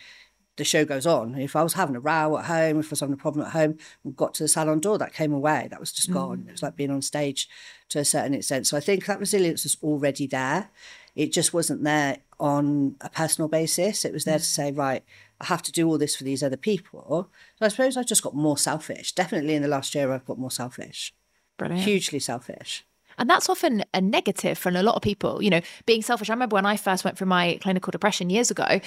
the 0.56 0.64
show 0.64 0.84
goes 0.84 1.06
on. 1.06 1.34
If 1.34 1.56
I 1.56 1.64
was 1.64 1.72
having 1.72 1.96
a 1.96 2.00
row 2.00 2.38
at 2.38 2.44
home, 2.44 2.78
if 2.78 2.86
I 2.86 2.90
was 2.90 3.00
having 3.00 3.14
a 3.14 3.16
problem 3.16 3.44
at 3.46 3.52
home, 3.52 3.78
got 4.14 4.34
to 4.34 4.44
the 4.44 4.48
salon 4.48 4.78
door, 4.78 4.98
that 4.98 5.12
came 5.12 5.32
away. 5.32 5.66
That 5.70 5.80
was 5.80 5.92
just 5.92 6.12
gone. 6.12 6.38
Mm. 6.38 6.48
It 6.48 6.52
was 6.52 6.62
like 6.62 6.76
being 6.76 6.92
on 6.92 7.02
stage 7.02 7.48
to 7.88 7.98
a 7.98 8.04
certain 8.04 8.34
extent. 8.34 8.68
So 8.68 8.76
I 8.76 8.80
think 8.80 9.06
that 9.06 9.18
resilience 9.18 9.64
was 9.64 9.76
already 9.82 10.28
there. 10.28 10.70
It 11.16 11.32
just 11.32 11.52
wasn't 11.52 11.82
there 11.82 12.18
on 12.38 12.96
a 13.00 13.08
personal 13.08 13.48
basis. 13.48 14.04
It 14.04 14.12
was 14.12 14.24
there 14.24 14.38
to 14.38 14.44
mm. 14.44 14.46
say, 14.46 14.70
right, 14.70 15.04
I 15.40 15.46
have 15.46 15.62
to 15.62 15.72
do 15.72 15.88
all 15.88 15.98
this 15.98 16.14
for 16.14 16.22
these 16.22 16.44
other 16.44 16.56
people. 16.56 17.30
So 17.58 17.66
I 17.66 17.68
suppose 17.68 17.96
I've 17.96 18.06
just 18.06 18.22
got 18.22 18.36
more 18.36 18.56
selfish. 18.56 19.12
Definitely 19.12 19.56
in 19.56 19.62
the 19.62 19.68
last 19.68 19.94
year, 19.96 20.12
I've 20.12 20.24
got 20.24 20.38
more 20.38 20.52
selfish, 20.52 21.12
brilliant 21.56 21.84
hugely 21.84 22.18
selfish. 22.18 22.84
And 23.16 23.30
that's 23.30 23.48
often 23.48 23.84
a 23.94 24.00
negative 24.00 24.58
for 24.58 24.70
a 24.70 24.82
lot 24.82 24.96
of 24.96 25.02
people, 25.02 25.42
you 25.42 25.50
know, 25.50 25.60
being 25.86 26.02
selfish. 26.02 26.30
I 26.30 26.32
remember 26.32 26.54
when 26.54 26.66
I 26.66 26.76
first 26.76 27.04
went 27.04 27.16
through 27.16 27.28
my 27.28 27.58
clinical 27.62 27.90
depression 27.90 28.28
years 28.28 28.50
ago, 28.50 28.80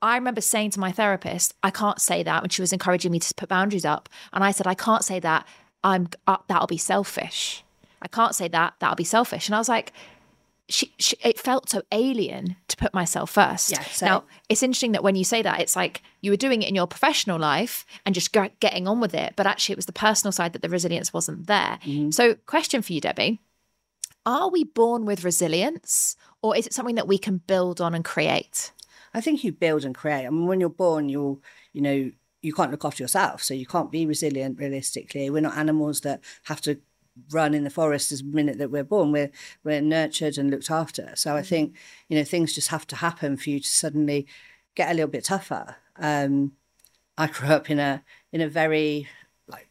I 0.00 0.14
remember 0.16 0.40
saying 0.40 0.70
to 0.70 0.80
my 0.80 0.92
therapist, 0.92 1.54
I 1.62 1.70
can't 1.70 2.00
say 2.00 2.22
that 2.22 2.42
when 2.42 2.50
she 2.50 2.62
was 2.62 2.72
encouraging 2.72 3.12
me 3.12 3.18
to 3.18 3.34
put 3.34 3.48
boundaries 3.48 3.84
up. 3.84 4.08
And 4.32 4.44
I 4.44 4.52
said, 4.52 4.66
I 4.66 4.74
can't 4.74 5.04
say 5.04 5.20
that. 5.20 5.46
I'm 5.84 6.08
uh, 6.26 6.38
that'll 6.48 6.66
be 6.66 6.78
selfish. 6.78 7.64
I 8.00 8.08
can't 8.08 8.34
say 8.34 8.48
that. 8.48 8.74
That'll 8.78 8.96
be 8.96 9.04
selfish. 9.04 9.48
And 9.48 9.54
I 9.54 9.58
was 9.58 9.68
like, 9.68 9.92
she, 10.68 10.94
she, 10.98 11.16
it 11.24 11.38
felt 11.38 11.70
so 11.70 11.82
alien 11.92 12.56
to 12.68 12.76
put 12.76 12.92
myself 12.92 13.30
first. 13.30 13.70
Yeah, 13.70 13.84
now, 14.02 14.24
it's 14.48 14.62
interesting 14.62 14.92
that 14.92 15.02
when 15.02 15.16
you 15.16 15.24
say 15.24 15.40
that, 15.42 15.60
it's 15.60 15.74
like 15.74 16.02
you 16.20 16.30
were 16.30 16.36
doing 16.36 16.62
it 16.62 16.68
in 16.68 16.74
your 16.74 16.86
professional 16.86 17.38
life 17.38 17.86
and 18.04 18.14
just 18.14 18.32
getting 18.32 18.86
on 18.86 19.00
with 19.00 19.14
it. 19.14 19.32
But 19.34 19.46
actually, 19.46 19.74
it 19.74 19.78
was 19.78 19.86
the 19.86 19.92
personal 19.92 20.32
side 20.32 20.52
that 20.52 20.62
the 20.62 20.68
resilience 20.68 21.12
wasn't 21.12 21.46
there. 21.46 21.78
Mm-hmm. 21.84 22.10
So, 22.10 22.34
question 22.46 22.82
for 22.82 22.92
you, 22.92 23.00
Debbie 23.00 23.40
Are 24.26 24.50
we 24.50 24.64
born 24.64 25.06
with 25.06 25.24
resilience 25.24 26.16
or 26.42 26.56
is 26.56 26.66
it 26.66 26.74
something 26.74 26.96
that 26.96 27.08
we 27.08 27.18
can 27.18 27.38
build 27.38 27.80
on 27.80 27.94
and 27.94 28.04
create? 28.04 28.72
I 29.14 29.22
think 29.22 29.42
you 29.42 29.52
build 29.52 29.84
and 29.84 29.94
create. 29.94 30.26
I 30.26 30.30
mean, 30.30 30.46
when 30.46 30.60
you're 30.60 30.68
born, 30.68 31.08
you'll, 31.08 31.42
you 31.72 31.80
know, 31.80 32.10
you 32.42 32.52
can't 32.52 32.70
look 32.70 32.84
after 32.84 33.02
yourself. 33.02 33.42
So 33.42 33.54
you 33.54 33.66
can't 33.66 33.90
be 33.90 34.06
resilient 34.06 34.58
realistically. 34.58 35.30
We're 35.30 35.40
not 35.40 35.56
animals 35.56 36.02
that 36.02 36.20
have 36.44 36.60
to 36.62 36.78
run 37.30 37.54
in 37.54 37.64
the 37.64 37.70
forest 37.70 38.12
as 38.12 38.20
the 38.22 38.28
minute 38.28 38.58
that 38.58 38.70
we're 38.70 38.84
born. 38.84 39.12
We're 39.12 39.30
we're 39.64 39.80
nurtured 39.80 40.38
and 40.38 40.50
looked 40.50 40.70
after. 40.70 41.12
So 41.14 41.36
I 41.36 41.42
think, 41.42 41.74
you 42.08 42.16
know, 42.16 42.24
things 42.24 42.54
just 42.54 42.68
have 42.68 42.86
to 42.88 42.96
happen 42.96 43.36
for 43.36 43.50
you 43.50 43.60
to 43.60 43.68
suddenly 43.68 44.26
get 44.74 44.90
a 44.90 44.94
little 44.94 45.10
bit 45.10 45.24
tougher. 45.24 45.76
Um, 45.96 46.52
I 47.16 47.26
grew 47.26 47.48
up 47.48 47.70
in 47.70 47.78
a 47.78 48.02
in 48.32 48.40
a 48.40 48.48
very 48.48 49.08
like 49.48 49.68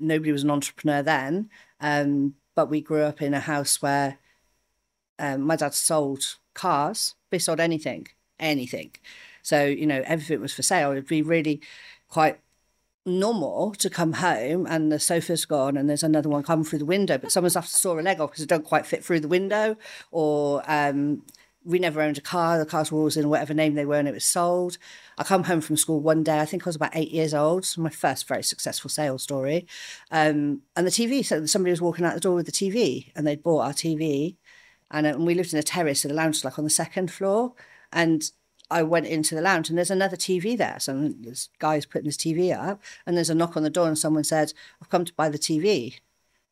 nobody 0.00 0.32
was 0.32 0.44
an 0.44 0.50
entrepreneur 0.50 1.02
then. 1.02 1.50
Um, 1.80 2.34
but 2.54 2.70
we 2.70 2.80
grew 2.80 3.02
up 3.02 3.20
in 3.20 3.34
a 3.34 3.40
house 3.40 3.82
where 3.82 4.18
um, 5.18 5.42
my 5.42 5.56
dad 5.56 5.74
sold 5.74 6.36
cars. 6.54 7.14
They 7.30 7.38
sold 7.38 7.60
anything, 7.60 8.08
anything. 8.38 8.92
So 9.42 9.64
you 9.64 9.86
know 9.86 10.02
everything 10.06 10.40
was 10.40 10.54
for 10.54 10.62
sale. 10.62 10.92
It'd 10.92 11.06
be 11.06 11.22
really 11.22 11.60
quite 12.08 12.40
normal 13.06 13.72
to 13.72 13.88
come 13.88 14.14
home 14.14 14.66
and 14.68 14.90
the 14.90 14.98
sofa's 14.98 15.44
gone 15.44 15.76
and 15.76 15.88
there's 15.88 16.02
another 16.02 16.28
one 16.28 16.42
coming 16.42 16.64
through 16.64 16.80
the 16.80 16.84
window, 16.84 17.16
but 17.16 17.30
someone's 17.30 17.54
to 17.54 17.62
saw 17.62 17.98
a 17.98 18.02
leg 18.02 18.20
off 18.20 18.30
because 18.30 18.42
it 18.42 18.48
don't 18.48 18.64
quite 18.64 18.84
fit 18.84 19.04
through 19.04 19.20
the 19.20 19.28
window. 19.28 19.76
Or 20.10 20.62
um, 20.66 21.22
we 21.64 21.78
never 21.78 22.00
owned 22.00 22.18
a 22.18 22.22
car. 22.22 22.58
The 22.58 22.66
cars 22.66 22.92
always 22.92 23.16
in 23.16 23.28
whatever 23.28 23.54
name 23.54 23.74
they 23.74 23.84
were 23.84 23.98
and 23.98 24.08
it 24.08 24.14
was 24.14 24.24
sold. 24.24 24.78
I 25.18 25.24
come 25.24 25.44
home 25.44 25.60
from 25.60 25.76
school 25.76 26.00
one 26.00 26.22
day. 26.22 26.40
I 26.40 26.44
think 26.46 26.66
I 26.66 26.68
was 26.68 26.76
about 26.76 26.96
eight 26.96 27.10
years 27.10 27.32
old. 27.32 27.60
It's 27.60 27.78
my 27.78 27.90
first 27.90 28.26
very 28.26 28.42
successful 28.42 28.90
sales 28.90 29.22
story. 29.22 29.66
Um, 30.10 30.62
and 30.76 30.86
the 30.86 30.90
TV, 30.90 31.24
so 31.24 31.46
somebody 31.46 31.70
was 31.70 31.80
walking 31.80 32.04
out 32.04 32.14
the 32.14 32.20
door 32.20 32.34
with 32.34 32.46
the 32.46 32.52
TV 32.52 33.12
and 33.14 33.26
they'd 33.26 33.42
bought 33.42 33.66
our 33.66 33.72
TV. 33.72 34.36
And, 34.90 35.06
uh, 35.06 35.10
and 35.10 35.26
we 35.26 35.34
lived 35.34 35.52
in 35.52 35.58
a 35.58 35.64
terrace, 35.64 36.02
so 36.02 36.08
the 36.08 36.14
lounge 36.14 36.36
was 36.36 36.44
like 36.44 36.58
on 36.58 36.64
the 36.64 36.70
second 36.70 37.10
floor. 37.10 37.54
And 37.92 38.30
I 38.70 38.82
went 38.82 39.06
into 39.06 39.34
the 39.34 39.40
lounge 39.40 39.68
and 39.68 39.78
there's 39.78 39.90
another 39.90 40.16
TV 40.16 40.56
there. 40.56 40.78
So 40.80 41.12
this 41.20 41.48
guy's 41.58 41.86
putting 41.86 42.06
his 42.06 42.16
TV 42.16 42.56
up 42.56 42.82
and 43.06 43.16
there's 43.16 43.30
a 43.30 43.34
knock 43.34 43.56
on 43.56 43.62
the 43.62 43.70
door 43.70 43.86
and 43.86 43.98
someone 43.98 44.24
said, 44.24 44.52
I've 44.80 44.88
come 44.88 45.04
to 45.04 45.14
buy 45.14 45.28
the 45.28 45.38
TV. 45.38 45.98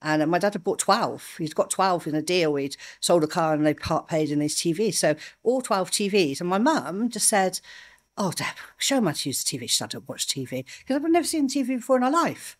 And 0.00 0.22
uh, 0.22 0.26
my 0.26 0.38
dad 0.38 0.52
had 0.52 0.62
bought 0.62 0.78
12. 0.78 1.36
He'd 1.38 1.54
got 1.54 1.70
12 1.70 2.06
in 2.06 2.14
a 2.14 2.22
deal. 2.22 2.54
He'd 2.56 2.76
sold 3.00 3.24
a 3.24 3.26
car 3.26 3.54
and 3.54 3.66
they 3.66 3.74
part 3.74 4.06
paid 4.06 4.30
in 4.30 4.40
his 4.40 4.54
TV. 4.54 4.94
So 4.94 5.16
all 5.42 5.62
12 5.62 5.90
TVs. 5.90 6.40
And 6.40 6.48
my 6.48 6.58
mum 6.58 7.08
just 7.08 7.26
said, 7.26 7.60
Oh, 8.16 8.30
Deb, 8.30 8.54
show 8.78 8.98
him 8.98 9.06
how 9.06 9.12
to 9.12 9.28
use 9.28 9.42
the 9.42 9.58
TV. 9.58 9.62
She 9.62 9.68
said, 9.68 9.86
I 9.86 9.88
don't 9.88 10.08
watch 10.08 10.28
TV 10.28 10.64
because 10.78 10.96
I've 10.96 11.10
never 11.10 11.26
seen 11.26 11.48
TV 11.48 11.66
before 11.66 11.96
in 11.96 12.02
her 12.02 12.10
life. 12.10 12.56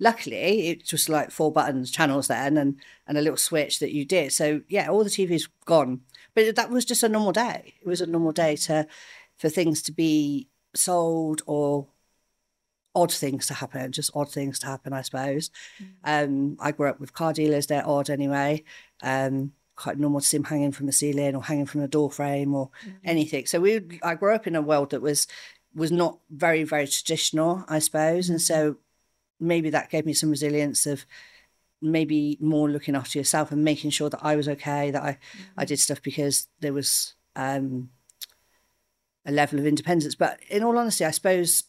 Luckily, 0.00 0.68
it 0.68 0.90
was 0.90 1.08
like 1.08 1.30
four 1.30 1.52
buttons, 1.52 1.92
channels 1.92 2.26
then, 2.26 2.56
and, 2.56 2.76
and 3.06 3.16
a 3.16 3.20
little 3.20 3.36
switch 3.36 3.78
that 3.78 3.92
you 3.92 4.04
did. 4.04 4.32
So, 4.32 4.62
yeah, 4.68 4.88
all 4.88 5.04
the 5.04 5.10
TV's 5.10 5.48
gone. 5.64 6.00
But 6.36 6.54
that 6.54 6.70
was 6.70 6.84
just 6.84 7.02
a 7.02 7.08
normal 7.08 7.32
day. 7.32 7.74
It 7.80 7.88
was 7.88 8.00
a 8.00 8.06
normal 8.06 8.30
day 8.30 8.54
to 8.56 8.86
for 9.38 9.48
things 9.48 9.82
to 9.82 9.92
be 9.92 10.48
sold 10.74 11.42
or 11.46 11.88
odd 12.94 13.12
things 13.12 13.46
to 13.46 13.54
happen, 13.54 13.90
just 13.90 14.10
odd 14.14 14.30
things 14.30 14.58
to 14.60 14.66
happen, 14.66 14.92
I 14.92 15.02
suppose. 15.02 15.50
Um, 16.04 16.56
I 16.60 16.72
grew 16.72 16.88
up 16.88 17.00
with 17.00 17.14
car 17.14 17.32
dealers; 17.32 17.66
they're 17.66 17.88
odd 17.88 18.10
anyway. 18.10 18.62
Um, 19.02 19.52
quite 19.76 19.98
normal 19.98 20.20
to 20.20 20.26
see 20.26 20.36
them 20.36 20.44
hanging 20.44 20.72
from 20.72 20.86
the 20.86 20.92
ceiling 20.92 21.34
or 21.34 21.42
hanging 21.42 21.66
from 21.66 21.80
the 21.80 21.88
door 21.88 22.10
frame 22.10 22.54
or 22.54 22.70
anything. 23.04 23.46
So 23.46 23.60
we, 23.60 23.80
I 24.02 24.14
grew 24.14 24.34
up 24.34 24.46
in 24.46 24.56
a 24.56 24.62
world 24.62 24.90
that 24.90 25.02
was 25.02 25.26
was 25.74 25.90
not 25.90 26.18
very 26.30 26.64
very 26.64 26.86
traditional, 26.86 27.64
I 27.66 27.78
suppose, 27.78 28.28
and 28.28 28.40
so 28.42 28.76
maybe 29.40 29.70
that 29.70 29.90
gave 29.90 30.04
me 30.04 30.12
some 30.12 30.30
resilience 30.30 30.86
of 30.86 31.06
maybe 31.80 32.38
more 32.40 32.70
looking 32.70 32.96
after 32.96 33.18
yourself 33.18 33.52
and 33.52 33.64
making 33.64 33.90
sure 33.90 34.10
that 34.10 34.24
I 34.24 34.36
was 34.36 34.48
okay, 34.48 34.90
that 34.90 35.02
I 35.02 35.18
I 35.56 35.64
did 35.64 35.78
stuff 35.78 36.02
because 36.02 36.48
there 36.60 36.72
was 36.72 37.14
um, 37.34 37.90
a 39.24 39.32
level 39.32 39.58
of 39.58 39.66
independence. 39.66 40.14
But 40.14 40.40
in 40.48 40.62
all 40.62 40.78
honesty, 40.78 41.04
I 41.04 41.10
suppose. 41.10 41.64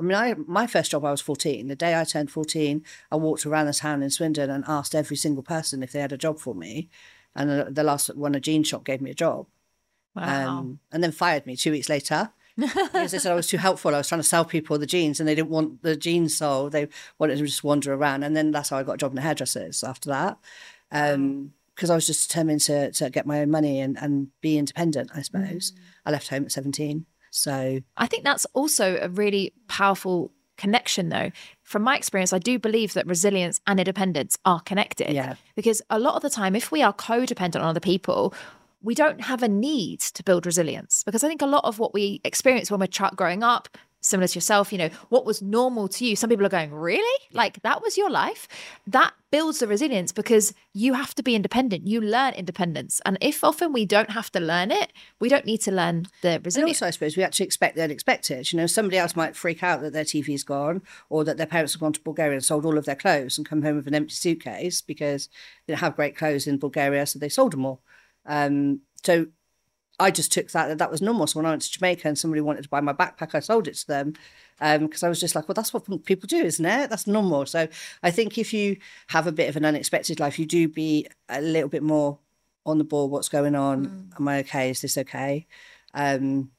I 0.00 0.04
mean, 0.04 0.16
I 0.16 0.34
my 0.46 0.66
first 0.68 0.92
job 0.92 1.04
I 1.04 1.10
was 1.10 1.20
fourteen. 1.20 1.66
The 1.66 1.74
day 1.74 2.00
I 2.00 2.04
turned 2.04 2.30
fourteen, 2.30 2.84
I 3.10 3.16
walked 3.16 3.44
around 3.44 3.66
the 3.66 3.72
town 3.72 4.02
in 4.02 4.10
Swindon 4.10 4.48
and 4.48 4.64
asked 4.68 4.94
every 4.94 5.16
single 5.16 5.42
person 5.42 5.82
if 5.82 5.90
they 5.90 6.00
had 6.00 6.12
a 6.12 6.16
job 6.16 6.38
for 6.38 6.54
me, 6.54 6.88
and 7.34 7.50
the, 7.50 7.68
the 7.70 7.82
last 7.82 8.14
one, 8.16 8.36
a 8.36 8.40
jean 8.40 8.62
shop, 8.62 8.84
gave 8.84 9.00
me 9.00 9.10
a 9.10 9.14
job, 9.14 9.46
Wow. 10.14 10.58
um, 10.58 10.78
and 10.92 11.02
then 11.02 11.10
fired 11.10 11.46
me 11.46 11.56
two 11.56 11.72
weeks 11.72 11.88
later 11.88 12.32
because 12.58 13.12
they 13.12 13.18
said 13.18 13.32
I 13.32 13.36
was 13.36 13.46
too 13.46 13.56
helpful. 13.56 13.94
I 13.94 13.98
was 13.98 14.08
trying 14.08 14.20
to 14.20 14.26
sell 14.26 14.44
people 14.44 14.78
the 14.78 14.86
jeans, 14.86 15.20
and 15.20 15.28
they 15.28 15.34
didn't 15.34 15.50
want 15.50 15.82
the 15.82 15.96
jeans 15.96 16.36
sold. 16.36 16.72
They 16.72 16.88
wanted 17.18 17.38
to 17.38 17.46
just 17.46 17.64
wander 17.64 17.94
around, 17.94 18.24
and 18.24 18.36
then 18.36 18.50
that's 18.50 18.70
how 18.70 18.78
I 18.78 18.82
got 18.82 18.94
a 18.94 18.98
job 18.98 19.12
in 19.12 19.16
the 19.16 19.22
hairdressers 19.22 19.84
after 19.84 20.10
that. 20.10 20.38
Um, 20.90 21.52
because 21.74 21.90
I 21.90 21.94
was 21.94 22.06
just 22.06 22.28
determined 22.28 22.60
to 22.62 22.90
to 22.90 23.08
get 23.10 23.24
my 23.26 23.40
own 23.40 23.50
money 23.50 23.80
and, 23.80 23.96
and 23.98 24.28
be 24.40 24.58
independent. 24.58 25.10
I 25.14 25.22
suppose 25.22 25.72
I 26.04 26.10
left 26.10 26.28
home 26.28 26.44
at 26.44 26.52
seventeen, 26.52 27.06
so 27.30 27.80
I 27.96 28.06
think 28.06 28.24
that's 28.24 28.46
also 28.52 28.98
a 29.00 29.08
really 29.08 29.54
powerful 29.68 30.32
connection, 30.56 31.08
though. 31.08 31.30
From 31.62 31.82
my 31.82 31.96
experience, 31.96 32.32
I 32.32 32.40
do 32.40 32.58
believe 32.58 32.94
that 32.94 33.06
resilience 33.06 33.60
and 33.68 33.78
independence 33.78 34.36
are 34.44 34.60
connected. 34.60 35.12
Yeah. 35.12 35.36
Because 35.54 35.80
a 35.88 36.00
lot 36.00 36.16
of 36.16 36.22
the 36.22 36.30
time, 36.30 36.56
if 36.56 36.72
we 36.72 36.82
are 36.82 36.92
codependent 36.92 37.60
on 37.60 37.62
other 37.62 37.78
people, 37.78 38.34
we 38.82 38.94
don't 38.94 39.20
have 39.22 39.42
a 39.42 39.48
need 39.48 40.00
to 40.00 40.22
build 40.22 40.46
resilience. 40.46 41.02
Because 41.04 41.24
I 41.24 41.28
think 41.28 41.42
a 41.42 41.46
lot 41.46 41.64
of 41.64 41.78
what 41.78 41.92
we 41.94 42.20
experience 42.24 42.70
when 42.70 42.80
we're 42.80 42.86
ch- 42.86 43.14
growing 43.16 43.42
up, 43.42 43.68
similar 44.00 44.28
to 44.28 44.36
yourself, 44.36 44.70
you 44.72 44.78
know, 44.78 44.90
what 45.08 45.26
was 45.26 45.42
normal 45.42 45.88
to 45.88 46.04
you, 46.06 46.14
some 46.14 46.30
people 46.30 46.46
are 46.46 46.48
going, 46.48 46.72
really? 46.72 47.24
Like 47.32 47.60
that 47.62 47.82
was 47.82 47.96
your 47.98 48.08
life? 48.08 48.46
That 48.86 49.12
builds 49.32 49.58
the 49.58 49.66
resilience 49.66 50.12
because 50.12 50.54
you 50.72 50.94
have 50.94 51.12
to 51.16 51.22
be 51.24 51.34
independent. 51.34 51.88
You 51.88 52.00
learn 52.00 52.32
independence. 52.34 53.00
And 53.04 53.18
if 53.20 53.42
often 53.42 53.72
we 53.72 53.84
don't 53.84 54.10
have 54.10 54.30
to 54.32 54.40
learn 54.40 54.70
it, 54.70 54.92
we 55.18 55.28
don't 55.28 55.44
need 55.44 55.60
to 55.62 55.72
learn 55.72 56.06
the 56.22 56.34
And 56.34 56.46
resilience. 56.46 56.76
also, 56.80 56.86
I 56.86 56.90
suppose 56.90 57.16
we 57.16 57.24
actually 57.24 57.46
expect 57.46 57.74
the 57.74 57.82
unexpected. 57.82 58.52
You 58.52 58.58
know, 58.58 58.66
somebody 58.68 58.96
else 58.98 59.16
might 59.16 59.34
freak 59.34 59.64
out 59.64 59.80
that 59.82 59.92
their 59.92 60.04
TV's 60.04 60.44
gone 60.44 60.80
or 61.10 61.24
that 61.24 61.36
their 61.36 61.46
parents 61.46 61.72
have 61.74 61.80
gone 61.80 61.92
to 61.94 62.00
Bulgaria 62.00 62.34
and 62.34 62.44
sold 62.44 62.64
all 62.64 62.78
of 62.78 62.84
their 62.84 62.94
clothes 62.94 63.36
and 63.36 63.48
come 63.48 63.62
home 63.62 63.74
with 63.76 63.88
an 63.88 63.94
empty 63.96 64.14
suitcase 64.14 64.80
because 64.80 65.28
they 65.66 65.74
have 65.74 65.96
great 65.96 66.16
clothes 66.16 66.46
in 66.46 66.56
Bulgaria, 66.58 67.04
so 67.04 67.18
they 67.18 67.28
sold 67.28 67.52
them 67.52 67.66
all. 67.66 67.82
Um, 68.28 68.82
so 69.02 69.26
I 69.98 70.12
just 70.12 70.32
took 70.32 70.50
that 70.52 70.78
that 70.78 70.90
was 70.90 71.02
normal. 71.02 71.26
So 71.26 71.38
when 71.38 71.46
I 71.46 71.50
went 71.50 71.62
to 71.62 71.70
Jamaica 71.72 72.06
and 72.06 72.16
somebody 72.16 72.40
wanted 72.40 72.62
to 72.62 72.68
buy 72.68 72.80
my 72.80 72.92
backpack, 72.92 73.34
I 73.34 73.40
sold 73.40 73.66
it 73.66 73.74
to 73.74 73.86
them 73.88 74.14
because 74.60 75.02
I 75.02 75.08
was 75.08 75.18
just 75.18 75.34
like, 75.34 75.48
well, 75.48 75.54
that's 75.54 75.72
what 75.74 76.04
people 76.04 76.26
do, 76.28 76.44
isn't 76.44 76.64
it? 76.64 76.90
That's 76.90 77.06
normal. 77.06 77.46
So 77.46 77.66
I 78.02 78.10
think 78.12 78.38
if 78.38 78.52
you 78.52 78.76
have 79.08 79.26
a 79.26 79.32
bit 79.32 79.48
of 79.48 79.56
an 79.56 79.64
unexpected 79.64 80.20
life, 80.20 80.38
you 80.38 80.46
do 80.46 80.68
be 80.68 81.08
a 81.28 81.40
little 81.40 81.68
bit 81.68 81.82
more 81.82 82.18
on 82.64 82.78
the 82.78 82.84
ball. 82.84 83.08
What's 83.08 83.28
going 83.28 83.56
on? 83.56 84.12
Am 84.18 84.28
I 84.28 84.38
okay? 84.40 84.70
Is 84.70 84.82
this 84.82 84.98
okay? 84.98 85.46
Um, 85.94 86.50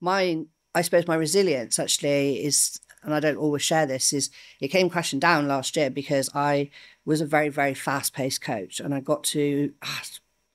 my 0.00 0.44
I 0.74 0.82
suppose 0.82 1.08
my 1.08 1.16
resilience 1.16 1.78
actually 1.78 2.44
is, 2.44 2.78
and 3.02 3.12
I 3.12 3.18
don't 3.18 3.38
always 3.38 3.62
share 3.62 3.86
this, 3.86 4.12
is 4.12 4.30
it 4.60 4.68
came 4.68 4.88
crashing 4.88 5.18
down 5.18 5.48
last 5.48 5.76
year 5.76 5.90
because 5.90 6.30
I 6.34 6.70
was 7.04 7.20
a 7.20 7.26
very 7.26 7.48
very 7.48 7.74
fast 7.74 8.12
paced 8.12 8.42
coach, 8.42 8.78
and 8.78 8.94
I 8.94 9.00
got 9.00 9.24
to 9.24 9.72
ah, 9.82 10.02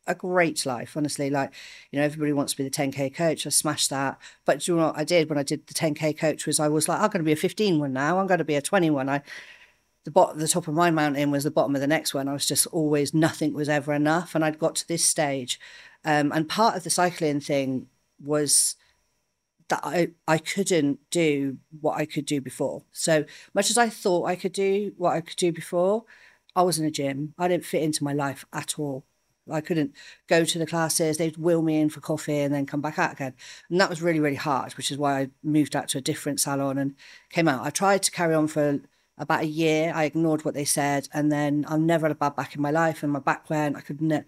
a 0.08 0.16
great 0.16 0.66
life, 0.66 0.96
honestly. 0.98 1.30
Like 1.30 1.54
you 1.92 2.00
know, 2.00 2.06
everybody 2.06 2.34
wants 2.34 2.54
to 2.54 2.58
be 2.58 2.64
the 2.64 2.70
10k 2.70 3.16
coach. 3.16 3.46
I 3.46 3.50
smashed 3.50 3.90
that, 3.90 4.18
but 4.46 4.60
do 4.60 4.72
you 4.72 4.78
know 4.78 4.88
what 4.88 4.98
I 4.98 5.04
did 5.04 5.30
when 5.30 5.38
I 5.38 5.44
did 5.44 5.68
the 5.68 5.74
10k 5.74 6.18
coach 6.18 6.46
was 6.46 6.60
I 6.60 6.68
was 6.68 6.88
like, 6.88 7.00
I'm 7.00 7.10
going 7.10 7.20
to 7.20 7.24
be 7.24 7.32
a 7.32 7.38
15 7.38 7.80
one 7.80 7.94
now. 7.94 8.20
I'm 8.20 8.28
going 8.28 8.40
to 8.40 8.44
be 8.44 8.56
a 8.56 8.62
21. 8.62 9.10
I 9.10 9.22
the 10.06 10.12
bottom, 10.12 10.40
the 10.40 10.48
top 10.48 10.68
of 10.68 10.74
my 10.74 10.92
mountain 10.92 11.32
was 11.32 11.46
the 11.46 11.52
bottom 11.52 11.76
of 11.76 11.82
the 11.82 11.88
next 11.88 12.14
one. 12.14 12.28
I 12.28 12.34
was 12.34 12.46
just 12.46 12.68
always 12.68 13.14
nothing 13.14 13.54
was 13.54 13.70
ever 13.70 13.94
enough, 13.94 14.36
and 14.36 14.44
I'd 14.44 14.60
got 14.60 14.76
to 14.76 14.88
this 14.88 15.06
stage, 15.06 15.60
um, 16.04 16.32
and 16.32 16.48
part 16.50 16.76
of 16.76 16.84
the 16.84 16.90
cycling 16.90 17.40
thing 17.40 17.88
was 18.24 18.76
that 19.70 19.80
I, 19.84 20.10
I 20.28 20.38
couldn't 20.38 21.00
do 21.10 21.58
what 21.82 21.98
I 21.98 22.06
could 22.06 22.26
do 22.26 22.42
before. 22.42 22.84
So 22.92 23.26
much 23.54 23.70
as 23.70 23.78
I 23.78 23.90
thought 23.90 24.26
I 24.26 24.36
could 24.36 24.52
do 24.52 24.94
what 24.98 25.14
I 25.14 25.22
could 25.22 25.38
do 25.38 25.52
before, 25.52 26.04
I 26.56 26.64
was 26.64 26.78
in 26.78 26.86
a 26.86 26.92
gym. 26.92 27.34
I 27.38 27.48
didn't 27.48 27.66
fit 27.66 27.82
into 27.82 28.04
my 28.04 28.14
life 28.14 28.46
at 28.54 28.78
all. 28.78 29.06
I 29.52 29.62
couldn't 29.62 29.94
go 30.28 30.46
to 30.46 30.60
the 30.60 30.66
classes. 30.66 31.18
They'd 31.18 31.38
wheel 31.38 31.62
me 31.62 31.80
in 31.80 31.90
for 31.90 32.00
coffee 32.00 32.40
and 32.40 32.54
then 32.54 32.66
come 32.66 32.82
back 32.82 32.98
out 32.98 33.14
again. 33.14 33.34
And 33.70 33.80
that 33.80 33.90
was 33.90 34.02
really, 34.02 34.20
really 34.20 34.36
hard, 34.36 34.74
which 34.74 34.92
is 34.92 34.98
why 34.98 35.20
I 35.20 35.30
moved 35.44 35.76
out 35.76 35.90
to 35.90 35.98
a 35.98 36.02
different 36.02 36.40
salon 36.40 36.78
and 36.78 36.96
came 37.30 37.48
out. 37.48 37.66
I 37.66 37.70
tried 37.70 38.04
to 38.04 38.12
carry 38.12 38.34
on 38.34 38.48
for 38.48 38.80
about 39.18 39.44
a 39.44 39.48
year. 39.48 39.92
I 39.94 40.06
ignored 40.06 40.46
what 40.46 40.54
they 40.54 40.66
said. 40.66 41.10
And 41.14 41.32
then 41.32 41.66
I've 41.68 41.80
never 41.82 42.06
had 42.08 42.16
a 42.16 42.20
bad 42.20 42.36
back 42.36 42.56
in 42.56 42.62
my 42.62 42.72
life. 42.72 43.04
And 43.04 43.12
my 43.12 43.20
back 43.20 43.50
went, 43.50 43.76
I 43.76 43.82
couldn't, 43.82 44.26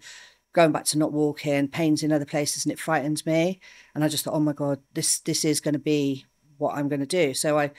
going 0.52 0.72
back 0.72 0.84
to 0.86 0.98
not 0.98 1.12
walking, 1.12 1.68
pains 1.68 2.02
in 2.02 2.12
other 2.12 2.24
places, 2.24 2.64
and 2.64 2.72
it 2.72 2.78
frightened 2.78 3.24
me. 3.26 3.60
And 3.94 4.02
I 4.02 4.08
just 4.08 4.24
thought, 4.24 4.34
oh 4.34 4.40
my 4.40 4.52
God, 4.52 4.80
this 4.94 5.20
this 5.20 5.44
is 5.44 5.60
going 5.60 5.74
to 5.74 5.78
be 5.78 6.24
what 6.58 6.74
I'm 6.74 6.88
going 6.88 7.00
to 7.00 7.06
do. 7.06 7.34
So 7.34 7.58
I 7.58 7.72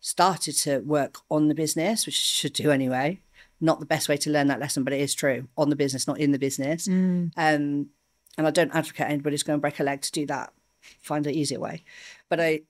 started 0.00 0.56
to 0.58 0.78
work 0.80 1.18
on 1.30 1.48
the 1.48 1.54
business, 1.54 2.06
which 2.06 2.16
should 2.16 2.52
do 2.52 2.70
anyway. 2.70 3.20
Not 3.60 3.80
the 3.80 3.86
best 3.86 4.08
way 4.08 4.16
to 4.18 4.30
learn 4.30 4.46
that 4.48 4.60
lesson, 4.60 4.84
but 4.84 4.92
it 4.92 5.00
is 5.00 5.14
true. 5.14 5.48
On 5.56 5.70
the 5.70 5.76
business, 5.76 6.06
not 6.06 6.18
in 6.18 6.32
the 6.32 6.38
business. 6.38 6.88
Um, 7.36 7.88
and 8.38 8.46
I 8.46 8.50
don't 8.50 8.74
advocate 8.74 9.08
anybody's 9.08 9.42
going 9.42 9.58
to 9.58 9.60
break 9.60 9.80
a 9.80 9.84
leg 9.84 10.00
to 10.02 10.12
do 10.12 10.26
that. 10.26 10.52
Find 11.02 11.26
an 11.26 11.34
easier 11.34 11.60
way. 11.60 11.84
But 12.28 12.40
I, 12.40 12.60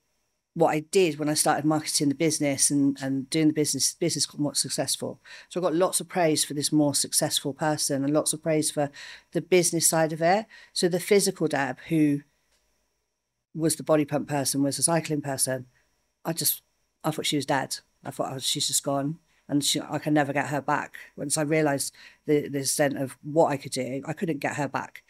what 0.53 0.71
I 0.71 0.81
did 0.81 1.17
when 1.17 1.29
I 1.29 1.33
started 1.33 1.63
marketing 1.63 2.09
the 2.09 2.15
business 2.15 2.69
and, 2.69 2.97
and 3.01 3.29
doing 3.29 3.47
the 3.47 3.53
business, 3.53 3.93
business 3.93 4.25
got 4.25 4.41
more 4.41 4.55
successful. 4.55 5.21
So 5.47 5.59
I 5.59 5.63
got 5.63 5.75
lots 5.75 6.01
of 6.01 6.09
praise 6.09 6.43
for 6.43 6.53
this 6.53 6.73
more 6.73 6.93
successful 6.93 7.53
person 7.53 8.03
and 8.03 8.13
lots 8.13 8.33
of 8.33 8.43
praise 8.43 8.69
for 8.69 8.91
the 9.31 9.41
business 9.41 9.87
side 9.87 10.11
of 10.11 10.21
it. 10.21 10.45
So 10.73 10.89
the 10.89 10.99
physical 10.99 11.47
Deb, 11.47 11.77
who 11.87 12.21
was 13.55 13.77
the 13.77 13.83
body 13.83 14.03
pump 14.03 14.27
person, 14.27 14.61
was 14.61 14.77
a 14.77 14.83
cycling 14.83 15.21
person, 15.21 15.67
I 16.25 16.33
just, 16.33 16.63
I 17.03 17.11
thought 17.11 17.25
she 17.25 17.37
was 17.37 17.45
dead. 17.45 17.77
I 18.03 18.11
thought 18.11 18.33
oh, 18.33 18.39
she's 18.39 18.67
just 18.67 18.83
gone. 18.83 19.19
And 19.49 19.63
she, 19.63 19.81
I 19.81 19.99
can 19.99 20.13
never 20.13 20.31
get 20.31 20.47
her 20.47 20.61
back. 20.61 20.95
Once 21.17 21.37
I 21.37 21.41
realised 21.41 21.93
the, 22.25 22.47
the 22.47 22.59
extent 22.59 22.97
of 22.97 23.17
what 23.21 23.47
I 23.47 23.57
could 23.57 23.73
do, 23.73 24.01
I 24.05 24.13
couldn't 24.13 24.39
get 24.39 24.55
her 24.55 24.67
back. 24.67 25.03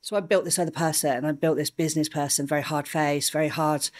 So 0.00 0.16
I 0.16 0.20
built 0.20 0.44
this 0.44 0.58
other 0.58 0.70
person 0.70 1.12
and 1.12 1.26
I 1.26 1.32
built 1.32 1.56
this 1.56 1.70
business 1.70 2.08
person, 2.08 2.46
very 2.46 2.62
hard 2.62 2.88
face, 2.88 3.30
very 3.30 3.48
hard 3.48 3.90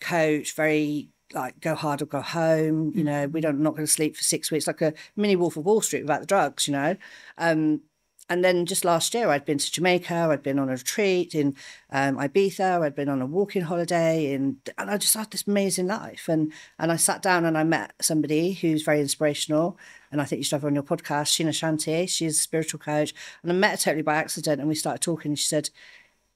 coach, 0.00 0.54
very 0.54 1.10
like 1.32 1.60
go 1.60 1.74
hard 1.74 2.02
or 2.02 2.06
go 2.06 2.20
home. 2.20 2.92
You 2.94 3.04
know, 3.04 3.26
we 3.26 3.40
don't 3.40 3.60
not 3.60 3.74
going 3.74 3.86
to 3.86 3.92
sleep 3.92 4.16
for 4.16 4.24
six 4.24 4.50
weeks, 4.50 4.66
like 4.66 4.82
a 4.82 4.94
mini 5.16 5.36
Wolf 5.36 5.56
of 5.56 5.64
Wall 5.64 5.80
Street 5.80 6.02
without 6.02 6.20
the 6.20 6.26
drugs. 6.26 6.66
You 6.66 6.72
know, 6.72 6.96
um, 7.38 7.80
and 8.28 8.44
then 8.44 8.66
just 8.66 8.84
last 8.84 9.14
year 9.14 9.28
I'd 9.28 9.44
been 9.44 9.58
to 9.58 9.72
Jamaica, 9.72 10.14
I'd 10.30 10.42
been 10.42 10.58
on 10.58 10.68
a 10.68 10.72
retreat 10.72 11.34
in 11.34 11.54
um, 11.90 12.16
Ibiza, 12.16 12.82
I'd 12.82 12.94
been 12.94 13.08
on 13.08 13.20
a 13.20 13.26
walking 13.26 13.62
holiday, 13.62 14.32
in, 14.32 14.58
and 14.78 14.90
I 14.90 14.96
just 14.96 15.14
had 15.14 15.30
this 15.30 15.46
amazing 15.46 15.86
life. 15.86 16.28
And 16.28 16.52
and 16.78 16.90
I 16.90 16.96
sat 16.96 17.22
down 17.22 17.44
and 17.44 17.56
I 17.58 17.64
met 17.64 17.92
somebody 18.00 18.52
who's 18.52 18.82
very 18.82 19.00
inspirational, 19.00 19.78
and 20.10 20.20
I 20.20 20.24
think 20.24 20.38
you 20.38 20.44
should 20.44 20.56
have 20.56 20.62
her 20.62 20.68
on 20.68 20.74
your 20.74 20.84
podcast, 20.84 21.32
Sheena 21.32 21.50
Shanti. 21.50 22.08
She's 22.08 22.38
a 22.38 22.40
spiritual 22.40 22.80
coach, 22.80 23.14
and 23.42 23.52
I 23.52 23.54
met 23.54 23.72
her 23.72 23.76
totally 23.76 24.02
by 24.02 24.16
accident, 24.16 24.60
and 24.60 24.68
we 24.68 24.74
started 24.74 25.02
talking. 25.02 25.32
And 25.32 25.38
she 25.38 25.46
said, 25.46 25.70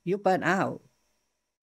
"You're 0.05 0.19
burnt 0.19 0.45
out." 0.45 0.83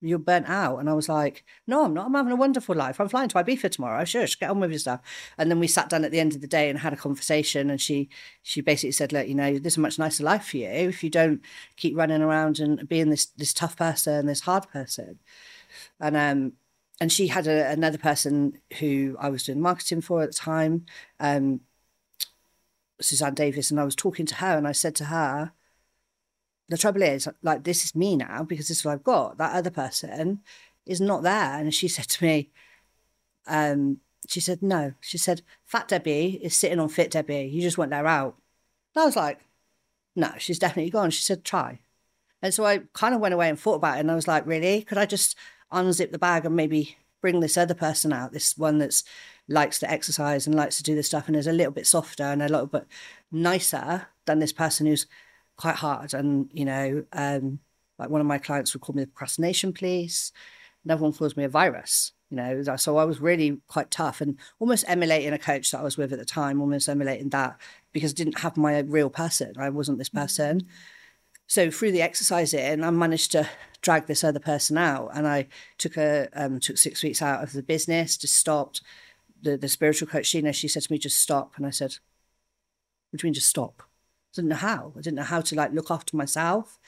You're 0.06 0.20
burnt 0.20 0.48
out. 0.48 0.78
And 0.78 0.90
I 0.90 0.94
was 0.94 1.10
like, 1.10 1.44
no, 1.68 1.86
I'm 1.86 1.94
not. 1.94 2.06
I'm 2.06 2.14
having 2.14 2.32
a 2.32 2.38
wonderful 2.38 2.76
life. 2.76 3.00
I'm 3.00 3.10
flying 3.10 3.30
to 3.30 3.36
Ibiza 3.36 3.72
tomorrow. 3.72 4.06
Shush, 4.06 4.40
get 4.40 4.50
on 4.50 4.60
with 4.60 4.72
your 4.72 4.80
stuff. 4.80 5.02
And 5.38 5.50
then 5.50 5.60
we 5.60 5.68
sat 5.68 5.90
down 5.90 6.06
at 6.06 6.12
the 6.12 6.20
end 6.20 6.36
of 6.36 6.42
the 6.42 6.48
day 6.48 6.70
and 6.70 6.80
had 6.80 6.94
a 6.94 6.98
conversation. 6.98 7.70
And 7.70 7.82
she 7.82 8.10
she 8.42 8.62
basically 8.62 8.92
said, 8.92 9.12
look, 9.12 9.28
you 9.28 9.36
know, 9.36 9.58
there's 9.58 9.78
a 9.78 9.82
much 9.82 10.00
nicer 10.00 10.24
life 10.24 10.46
for 10.48 10.58
you 10.58 10.68
if 10.68 11.04
you 11.04 11.10
don't 11.10 11.42
keep 11.76 11.98
running 11.98 12.22
around 12.22 12.60
and 12.60 12.88
being 12.88 13.10
this 13.10 13.26
this 13.26 13.54
tough 13.54 13.76
person, 13.78 14.28
this 14.28 14.42
hard 14.42 14.68
person. 14.70 15.20
And 16.00 16.16
um 16.16 16.54
and 17.00 17.12
she 17.12 17.28
had 17.28 17.48
a, 17.48 17.70
another 17.72 17.98
person 17.98 18.60
who 18.80 19.18
I 19.20 19.30
was 19.30 19.44
doing 19.44 19.62
marketing 19.62 20.02
for 20.02 20.24
at 20.24 20.30
the 20.30 20.34
time, 20.34 20.86
um, 21.20 21.62
Suzanne 23.02 23.34
Davis, 23.34 23.72
and 23.72 23.80
I 23.80 23.84
was 23.84 23.96
talking 23.96 24.26
to 24.28 24.36
her 24.36 24.58
and 24.58 24.68
I 24.68 24.72
said 24.72 24.96
to 24.96 25.06
her, 25.06 25.52
the 26.70 26.78
trouble 26.78 27.04
is, 27.04 27.28
like, 27.44 27.64
this 27.64 27.86
is 27.86 27.96
me 27.96 28.16
now 28.16 28.44
because 28.44 28.68
this 28.68 28.80
is 28.80 28.86
what 28.86 28.94
I've 28.94 29.04
got. 29.04 29.38
That 29.38 29.56
other 29.56 29.70
person 29.70 30.42
is 30.86 31.02
not 31.02 31.24
there. 31.24 31.60
And 31.60 31.74
she 31.74 31.88
said 31.88 32.08
to 32.10 32.24
me, 32.24 32.50
um, 33.48 33.98
she 34.28 34.40
said, 34.40 34.64
no. 34.64 34.94
She 35.02 35.18
said, 35.18 35.42
Fat 35.64 35.88
Debbie 35.88 36.40
is 36.42 36.56
sitting 36.56 36.80
on 36.80 36.90
Fit 36.90 37.12
Debbie. 37.12 37.50
You 37.52 37.62
just 37.62 37.78
let 37.78 37.94
her 37.94 38.08
out. 38.08 38.36
And 38.96 39.04
I 39.04 39.06
was 39.06 39.16
like, 39.16 39.42
no, 40.16 40.32
she's 40.38 40.60
definitely 40.60 40.90
gone. 40.90 41.12
She 41.12 41.22
said, 41.22 41.44
try. 41.44 41.80
And 42.42 42.54
so 42.54 42.66
I 42.66 42.82
kind 42.94 43.14
of 43.14 43.22
went 43.22 43.34
away 43.34 43.50
and 43.50 43.60
thought 43.60 43.76
about 43.76 43.98
it. 43.98 44.02
And 44.02 44.12
I 44.12 44.16
was 44.16 44.28
like, 44.28 44.46
really? 44.48 44.82
Could 44.82 44.98
I 44.98 45.06
just 45.06 45.38
unzip 45.72 46.12
the 46.12 46.20
bag 46.20 46.46
and 46.46 46.56
maybe 46.56 46.98
bring 47.22 47.40
this 47.40 47.58
other 47.58 47.74
person 47.74 48.14
out, 48.14 48.34
this 48.34 48.56
one 48.56 48.78
that's 48.78 49.04
likes 49.48 49.80
to 49.80 49.90
exercise 49.90 50.46
and 50.46 50.56
likes 50.56 50.78
to 50.78 50.84
do 50.84 50.94
this 50.94 51.08
stuff 51.08 51.28
and 51.28 51.36
is 51.36 51.48
a 51.48 51.52
little 51.52 51.72
bit 51.72 51.88
softer 51.88 52.24
and 52.24 52.42
a 52.42 52.48
little 52.48 52.68
bit 52.68 52.86
nicer 53.32 54.08
than 54.26 54.38
this 54.38 54.54
person 54.54 54.86
who's 54.86 55.08
quite 55.58 55.76
hard. 55.76 56.14
And, 56.14 56.50
you 56.54 56.66
know, 56.66 57.06
um, 57.14 57.60
like 57.98 58.10
one 58.10 58.22
of 58.22 58.28
my 58.28 58.38
clients 58.38 58.74
would 58.74 58.82
call 58.82 58.96
me 58.96 59.04
the 59.04 59.08
procrastination 59.08 59.74
police. 59.74 60.32
Another 60.84 61.04
one 61.04 61.14
calls 61.14 61.38
me 61.38 61.44
a 61.44 61.50
virus. 61.50 62.12
You 62.32 62.38
know, 62.38 62.76
so 62.76 62.98
I 62.98 63.06
was 63.06 63.22
really 63.22 63.62
quite 63.68 63.92
tough 63.92 64.20
and 64.20 64.38
almost 64.60 64.84
emulating 64.88 65.32
a 65.32 65.38
coach 65.38 65.72
that 65.72 65.80
I 65.80 65.84
was 65.84 65.96
with 65.96 66.12
at 66.12 66.18
the 66.18 66.26
time, 66.26 66.60
almost 66.60 66.90
emulating 66.90 67.30
that 67.30 67.56
because 67.94 68.12
I 68.12 68.16
didn't 68.16 68.40
have 68.40 68.58
my 68.58 68.80
real 68.80 69.12
person. 69.12 69.54
I 69.58 69.70
wasn't 69.70 70.00
this 70.00 70.10
person. 70.10 70.62
Mm-hmm. 70.62 70.70
So 71.48 71.70
through 71.70 71.92
the 71.92 72.02
exercising, 72.02 72.84
I 72.84 72.90
managed 72.90 73.32
to 73.34 73.48
drag 73.82 74.08
this 74.08 74.24
other 74.24 74.40
person 74.40 74.78
out, 74.78 75.12
and 75.14 75.28
I 75.28 75.48
took 75.78 75.96
a 75.96 76.28
um, 76.34 76.60
took 76.60 76.78
six 76.78 77.04
weeks 77.04 77.22
out 77.22 77.44
of 77.44 77.54
the 77.54 77.64
business, 77.64 78.18
just 78.18 78.36
stopped. 78.36 78.82
The 79.42 79.56
the 79.58 79.70
spiritual 79.70 80.08
coach 80.08 80.32
Sheena, 80.32 80.54
she 80.56 80.68
said 80.68 80.84
to 80.84 80.92
me, 80.92 80.98
"Just 80.98 81.20
stop," 81.20 81.54
and 81.58 81.66
I 81.66 81.70
said, 81.70 81.98
"What 83.12 83.20
do 83.20 83.26
you 83.26 83.28
mean, 83.28 83.36
just 83.36 83.50
stop?" 83.50 83.84
I 84.36 84.42
didn't 84.42 84.50
know 84.50 84.56
how. 84.56 84.94
I 84.96 85.02
didn't 85.02 85.16
know 85.16 85.24
how 85.24 85.42
to 85.42 85.56
like 85.56 85.74
look 85.74 85.92
after 85.92 86.16
myself. 86.18 86.80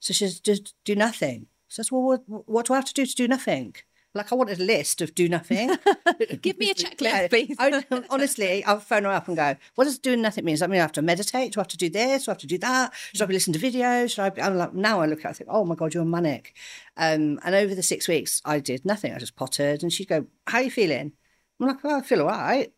So 0.00 0.12
she 0.12 0.28
said, 0.28 0.44
"Just 0.44 0.74
do 0.84 0.94
nothing." 0.94 1.46
So 1.68 1.80
I 1.80 1.84
said, 1.84 1.92
"Well, 1.92 2.02
what, 2.02 2.48
what 2.48 2.66
do 2.66 2.72
I 2.72 2.76
have 2.76 2.84
to 2.86 2.94
do 2.94 3.06
to 3.06 3.14
do 3.14 3.28
nothing?" 3.28 3.74
Like 4.12 4.32
I 4.32 4.34
wanted 4.34 4.60
a 4.60 4.64
list 4.64 5.00
of 5.02 5.14
do 5.14 5.28
nothing. 5.28 5.68
Give 6.42 6.58
me 6.58 6.70
a 6.70 6.74
checklist, 6.82 7.30
please. 7.30 7.54
I, 7.60 7.84
honestly, 8.10 8.64
I'll 8.64 8.80
phone 8.80 9.04
her 9.04 9.10
up 9.10 9.28
and 9.28 9.36
go, 9.36 9.54
what 9.76 9.84
does 9.84 10.00
doing 10.00 10.20
nothing 10.20 10.44
mean? 10.44 10.54
Does 10.54 10.60
that 10.60 10.70
mean 10.70 10.80
I 10.80 10.82
have 10.82 10.92
to 10.92 11.02
meditate? 11.02 11.52
Do 11.52 11.60
I 11.60 11.62
have 11.62 11.68
to 11.68 11.76
do 11.76 11.88
this? 11.88 12.24
Do 12.24 12.30
I 12.30 12.32
have 12.32 12.38
to 12.38 12.46
do 12.48 12.58
that? 12.58 12.92
Should 13.12 13.22
I 13.22 13.26
be 13.26 13.34
listening 13.34 13.60
to 13.60 13.64
videos? 13.64 14.10
Should 14.10 14.22
I 14.22 14.30
be, 14.30 14.42
I'm 14.42 14.56
like, 14.56 14.74
now 14.74 15.00
I 15.00 15.06
look 15.06 15.20
at 15.20 15.26
it, 15.26 15.28
I 15.28 15.32
think, 15.34 15.50
oh 15.52 15.64
my 15.64 15.76
God, 15.76 15.94
you're 15.94 16.02
a 16.02 16.06
manic. 16.06 16.56
Um, 16.96 17.38
and 17.44 17.54
over 17.54 17.72
the 17.72 17.84
six 17.84 18.08
weeks, 18.08 18.42
I 18.44 18.58
did 18.58 18.84
nothing. 18.84 19.14
I 19.14 19.18
just 19.18 19.36
pottered 19.36 19.84
and 19.84 19.92
she'd 19.92 20.08
go, 20.08 20.26
how 20.48 20.58
are 20.58 20.64
you 20.64 20.72
feeling? 20.72 21.12
I'm 21.60 21.68
like, 21.68 21.78
oh, 21.84 21.98
I 21.98 22.02
feel 22.02 22.22
all 22.22 22.28
right. 22.28 22.72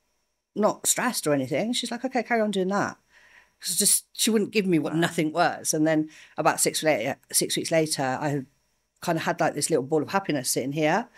Not 0.54 0.86
stressed 0.86 1.26
or 1.26 1.32
anything. 1.32 1.72
She's 1.72 1.90
like, 1.90 2.04
okay, 2.04 2.22
carry 2.22 2.42
on 2.42 2.50
doing 2.50 2.68
that. 2.68 2.98
Just 3.64 4.06
she 4.12 4.30
wouldn't 4.30 4.50
give 4.50 4.66
me 4.66 4.78
what 4.78 4.94
nothing 4.94 5.32
was. 5.32 5.72
And 5.72 5.86
then 5.86 6.10
about 6.36 6.60
six 6.60 6.82
later, 6.82 7.16
six 7.30 7.56
weeks 7.56 7.70
later, 7.70 8.02
I 8.02 8.42
kind 9.00 9.18
of 9.18 9.24
had 9.24 9.40
like 9.40 9.54
this 9.54 9.70
little 9.70 9.84
ball 9.84 10.02
of 10.02 10.10
happiness 10.10 10.50
sitting 10.50 10.72
here. 10.72 11.08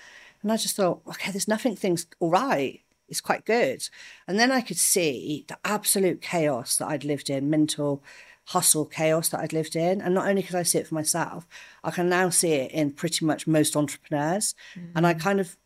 And 0.43 0.53
I 0.53 0.57
just 0.57 0.77
thought, 0.77 1.01
okay, 1.09 1.31
there's 1.31 1.49
nothing, 1.49 1.75
things 1.75 2.07
all 2.21 2.31
right. 2.31 2.81
It's 3.09 3.21
quite 3.21 3.45
good. 3.45 3.89
And 4.27 4.39
then 4.39 4.51
I 4.53 4.61
could 4.61 4.79
see 4.79 5.45
the 5.49 5.59
absolute 5.65 6.21
chaos 6.21 6.77
that 6.77 6.89
I'd 6.89 7.05
lived 7.05 7.31
in, 7.31 7.51
mental 7.51 8.03
hustle 8.49 8.85
chaos 8.85 9.31
that 9.31 9.41
I'd 9.41 9.53
lived 9.53 9.77
in. 9.77 10.01
And 10.01 10.15
not 10.15 10.29
only 10.29 10.43
could 10.43 10.57
I 10.57 10.63
see 10.63 10.79
it 10.79 10.87
for 10.87 10.95
myself, 10.95 11.47
I 11.83 11.91
can 11.91 12.09
now 12.09 12.29
see 12.29 12.53
it 12.53 12.73
in 12.73 12.93
pretty 12.93 13.25
much 13.25 13.47
most 13.47 13.77
entrepreneurs. 13.77 14.55
Mm-hmm. 14.75 14.97
And 14.97 15.07
I 15.07 15.15
mm. 15.15 15.21
kind 15.21 15.41
of 15.41 15.57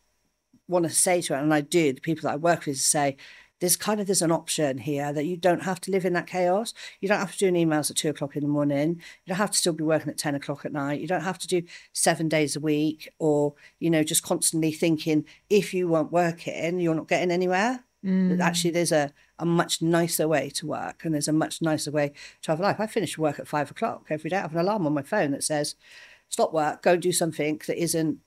want 0.67 0.85
to 0.85 0.91
say 0.91 1.21
to 1.21 1.33
it, 1.33 1.41
and 1.41 1.53
I 1.53 1.61
do, 1.61 1.91
the 1.91 2.01
people 2.01 2.29
that 2.29 2.33
I 2.33 2.37
work 2.37 2.65
with 2.65 2.77
say, 2.77 3.17
there's 3.59 3.75
kind 3.75 3.99
of 3.99 4.07
there's 4.07 4.21
an 4.21 4.31
option 4.31 4.79
here 4.79 5.11
that 5.11 5.25
you 5.25 5.35
don't 5.35 5.63
have 5.63 5.81
to 5.81 5.91
live 5.91 6.05
in 6.05 6.13
that 6.13 6.27
chaos. 6.27 6.73
You 7.01 7.09
don't 7.09 7.19
have 7.19 7.33
to 7.33 7.37
do 7.37 7.47
an 7.47 7.55
emails 7.55 7.89
at 7.89 7.97
two 7.97 8.09
o'clock 8.09 8.35
in 8.35 8.43
the 8.43 8.49
morning. 8.49 9.01
You 9.25 9.29
don't 9.31 9.37
have 9.37 9.51
to 9.51 9.57
still 9.57 9.73
be 9.73 9.83
working 9.83 10.09
at 10.09 10.17
ten 10.17 10.35
o'clock 10.35 10.65
at 10.65 10.71
night. 10.71 11.01
You 11.01 11.07
don't 11.07 11.21
have 11.21 11.39
to 11.39 11.47
do 11.47 11.63
seven 11.91 12.29
days 12.29 12.55
a 12.55 12.59
week 12.59 13.09
or 13.19 13.53
you 13.79 13.89
know 13.89 14.03
just 14.03 14.23
constantly 14.23 14.71
thinking 14.71 15.25
if 15.49 15.73
you 15.73 15.87
weren't 15.87 16.11
working, 16.11 16.79
you're 16.79 16.95
not 16.95 17.07
getting 17.07 17.31
anywhere. 17.31 17.83
Mm. 18.05 18.39
Actually, 18.39 18.71
there's 18.71 18.93
a 18.93 19.11
a 19.39 19.45
much 19.45 19.81
nicer 19.81 20.27
way 20.27 20.49
to 20.51 20.67
work, 20.67 21.03
and 21.03 21.13
there's 21.13 21.27
a 21.27 21.33
much 21.33 21.61
nicer 21.61 21.91
way 21.91 22.13
to 22.41 22.51
have 22.51 22.59
a 22.59 22.63
life. 22.63 22.79
I 22.79 22.87
finish 22.87 23.17
work 23.17 23.39
at 23.39 23.47
five 23.47 23.71
o'clock 23.71 24.05
every 24.09 24.29
day. 24.29 24.37
I 24.37 24.41
have 24.41 24.53
an 24.53 24.59
alarm 24.59 24.85
on 24.85 24.93
my 24.93 25.01
phone 25.01 25.31
that 25.31 25.43
says, 25.43 25.75
"Stop 26.29 26.53
work, 26.53 26.81
go 26.81 26.95
do 26.95 27.11
something 27.11 27.61
that 27.67 27.81
isn't 27.81 28.19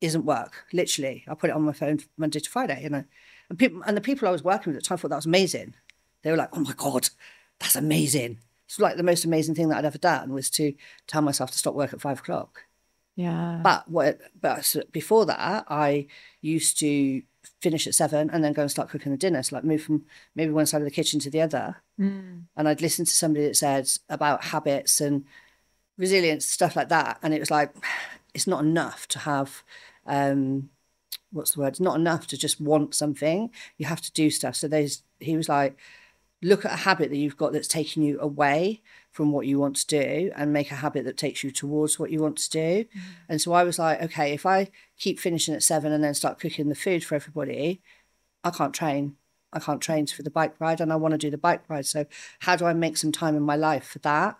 isn't 0.00 0.24
work." 0.24 0.66
Literally, 0.72 1.24
I 1.26 1.34
put 1.34 1.50
it 1.50 1.56
on 1.56 1.62
my 1.62 1.72
phone 1.72 1.98
Monday 2.16 2.38
to 2.38 2.50
Friday, 2.50 2.82
you 2.84 2.90
know 2.90 3.04
and 3.48 3.58
people 3.58 3.82
and 3.86 3.96
the 3.96 4.00
people 4.00 4.28
I 4.28 4.32
was 4.32 4.44
working 4.44 4.72
with 4.72 4.76
at 4.76 4.82
the 4.82 4.88
time 4.88 4.98
thought 4.98 5.08
that 5.08 5.16
was 5.16 5.26
amazing. 5.26 5.74
They 6.22 6.30
were 6.30 6.36
like, 6.36 6.56
"Oh 6.56 6.60
my 6.60 6.72
god, 6.76 7.08
that's 7.58 7.76
amazing!" 7.76 8.38
It's 8.66 8.80
like 8.80 8.96
the 8.96 9.02
most 9.02 9.24
amazing 9.24 9.54
thing 9.54 9.68
that 9.68 9.78
I'd 9.78 9.84
ever 9.84 9.98
done 9.98 10.32
was 10.32 10.50
to 10.50 10.74
tell 11.06 11.22
myself 11.22 11.50
to 11.52 11.58
stop 11.58 11.74
work 11.74 11.92
at 11.92 12.00
five 12.00 12.18
o'clock. 12.18 12.64
Yeah. 13.14 13.60
But 13.62 13.88
what? 13.88 14.20
But 14.40 14.74
before 14.92 15.26
that, 15.26 15.64
I 15.68 16.06
used 16.40 16.78
to 16.80 17.22
finish 17.60 17.86
at 17.86 17.94
seven 17.94 18.28
and 18.30 18.42
then 18.44 18.52
go 18.52 18.62
and 18.62 18.70
start 18.70 18.88
cooking 18.88 19.12
the 19.12 19.18
dinner. 19.18 19.42
So 19.42 19.56
like 19.56 19.64
move 19.64 19.82
from 19.82 20.04
maybe 20.34 20.52
one 20.52 20.66
side 20.66 20.82
of 20.82 20.84
the 20.84 20.90
kitchen 20.90 21.20
to 21.20 21.30
the 21.30 21.40
other. 21.40 21.76
Mm. 21.98 22.44
And 22.56 22.68
I'd 22.68 22.82
listen 22.82 23.04
to 23.04 23.10
somebody 23.10 23.46
that 23.46 23.56
said 23.56 23.88
about 24.08 24.44
habits 24.44 25.00
and 25.00 25.24
resilience, 25.96 26.46
stuff 26.46 26.76
like 26.76 26.88
that. 26.90 27.18
And 27.22 27.32
it 27.32 27.40
was 27.40 27.50
like, 27.50 27.74
it's 28.34 28.46
not 28.46 28.62
enough 28.64 29.08
to 29.08 29.20
have 29.20 29.62
um, 30.06 30.70
what's 31.32 31.52
the 31.52 31.60
word? 31.60 31.68
It's 31.68 31.80
not 31.80 31.98
enough 31.98 32.26
to 32.28 32.38
just 32.38 32.60
want 32.60 32.94
something. 32.94 33.50
You 33.76 33.86
have 33.86 34.00
to 34.00 34.12
do 34.12 34.30
stuff. 34.30 34.56
So 34.56 34.68
there's 34.68 35.02
he 35.20 35.36
was 35.36 35.48
like, 35.48 35.76
look 36.42 36.64
at 36.64 36.72
a 36.72 36.76
habit 36.76 37.10
that 37.10 37.16
you've 37.16 37.36
got 37.36 37.52
that's 37.52 37.68
taking 37.68 38.02
you 38.02 38.20
away 38.20 38.82
from 39.10 39.32
what 39.32 39.46
you 39.46 39.58
want 39.58 39.76
to 39.76 39.86
do 39.86 40.30
and 40.36 40.52
make 40.52 40.70
a 40.70 40.76
habit 40.76 41.04
that 41.04 41.16
takes 41.16 41.42
you 41.42 41.50
towards 41.50 41.98
what 41.98 42.10
you 42.10 42.20
want 42.20 42.36
to 42.36 42.50
do. 42.50 42.84
Mm. 42.84 43.00
And 43.28 43.40
so 43.40 43.52
I 43.52 43.64
was 43.64 43.78
like, 43.78 44.02
okay, 44.02 44.32
if 44.32 44.44
I 44.44 44.70
keep 44.98 45.18
finishing 45.18 45.54
at 45.54 45.62
seven 45.62 45.92
and 45.92 46.04
then 46.04 46.14
start 46.14 46.38
cooking 46.38 46.68
the 46.68 46.74
food 46.74 47.02
for 47.02 47.14
everybody, 47.14 47.80
I 48.44 48.50
can't 48.50 48.74
train. 48.74 49.16
I 49.52 49.58
can't 49.58 49.80
train 49.80 50.06
for 50.06 50.22
the 50.22 50.30
bike 50.30 50.54
ride 50.58 50.80
and 50.80 50.92
I 50.92 50.96
want 50.96 51.12
to 51.12 51.18
do 51.18 51.30
the 51.30 51.38
bike 51.38 51.62
ride. 51.68 51.86
So 51.86 52.04
how 52.40 52.56
do 52.56 52.66
I 52.66 52.74
make 52.74 52.98
some 52.98 53.12
time 53.12 53.36
in 53.36 53.42
my 53.42 53.56
life 53.56 53.86
for 53.86 54.00
that? 54.00 54.36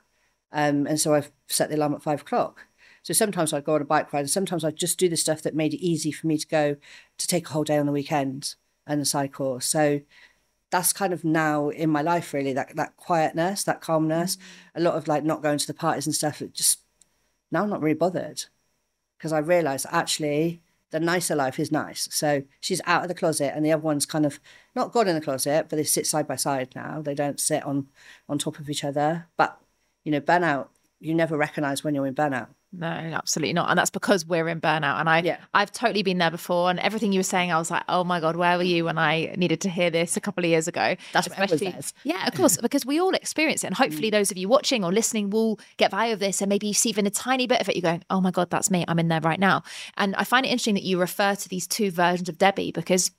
Um, 0.53 0.87
and 0.87 1.01
so 1.01 1.15
I've 1.15 1.33
set 1.49 1.71
the 1.71 1.77
alarm 1.77 1.95
at 1.95 2.03
five 2.03 2.21
o'clock. 2.21 2.67
So 3.07 3.15
sometimes 3.15 3.53
I'd 3.53 3.63
go 3.63 3.77
on 3.77 3.83
a 3.83 3.85
bike 3.85 4.13
ride 4.13 4.19
and 4.19 4.31
sometimes 4.31 4.65
I'd 4.65 4.75
just 4.75 4.99
do 4.99 5.09
the 5.09 5.17
stuff 5.17 5.41
that 5.43 5.55
made 5.55 5.73
it 5.73 5.81
easy 5.81 6.11
for 6.11 6.27
me 6.27 6.37
to 6.39 6.47
go 6.49 6.77
to 7.19 7.27
take 7.29 7.49
a 7.49 7.53
whole 7.53 7.63
day 7.63 7.79
on 7.79 7.87
the 7.87 7.93
weekend 7.93 8.57
and 8.85 9.01
the 9.01 9.05
cycle. 9.05 9.61
So 9.61 10.01
that's 10.73 10.93
kind 10.93 11.13
of 11.13 11.23
now 11.23 11.69
in 11.69 11.89
my 11.89 12.03
life 12.03 12.35
really 12.35 12.53
that 12.55 12.75
that 12.75 12.97
quietness, 12.97 13.63
that 13.63 13.81
calmness, 13.81 14.35
mm-hmm. 14.35 14.81
a 14.81 14.83
lot 14.83 14.95
of 14.97 15.07
like 15.07 15.23
not 15.23 15.41
going 15.41 15.57
to 15.57 15.67
the 15.69 15.73
parties 15.73 16.07
and 16.07 16.17
stuff. 16.17 16.43
It 16.43 16.53
just 16.53 16.81
now 17.53 17.63
I'm 17.63 17.71
not 17.71 17.81
really 17.81 17.95
bothered 17.95 18.47
because 19.17 19.33
I 19.33 19.39
realised 19.39 19.87
actually 19.93 20.61
the 20.91 20.99
nicer 20.99 21.37
life 21.37 21.61
is 21.61 21.71
nice. 21.71 22.09
So 22.11 22.43
she's 22.61 22.81
out 22.87 23.03
of 23.03 23.09
the 23.09 23.15
closet, 23.15 23.53
and 23.55 23.65
the 23.65 23.71
other 23.71 23.83
one's 23.83 24.05
kind 24.05 24.27
of 24.27 24.41
not 24.75 24.91
gone 24.91 25.07
in 25.07 25.15
the 25.15 25.21
closet, 25.21 25.67
but 25.69 25.77
they 25.77 25.85
sit 25.85 26.09
side 26.09 26.27
by 26.27 26.35
side 26.35 26.75
now. 26.75 27.03
They 27.03 27.15
don't 27.15 27.39
sit 27.39 27.63
on 27.63 27.87
on 28.29 28.39
top 28.39 28.59
of 28.59 28.69
each 28.69 28.83
other. 28.83 29.29
But 29.37 29.61
you 30.03 30.11
know, 30.11 30.21
burnout 30.21 30.71
you 30.99 31.15
never 31.15 31.37
recognise 31.37 31.85
when 31.85 31.95
you're 31.95 32.07
in 32.09 32.15
burnout. 32.17 32.49
No, 32.73 32.87
absolutely 32.87 33.53
not. 33.53 33.71
And 33.71 33.79
that's 33.79 33.91
because 33.91 34.27
we're 34.27 34.49
in 34.49 34.61
burnout. 34.61 35.01
And 35.01 35.09
I 35.09 35.21
yeah. 35.21 35.39
I've 35.55 35.73
totally 35.73 36.03
been 36.03 36.19
there 36.19 36.31
before. 36.31 36.69
And 36.69 36.79
everything 36.81 37.13
you 37.13 37.21
were 37.21 37.25
saying, 37.25 37.51
I 37.51 37.59
was 37.59 37.71
like, 37.71 37.85
oh 37.89 38.05
my 38.05 38.21
God, 38.21 38.37
where 38.37 38.57
were 38.59 38.65
you 38.65 38.85
when 38.85 38.99
I 38.99 39.35
needed 39.37 39.61
to 39.63 39.71
hear 39.71 39.89
this 39.89 40.17
a 40.17 40.21
couple 40.21 40.45
of 40.45 40.51
years 40.51 40.69
ago? 40.69 40.97
That's 41.13 41.27
especially 41.27 41.75
Yeah, 42.05 42.27
of 42.27 42.35
course, 42.35 42.57
because 42.59 42.85
we 42.85 43.01
all 43.01 43.15
experience 43.15 43.65
it. 43.65 43.69
And 43.69 43.77
hopefully 43.77 44.09
mm. 44.09 44.13
those 44.13 44.31
of 44.31 44.37
you 44.37 44.49
watching 44.49 44.85
or 44.85 44.93
listening 44.93 45.31
will 45.31 45.59
get 45.77 45.91
value 45.91 46.13
of 46.13 46.19
this. 46.19 46.43
And 46.43 46.49
maybe 46.49 46.67
you 46.67 46.75
see 46.75 46.91
even 46.91 47.07
a 47.07 47.11
tiny 47.11 47.47
bit 47.47 47.61
of 47.61 47.69
it, 47.69 47.77
you're 47.77 47.83
going, 47.83 48.05
oh 48.11 48.21
my 48.21 48.31
God, 48.31 48.51
that's 48.51 48.71
me. 48.71 48.85
I'm 48.89 48.99
in 48.99 49.09
there 49.09 49.21
right 49.21 49.41
now. 49.41 49.63
And 49.97 50.15
I 50.17 50.25
find 50.25 50.45
it 50.45 50.51
interesting 50.51 50.75
that 50.75 50.85
you 50.85 51.01
refer 51.01 51.35
to 51.35 51.49
these 51.49 51.67
two 51.67 51.91
versions 51.91 52.29
of 52.29 52.39
Debbie 52.39 52.73
because 52.73 53.11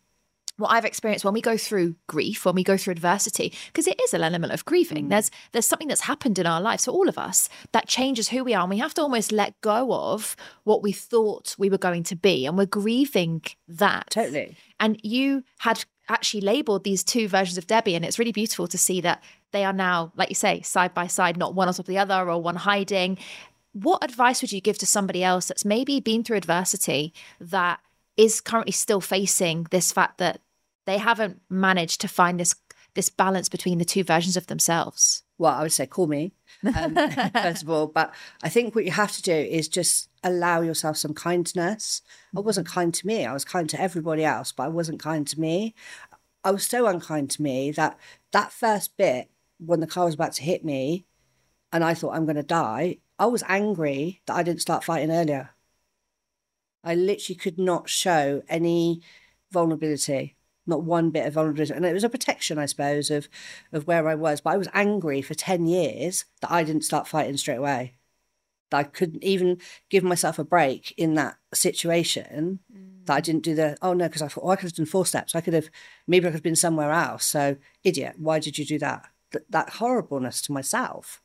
what 0.57 0.69
I've 0.69 0.85
experienced 0.85 1.23
when 1.23 1.33
we 1.33 1.41
go 1.41 1.57
through 1.57 1.95
grief, 2.07 2.45
when 2.45 2.55
we 2.55 2.63
go 2.63 2.77
through 2.77 2.91
adversity, 2.91 3.53
because 3.67 3.87
it 3.87 3.99
is 4.01 4.13
an 4.13 4.23
element 4.23 4.53
of 4.53 4.65
grieving. 4.65 5.05
Mm. 5.05 5.09
There's 5.09 5.31
there's 5.51 5.67
something 5.67 5.87
that's 5.87 6.01
happened 6.01 6.39
in 6.39 6.45
our 6.45 6.61
lives 6.61 6.85
for 6.85 6.91
all 6.91 7.07
of 7.07 7.17
us 7.17 7.49
that 7.71 7.87
changes 7.87 8.29
who 8.29 8.43
we 8.43 8.53
are, 8.53 8.61
and 8.61 8.69
we 8.69 8.79
have 8.79 8.93
to 8.95 9.01
almost 9.01 9.31
let 9.31 9.59
go 9.61 9.93
of 9.93 10.35
what 10.63 10.83
we 10.83 10.91
thought 10.91 11.55
we 11.57 11.69
were 11.69 11.77
going 11.77 12.03
to 12.03 12.15
be, 12.15 12.45
and 12.45 12.57
we're 12.57 12.65
grieving 12.65 13.41
that. 13.67 14.09
Totally. 14.09 14.57
And 14.79 14.99
you 15.03 15.43
had 15.59 15.85
actually 16.09 16.41
labeled 16.41 16.83
these 16.83 17.03
two 17.03 17.27
versions 17.27 17.57
of 17.57 17.67
Debbie, 17.67 17.95
and 17.95 18.03
it's 18.03 18.19
really 18.19 18.31
beautiful 18.31 18.67
to 18.67 18.77
see 18.77 19.01
that 19.01 19.23
they 19.51 19.63
are 19.63 19.73
now, 19.73 20.11
like 20.15 20.29
you 20.29 20.35
say, 20.35 20.61
side 20.61 20.93
by 20.93 21.07
side, 21.07 21.37
not 21.37 21.55
one 21.55 21.67
on 21.67 21.73
top 21.73 21.79
of 21.79 21.85
the 21.85 21.97
other 21.97 22.29
or 22.29 22.41
one 22.41 22.55
hiding. 22.55 23.17
What 23.73 24.03
advice 24.03 24.41
would 24.41 24.51
you 24.51 24.61
give 24.61 24.77
to 24.79 24.85
somebody 24.85 25.23
else 25.23 25.47
that's 25.47 25.65
maybe 25.65 25.99
been 25.99 26.23
through 26.23 26.37
adversity 26.37 27.13
that 27.39 27.79
is 28.15 28.41
currently 28.41 28.71
still 28.71 29.01
facing 29.01 29.67
this 29.69 29.91
fact 29.91 30.17
that 30.17 30.41
they 30.87 30.97
haven't 30.97 31.41
managed 31.49 32.01
to 32.01 32.07
find 32.07 32.39
this 32.39 32.55
this 32.95 33.09
balance 33.09 33.47
between 33.47 33.77
the 33.77 33.85
two 33.85 34.03
versions 34.03 34.35
of 34.35 34.47
themselves. 34.47 35.21
Well, 35.37 35.53
I 35.53 35.61
would 35.61 35.71
say 35.71 35.85
call 35.85 36.07
me 36.07 36.31
um, 36.75 36.95
first 37.33 37.61
of 37.61 37.69
all, 37.69 37.85
but 37.85 38.11
I 38.41 38.49
think 38.49 38.73
what 38.73 38.85
you 38.85 38.91
have 38.91 39.11
to 39.11 39.21
do 39.21 39.33
is 39.33 39.67
just 39.67 40.09
allow 40.23 40.61
yourself 40.61 40.97
some 40.97 41.13
kindness. 41.13 42.01
I 42.35 42.39
wasn't 42.39 42.67
kind 42.67 42.91
to 42.95 43.05
me; 43.05 43.25
I 43.25 43.33
was 43.33 43.45
kind 43.45 43.69
to 43.69 43.79
everybody 43.79 44.23
else, 44.23 44.51
but 44.51 44.63
I 44.63 44.69
wasn't 44.69 44.99
kind 44.99 45.27
to 45.27 45.39
me. 45.39 45.75
I 46.43 46.51
was 46.51 46.65
so 46.65 46.87
unkind 46.87 47.29
to 47.31 47.41
me 47.43 47.69
that 47.71 47.99
that 48.31 48.51
first 48.51 48.97
bit 48.97 49.29
when 49.59 49.81
the 49.81 49.87
car 49.87 50.05
was 50.05 50.15
about 50.15 50.33
to 50.33 50.43
hit 50.43 50.63
me, 50.65 51.05
and 51.71 51.83
I 51.83 51.93
thought 51.93 52.15
I'm 52.15 52.25
going 52.25 52.37
to 52.37 52.43
die. 52.43 52.97
I 53.19 53.25
was 53.25 53.43
angry 53.47 54.21
that 54.25 54.35
I 54.35 54.43
didn't 54.43 54.61
start 54.61 54.85
fighting 54.85 55.11
earlier. 55.11 55.49
I 56.83 56.95
literally 56.95 57.35
could 57.35 57.59
not 57.59 57.89
show 57.89 58.41
any 58.47 59.01
vulnerability 59.51 60.36
not 60.67 60.83
one 60.83 61.09
bit 61.09 61.25
of 61.25 61.33
vulnerability. 61.33 61.73
And 61.73 61.85
it 61.85 61.93
was 61.93 62.03
a 62.03 62.09
protection, 62.09 62.57
I 62.59 62.65
suppose, 62.65 63.09
of 63.09 63.27
of 63.71 63.87
where 63.87 64.07
I 64.07 64.15
was. 64.15 64.41
But 64.41 64.53
I 64.53 64.57
was 64.57 64.69
angry 64.73 65.21
for 65.21 65.33
10 65.33 65.65
years 65.67 66.25
that 66.41 66.51
I 66.51 66.63
didn't 66.63 66.83
start 66.83 67.07
fighting 67.07 67.37
straight 67.37 67.57
away. 67.57 67.95
that 68.69 68.77
I 68.77 68.83
couldn't 68.83 69.23
even 69.23 69.59
give 69.89 70.03
myself 70.03 70.39
a 70.39 70.43
break 70.43 70.93
in 70.97 71.15
that 71.15 71.37
situation. 71.53 72.59
That 73.05 73.13
I 73.13 73.21
mm. 73.21 73.23
didn't 73.23 73.43
do 73.43 73.55
the 73.55 73.77
oh 73.81 73.93
no 73.93 74.07
because 74.07 74.21
I 74.21 74.27
thought 74.27 74.43
oh 74.43 74.49
I 74.49 74.55
could 74.57 74.65
have 74.69 74.75
done 74.75 74.85
four 74.85 75.05
steps. 75.05 75.35
I 75.35 75.41
could 75.41 75.53
have 75.53 75.69
maybe 76.07 76.25
I 76.25 76.29
could 76.29 76.35
have 76.35 76.43
been 76.43 76.55
somewhere 76.55 76.91
else. 76.91 77.25
So 77.25 77.57
idiot, 77.83 78.15
why 78.17 78.39
did 78.39 78.57
you 78.57 78.65
do 78.65 78.79
that? 78.79 79.05
Th- 79.31 79.45
that 79.49 79.71
horribleness 79.71 80.41
to 80.43 80.51
myself. 80.51 81.21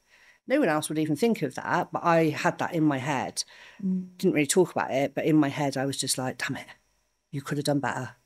No 0.49 0.59
one 0.59 0.69
else 0.69 0.89
would 0.89 0.99
even 0.99 1.15
think 1.15 1.43
of 1.43 1.55
that, 1.55 1.93
but 1.93 2.03
I 2.05 2.31
had 2.31 2.59
that 2.59 2.75
in 2.75 2.83
my 2.83 2.99
head. 2.99 3.45
Mm. 3.85 4.17
Didn't 4.19 4.35
really 4.35 4.47
talk 4.47 4.73
about 4.73 4.91
it, 4.91 5.15
but 5.15 5.25
in 5.25 5.37
my 5.37 5.49
head 5.49 5.77
I 5.77 5.87
was 5.87 5.97
just 5.97 6.19
like, 6.19 6.39
damn 6.39 6.57
it, 6.57 6.67
you 7.31 7.43
could 7.43 7.59
have 7.59 7.65
done 7.65 7.81
better. 7.81 8.17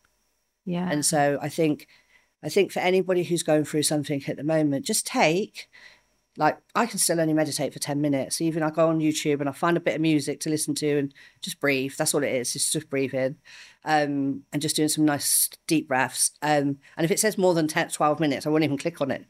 Yeah. 0.66 0.88
And 0.90 1.06
so 1.06 1.38
I 1.40 1.48
think, 1.48 1.86
I 2.42 2.50
think 2.50 2.72
for 2.72 2.80
anybody 2.80 3.22
who's 3.22 3.42
going 3.42 3.64
through 3.64 3.84
something 3.84 4.22
at 4.26 4.36
the 4.36 4.44
moment, 4.44 4.84
just 4.84 5.06
take, 5.06 5.70
like, 6.36 6.58
I 6.74 6.84
can 6.84 6.98
still 6.98 7.20
only 7.20 7.32
meditate 7.32 7.72
for 7.72 7.78
10 7.78 8.00
minutes. 8.00 8.42
Even 8.42 8.62
I 8.62 8.70
go 8.70 8.88
on 8.88 9.00
YouTube 9.00 9.40
and 9.40 9.48
I 9.48 9.52
find 9.52 9.76
a 9.76 9.80
bit 9.80 9.94
of 9.94 10.00
music 10.02 10.40
to 10.40 10.50
listen 10.50 10.74
to 10.74 10.98
and 10.98 11.14
just 11.40 11.60
breathe. 11.60 11.94
That's 11.96 12.12
all 12.12 12.22
it 12.22 12.34
is, 12.34 12.54
it's 12.54 12.70
just 12.70 12.90
breathing 12.90 13.36
um, 13.86 14.42
and 14.52 14.60
just 14.60 14.76
doing 14.76 14.88
some 14.88 15.04
nice 15.04 15.48
deep 15.66 15.88
breaths. 15.88 16.32
Um, 16.42 16.78
and 16.96 17.04
if 17.04 17.10
it 17.10 17.20
says 17.20 17.38
more 17.38 17.54
than 17.54 17.68
10, 17.68 17.90
12 17.90 18.20
minutes, 18.20 18.44
I 18.44 18.50
won't 18.50 18.64
even 18.64 18.76
click 18.76 19.00
on 19.00 19.12
it. 19.12 19.24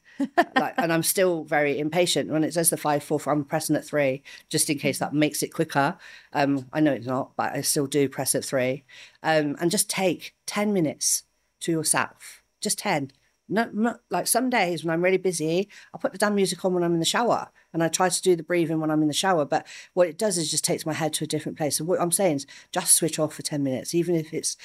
like, 0.57 0.75
and 0.79 0.91
I'm 0.91 1.03
still 1.03 1.45
very 1.45 1.79
impatient. 1.79 2.31
When 2.31 2.43
it 2.43 2.55
says 2.55 2.71
the 2.71 2.79
five, 2.79 3.05
four, 3.05 3.21
four, 3.21 3.35
I'm 3.35 3.45
pressing 3.45 3.77
at 3.77 3.85
three, 3.85 4.23
just 4.49 4.71
in 4.71 4.79
case 4.79 4.99
that 4.99 5.13
makes 5.13 5.43
it 5.43 5.53
quicker. 5.53 5.99
Um, 6.33 6.67
I 6.73 6.81
know 6.81 6.93
it's 6.93 7.07
not, 7.07 7.37
but 7.37 7.53
I 7.53 7.61
still 7.61 7.87
do 7.87 8.09
press 8.09 8.35
at 8.35 8.47
three. 8.47 8.85
Um, 9.23 9.57
and 9.61 9.71
just 9.71 9.91
take 9.91 10.35
10 10.47 10.73
minutes 10.73 11.25
to 11.61 11.73
yourself, 11.73 12.43
just 12.61 12.79
10. 12.79 13.13
No, 13.49 13.71
not 13.73 14.01
like 14.11 14.27
some 14.27 14.51
days 14.51 14.85
when 14.85 14.93
I'm 14.93 15.03
really 15.03 15.19
busy, 15.19 15.69
I 15.95 15.99
put 15.99 16.11
the 16.11 16.19
damn 16.19 16.35
music 16.35 16.65
on 16.65 16.75
when 16.75 16.83
I'm 16.83 16.95
in 16.95 16.99
the 16.99 17.05
shower 17.05 17.51
and 17.73 17.83
I 17.83 17.89
try 17.89 18.09
to 18.09 18.23
do 18.23 18.35
the 18.35 18.43
breathing 18.43 18.81
when 18.81 18.91
I'm 18.91 19.03
in 19.03 19.09
the 19.09 19.15
shower. 19.15 19.45
But 19.45 19.67
what 19.95 20.09
it 20.09 20.19
does 20.19 20.37
is 20.37 20.51
just 20.51 20.65
takes 20.65 20.85
my 20.85 20.93
head 20.93 21.13
to 21.15 21.25
a 21.25 21.29
different 21.29 21.57
place. 21.57 21.79
So 21.79 21.85
what 21.85 22.01
I'm 22.01 22.11
saying 22.11 22.37
is 22.37 22.47
just 22.73 22.97
switch 22.97 23.21
off 23.21 23.35
for 23.35 23.43
10 23.43 23.63
minutes, 23.63 23.95
even 23.95 24.17
if 24.17 24.35
it's 24.35 24.57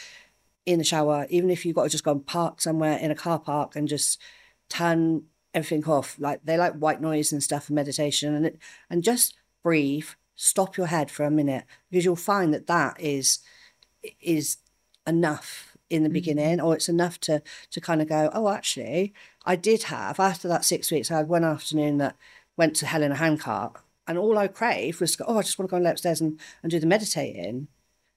in 0.66 0.80
the 0.80 0.84
shower, 0.84 1.28
even 1.30 1.52
if 1.52 1.64
you've 1.64 1.76
got 1.76 1.84
to 1.84 1.90
just 1.90 2.04
go 2.04 2.12
and 2.12 2.26
park 2.26 2.60
somewhere 2.60 2.98
in 2.98 3.12
a 3.12 3.16
car 3.16 3.38
park 3.38 3.76
and 3.76 3.88
just 3.88 4.20
turn 4.68 5.26
everything 5.54 5.86
off. 5.86 6.16
Like 6.20 6.42
they 6.44 6.58
like 6.58 6.74
white 6.74 7.02
noise 7.02 7.32
and 7.32 7.44
stuff 7.44 7.66
for 7.66 7.74
meditation 7.74 8.34
and 8.34 8.46
it, 8.48 8.60
and 8.90 9.04
just 9.04 9.36
breathe, 9.64 10.08
stop 10.36 10.78
your 10.78 10.88
head 10.88 11.12
for 11.12 11.24
a 11.24 11.32
minute 11.32 11.66
because 11.90 12.06
you'll 12.06 12.16
find 12.16 12.54
that 12.54 12.68
that 12.68 13.00
is 13.00 13.40
is 14.20 14.58
enough 15.06 15.71
in 15.92 16.04
the 16.04 16.10
mm. 16.10 16.14
beginning 16.14 16.62
or 16.62 16.74
it's 16.74 16.90
enough 16.90 17.20
to 17.20 17.42
to 17.70 17.82
kind 17.82 18.02
of 18.02 18.08
go 18.08 18.30
oh 18.34 18.50
actually 18.50 19.14
i 19.46 19.56
did 19.56 19.84
have 19.84 20.20
after 20.20 20.48
that 20.48 20.66
six 20.66 20.90
weeks 20.90 21.12
i 21.12 21.18
had 21.18 21.28
one 21.28 21.44
afternoon 21.44 21.98
that 21.98 22.16
went 22.58 22.76
to 22.76 22.86
hell 22.86 23.04
in 23.04 23.12
a 23.12 23.16
handcart 23.16 23.76
and 24.08 24.18
all 24.18 24.38
i 24.38 24.48
craved 24.48 25.02
was 25.02 25.12
to 25.12 25.20
go, 25.20 25.26
oh 25.28 25.38
i 25.38 25.42
just 25.42 25.60
want 25.60 25.70
to 25.70 25.78
go 25.78 25.86
upstairs 25.86 26.22
and, 26.22 26.40
and 26.64 26.72
do 26.72 26.80
the 26.80 26.88
meditating. 26.88 27.68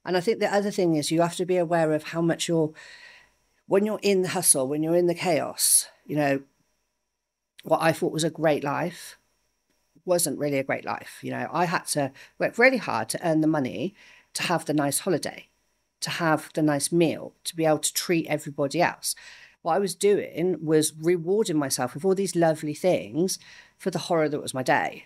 And 0.06 0.16
i 0.16 0.20
think 0.20 0.38
the 0.38 0.54
other 0.54 0.70
thing 0.70 0.94
is 0.94 1.10
you 1.10 1.20
have 1.20 1.36
to 1.36 1.44
be 1.44 1.56
aware 1.56 1.92
of 1.92 2.04
how 2.04 2.22
much 2.22 2.48
you're 2.48 2.72
when 3.66 3.84
you're 3.84 4.00
in 4.02 4.22
the 4.22 4.28
hustle 4.28 4.68
when 4.68 4.82
you're 4.82 4.96
in 4.96 5.06
the 5.06 5.14
chaos 5.14 5.88
you 6.06 6.16
know 6.16 6.42
what 7.64 7.82
i 7.82 7.92
thought 7.92 8.12
was 8.12 8.24
a 8.24 8.30
great 8.30 8.62
life 8.62 9.18
wasn't 10.04 10.38
really 10.38 10.58
a 10.58 10.64
great 10.64 10.84
life 10.84 11.18
you 11.22 11.30
know? 11.30 11.48
I 11.50 11.64
had 11.64 11.86
to 11.88 12.12
work 12.38 12.58
really 12.58 12.76
hard 12.76 13.08
to 13.10 13.26
earn 13.26 13.40
the 13.40 13.46
money 13.46 13.94
to 14.34 14.42
have 14.42 14.66
the 14.66 14.74
nice 14.74 15.00
holiday 15.00 15.48
to 16.04 16.10
have 16.10 16.50
the 16.54 16.62
nice 16.62 16.88
meal, 16.92 17.34
to 17.44 17.56
be 17.56 17.64
able 17.66 17.78
to 17.78 17.92
treat 17.92 18.26
everybody 18.28 18.80
else. 18.80 19.14
What 19.62 19.74
I 19.74 19.78
was 19.78 19.94
doing 19.94 20.58
was 20.62 20.92
rewarding 21.00 21.58
myself 21.58 21.94
with 21.94 22.04
all 22.04 22.14
these 22.14 22.36
lovely 22.36 22.74
things 22.74 23.38
for 23.78 23.90
the 23.90 23.98
horror 24.08 24.28
that 24.28 24.42
was 24.42 24.54
my 24.54 24.62
day. 24.62 25.04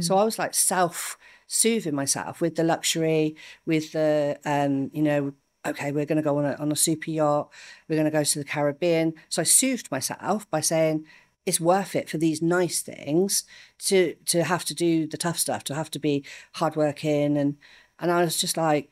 So 0.00 0.16
I 0.16 0.24
was 0.24 0.38
like 0.38 0.54
self 0.54 1.16
soothing 1.46 1.94
myself 1.94 2.40
with 2.40 2.54
the 2.56 2.64
luxury, 2.64 3.36
with 3.66 3.92
the, 3.92 4.38
um, 4.44 4.90
you 4.92 5.02
know, 5.02 5.32
okay, 5.64 5.92
we're 5.92 6.06
going 6.06 6.16
to 6.16 6.22
go 6.30 6.38
on 6.38 6.44
a, 6.44 6.54
on 6.54 6.72
a 6.72 6.76
super 6.76 7.10
yacht, 7.10 7.50
we're 7.88 7.96
going 7.96 8.10
to 8.12 8.18
go 8.18 8.24
to 8.24 8.38
the 8.38 8.44
Caribbean. 8.44 9.14
So 9.28 9.42
I 9.42 9.44
soothed 9.44 9.90
myself 9.90 10.50
by 10.50 10.60
saying, 10.60 11.04
it's 11.46 11.60
worth 11.60 11.96
it 11.96 12.08
for 12.10 12.18
these 12.18 12.40
nice 12.40 12.82
things 12.82 13.44
to 13.86 14.14
to 14.26 14.44
have 14.44 14.64
to 14.66 14.74
do 14.74 15.06
the 15.06 15.16
tough 15.16 15.38
stuff, 15.38 15.64
to 15.64 15.74
have 15.74 15.90
to 15.90 15.98
be 15.98 16.24
hardworking 16.54 17.36
and 17.36 17.56
and 17.98 18.10
I 18.10 18.22
was 18.24 18.40
just 18.40 18.56
like, 18.56 18.90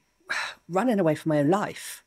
running 0.68 1.00
away 1.00 1.14
from 1.14 1.30
my 1.30 1.38
own 1.38 1.48
life. 1.50 2.04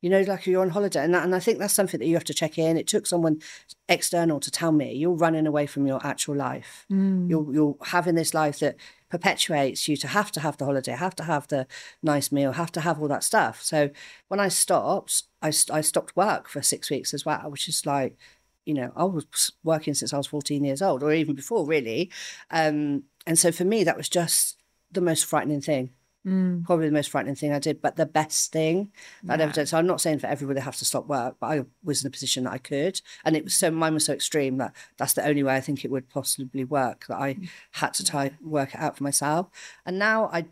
You 0.00 0.10
know, 0.10 0.20
like 0.20 0.46
you're 0.46 0.60
on 0.60 0.68
holiday, 0.70 1.02
and 1.02 1.16
and 1.16 1.34
I 1.34 1.40
think 1.40 1.58
that's 1.58 1.72
something 1.72 1.98
that 1.98 2.06
you 2.06 2.12
have 2.12 2.24
to 2.24 2.34
check 2.34 2.58
in. 2.58 2.76
It 2.76 2.86
took 2.86 3.06
someone 3.06 3.40
external 3.88 4.38
to 4.40 4.50
tell 4.50 4.70
me 4.70 4.92
you're 4.92 5.12
running 5.12 5.46
away 5.46 5.66
from 5.66 5.86
your 5.86 6.06
actual 6.06 6.36
life. 6.36 6.84
You're 7.30 7.54
you're 7.54 7.76
having 7.86 8.14
this 8.14 8.34
life 8.34 8.58
that 8.58 8.76
perpetuates 9.08 9.88
you 9.88 9.96
to 9.96 10.08
have 10.08 10.30
to 10.32 10.40
have 10.40 10.58
the 10.58 10.66
holiday, 10.66 10.92
have 10.92 11.16
to 11.16 11.22
have 11.22 11.48
the 11.48 11.66
nice 12.02 12.30
meal, 12.30 12.52
have 12.52 12.70
to 12.72 12.82
have 12.82 13.00
all 13.00 13.08
that 13.08 13.24
stuff. 13.24 13.62
So 13.62 13.88
when 14.28 14.40
I 14.40 14.48
stopped, 14.48 15.22
I 15.40 15.48
I 15.72 15.80
stopped 15.80 16.14
work 16.16 16.50
for 16.50 16.60
six 16.60 16.90
weeks 16.90 17.14
as 17.14 17.24
well, 17.24 17.50
which 17.50 17.66
is 17.66 17.86
like, 17.86 18.18
you 18.66 18.74
know, 18.74 18.92
I 18.94 19.04
was 19.04 19.52
working 19.62 19.94
since 19.94 20.12
I 20.12 20.18
was 20.18 20.26
14 20.26 20.64
years 20.64 20.82
old, 20.82 21.02
or 21.02 21.14
even 21.14 21.34
before, 21.34 21.64
really. 21.64 22.10
Um, 22.50 23.04
and 23.26 23.38
so 23.38 23.50
for 23.52 23.64
me, 23.64 23.84
that 23.84 23.96
was 23.96 24.10
just 24.10 24.58
the 24.92 25.00
most 25.00 25.24
frightening 25.24 25.62
thing 25.62 25.90
Mm. 26.26 26.64
probably 26.64 26.86
the 26.86 26.92
most 26.92 27.10
frightening 27.10 27.34
thing 27.34 27.52
I 27.52 27.58
did, 27.58 27.82
but 27.82 27.96
the 27.96 28.06
best 28.06 28.50
thing 28.50 28.90
that 29.24 29.34
I'd 29.34 29.40
ever 29.42 29.52
done. 29.52 29.66
So 29.66 29.76
I'm 29.76 29.86
not 29.86 30.00
saying 30.00 30.20
for 30.20 30.26
everybody 30.26 30.58
they 30.58 30.64
have 30.64 30.76
to 30.76 30.84
stop 30.86 31.06
work, 31.06 31.36
but 31.38 31.46
I 31.48 31.64
was 31.82 32.02
in 32.02 32.08
a 32.08 32.10
position 32.10 32.44
that 32.44 32.52
I 32.54 32.58
could, 32.58 33.02
and 33.24 33.36
it 33.36 33.44
was 33.44 33.54
so 33.54 33.70
mine 33.70 33.92
was 33.92 34.06
so 34.06 34.14
extreme 34.14 34.56
that 34.56 34.74
that's 34.96 35.12
the 35.12 35.26
only 35.26 35.42
way 35.42 35.54
I 35.54 35.60
think 35.60 35.84
it 35.84 35.90
would 35.90 36.08
possibly 36.08 36.64
work. 36.64 37.06
That 37.08 37.20
I 37.20 37.34
mm. 37.34 37.48
had 37.72 37.92
to 37.94 38.04
try 38.04 38.30
work 38.40 38.74
it 38.74 38.80
out 38.80 38.96
for 38.96 39.04
myself, 39.04 39.48
and 39.84 39.98
now 39.98 40.30
I 40.32 40.46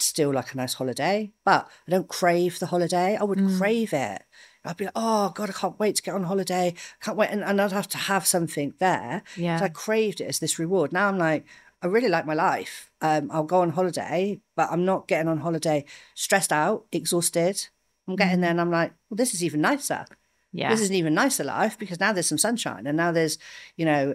still 0.00 0.32
like 0.32 0.54
a 0.54 0.56
nice 0.56 0.74
holiday, 0.74 1.32
but 1.44 1.68
I 1.86 1.90
don't 1.90 2.08
crave 2.08 2.58
the 2.58 2.66
holiday. 2.66 3.16
I 3.16 3.24
would 3.24 3.38
mm. 3.38 3.58
crave 3.58 3.92
it. 3.92 4.22
I'd 4.64 4.76
be 4.76 4.84
like, 4.84 4.92
oh 4.96 5.30
God, 5.34 5.48
I 5.48 5.52
can't 5.52 5.78
wait 5.78 5.96
to 5.96 6.02
get 6.02 6.14
on 6.14 6.24
holiday. 6.24 6.68
I 6.68 7.04
can't 7.04 7.16
wait. 7.16 7.30
And, 7.30 7.42
and 7.42 7.60
I'd 7.60 7.72
have 7.72 7.88
to 7.88 7.98
have 7.98 8.26
something 8.26 8.74
there. 8.78 9.22
Yeah. 9.36 9.60
I 9.62 9.68
craved 9.68 10.20
it 10.20 10.26
as 10.26 10.40
this 10.40 10.58
reward. 10.58 10.92
Now 10.92 11.08
I'm 11.08 11.18
like, 11.18 11.46
I 11.82 11.86
really 11.86 12.08
like 12.08 12.26
my 12.26 12.34
life. 12.34 12.90
Um, 13.00 13.30
I'll 13.32 13.44
go 13.44 13.60
on 13.60 13.70
holiday, 13.70 14.40
but 14.56 14.70
I'm 14.70 14.84
not 14.84 15.06
getting 15.06 15.28
on 15.28 15.38
holiday 15.38 15.84
stressed 16.14 16.52
out, 16.52 16.86
exhausted. 16.92 17.68
I'm 18.06 18.16
getting 18.16 18.40
there 18.40 18.50
and 18.50 18.60
I'm 18.60 18.70
like, 18.70 18.92
well, 19.08 19.16
this 19.16 19.34
is 19.34 19.44
even 19.44 19.60
nicer. 19.60 20.04
Yeah. 20.52 20.70
This 20.70 20.80
is 20.80 20.88
an 20.88 20.96
even 20.96 21.14
nicer 21.14 21.44
life 21.44 21.78
because 21.78 22.00
now 22.00 22.12
there's 22.12 22.26
some 22.26 22.38
sunshine 22.38 22.86
and 22.86 22.96
now 22.96 23.12
there's, 23.12 23.38
you 23.76 23.84
know, 23.84 24.14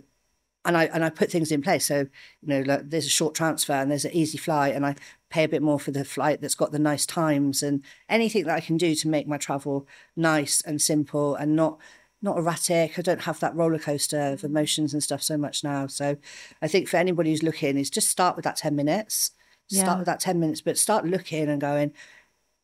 and 0.65 0.77
I 0.77 0.85
and 0.85 1.03
I 1.03 1.09
put 1.09 1.29
things 1.29 1.51
in 1.51 1.61
place. 1.61 1.85
So, 1.85 2.07
you 2.41 2.47
know, 2.47 2.61
like 2.61 2.89
there's 2.89 3.05
a 3.05 3.09
short 3.09 3.35
transfer 3.35 3.73
and 3.73 3.91
there's 3.91 4.05
an 4.05 4.13
easy 4.13 4.37
flight 4.37 4.75
and 4.75 4.85
I 4.85 4.95
pay 5.29 5.43
a 5.43 5.49
bit 5.49 5.61
more 5.61 5.79
for 5.79 5.91
the 5.91 6.05
flight 6.05 6.41
that's 6.41 6.55
got 6.55 6.71
the 6.71 6.79
nice 6.79 7.05
times 7.05 7.63
and 7.63 7.83
anything 8.09 8.45
that 8.45 8.55
I 8.55 8.61
can 8.61 8.77
do 8.77 8.95
to 8.95 9.07
make 9.07 9.27
my 9.27 9.37
travel 9.37 9.87
nice 10.15 10.61
and 10.61 10.81
simple 10.81 11.35
and 11.35 11.55
not 11.55 11.79
not 12.23 12.37
erratic. 12.37 12.97
I 12.97 13.01
don't 13.01 13.21
have 13.21 13.39
that 13.41 13.55
roller 13.55 13.77
coaster 13.77 14.19
of 14.31 14.43
emotions 14.43 14.93
and 14.93 15.03
stuff 15.03 15.21
so 15.21 15.37
much 15.37 15.63
now. 15.63 15.87
So 15.87 16.17
I 16.61 16.67
think 16.67 16.87
for 16.87 16.97
anybody 16.97 17.29
who's 17.29 17.43
looking 17.43 17.77
is 17.77 17.89
just 17.89 18.09
start 18.09 18.35
with 18.35 18.45
that 18.45 18.55
10 18.55 18.75
minutes. 18.75 19.31
Yeah. 19.69 19.83
Start 19.83 19.97
with 19.99 20.05
that 20.07 20.19
10 20.19 20.39
minutes, 20.39 20.61
but 20.61 20.77
start 20.77 21.05
looking 21.05 21.49
and 21.49 21.61
going, 21.61 21.93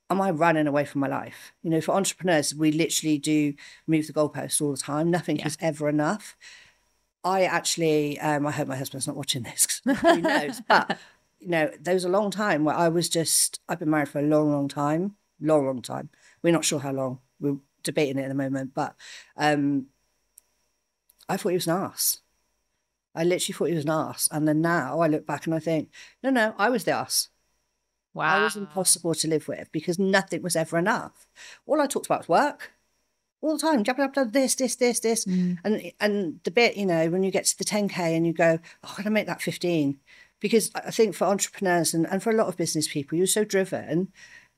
am 0.09 0.21
I 0.21 0.31
running 0.31 0.65
away 0.67 0.85
from 0.85 1.01
my 1.01 1.07
life? 1.07 1.53
You 1.61 1.69
know, 1.69 1.81
for 1.81 1.93
entrepreneurs, 1.93 2.55
we 2.55 2.71
literally 2.71 3.17
do 3.17 3.53
move 3.85 4.07
the 4.07 4.13
goalposts 4.13 4.61
all 4.61 4.71
the 4.71 4.77
time. 4.77 5.11
Nothing 5.11 5.39
is 5.39 5.57
ever 5.61 5.87
enough. 5.89 6.35
I 7.23 7.43
actually, 7.43 8.19
um, 8.19 8.47
I 8.47 8.51
hope 8.51 8.69
my 8.69 8.77
husband's 8.77 9.07
not 9.07 9.17
watching 9.17 9.43
this 9.43 9.65
'cause 9.65 9.97
who 10.01 10.21
knows, 10.21 10.61
but 10.67 10.97
you 11.39 11.49
know, 11.49 11.69
there 11.79 11.93
was 11.93 12.05
a 12.05 12.09
long 12.09 12.31
time 12.31 12.63
where 12.63 12.75
I 12.75 12.87
was 12.89 13.09
just, 13.09 13.59
I've 13.67 13.79
been 13.79 13.89
married 13.89 14.09
for 14.09 14.19
a 14.19 14.23
long, 14.23 14.51
long 14.51 14.67
time, 14.67 15.15
long, 15.41 15.65
long 15.65 15.81
time. 15.81 16.09
We're 16.41 16.53
not 16.53 16.65
sure 16.65 16.79
how 16.79 16.91
long. 16.91 17.19
We're 17.39 17.57
debating 17.83 18.17
it 18.17 18.23
at 18.23 18.29
the 18.29 18.35
moment, 18.35 18.71
but 18.73 18.95
um, 19.37 19.87
I 21.27 21.37
thought 21.37 21.49
he 21.49 21.55
was 21.55 21.67
an 21.67 21.77
ass. 21.77 22.19
I 23.15 23.23
literally 23.23 23.53
thought 23.53 23.69
he 23.69 23.75
was 23.75 23.85
an 23.85 23.91
ass. 23.91 24.29
And 24.31 24.47
then 24.47 24.61
now 24.61 24.99
I 24.99 25.07
look 25.07 25.25
back 25.25 25.45
and 25.45 25.55
I 25.55 25.59
think, 25.59 25.89
no, 26.23 26.29
no, 26.29 26.53
I 26.57 26.69
was 26.69 26.83
the 26.83 26.91
ass. 26.91 27.29
wow. 28.13 28.39
I 28.39 28.43
was 28.43 28.55
impossible 28.55 29.13
to 29.15 29.27
live 29.27 29.47
with 29.47 29.71
because 29.71 29.99
nothing 29.99 30.41
was 30.41 30.55
ever 30.55 30.77
enough. 30.77 31.27
All 31.65 31.81
I 31.81 31.87
talked 31.87 32.05
about 32.05 32.27
was 32.27 32.29
work 32.29 32.71
all 33.41 33.57
the 33.57 33.61
time. 33.61 33.83
Jab, 33.83 33.97
jab, 33.97 34.13
jab, 34.13 34.31
this, 34.31 34.55
this, 34.55 34.75
this, 34.75 34.99
this. 34.99 35.25
And 35.63 35.91
and 35.99 36.39
the 36.43 36.51
bit, 36.51 36.77
you 36.77 36.85
know, 36.85 37.09
when 37.09 37.23
you 37.23 37.31
get 37.31 37.45
to 37.45 37.57
the 37.57 37.65
10K 37.65 38.15
and 38.15 38.25
you 38.25 38.33
go, 38.33 38.59
oh, 38.83 38.87
I'm 38.89 38.95
going 38.95 39.03
to 39.05 39.11
make 39.11 39.27
that 39.27 39.41
15. 39.41 39.99
Because 40.39 40.71
I 40.73 40.91
think 40.91 41.15
for 41.15 41.25
entrepreneurs 41.25 41.93
and, 41.93 42.07
and 42.07 42.23
for 42.23 42.31
a 42.31 42.35
lot 42.35 42.47
of 42.47 42.55
business 42.55 42.87
people, 42.87 43.17
you're 43.17 43.27
so 43.27 43.43
driven. 43.43 44.09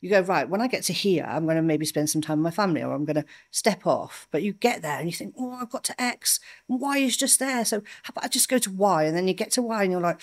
You 0.02 0.10
go, 0.10 0.22
right, 0.22 0.50
when 0.50 0.62
I 0.62 0.68
get 0.68 0.84
to 0.86 0.94
here, 0.94 1.26
I'm 1.30 1.46
going 1.46 1.58
to 1.58 1.62
maybe 1.62 1.86
spend 1.86 2.10
some 2.10 2.22
time 2.22 2.40
with 2.40 2.44
my 2.44 2.64
family 2.64 2.82
or 2.82 2.92
I'm 2.94 3.06
going 3.06 3.18
to 3.18 3.26
step 3.52 3.86
off. 3.86 4.28
But 4.32 4.42
you 4.42 4.54
get 4.54 4.82
there 4.82 4.98
and 4.98 5.08
you 5.08 5.14
think, 5.14 5.36
oh, 5.40 5.52
I've 5.54 5.70
got 5.70 5.84
to 5.86 6.02
X 6.02 6.40
and 6.68 6.82
Y 6.82 6.98
is 6.98 7.16
just 7.16 7.38
there. 7.38 7.64
So 7.64 7.82
how 8.04 8.12
about 8.12 8.26
I 8.26 8.28
just 8.28 8.50
go 8.50 8.58
to 8.58 8.72
Y? 8.72 9.04
And 9.04 9.16
then 9.16 9.28
you 9.28 9.36
get 9.36 9.52
to 9.52 9.62
Y 9.62 9.84
and 9.84 9.92
you're 9.92 10.02
like, 10.02 10.20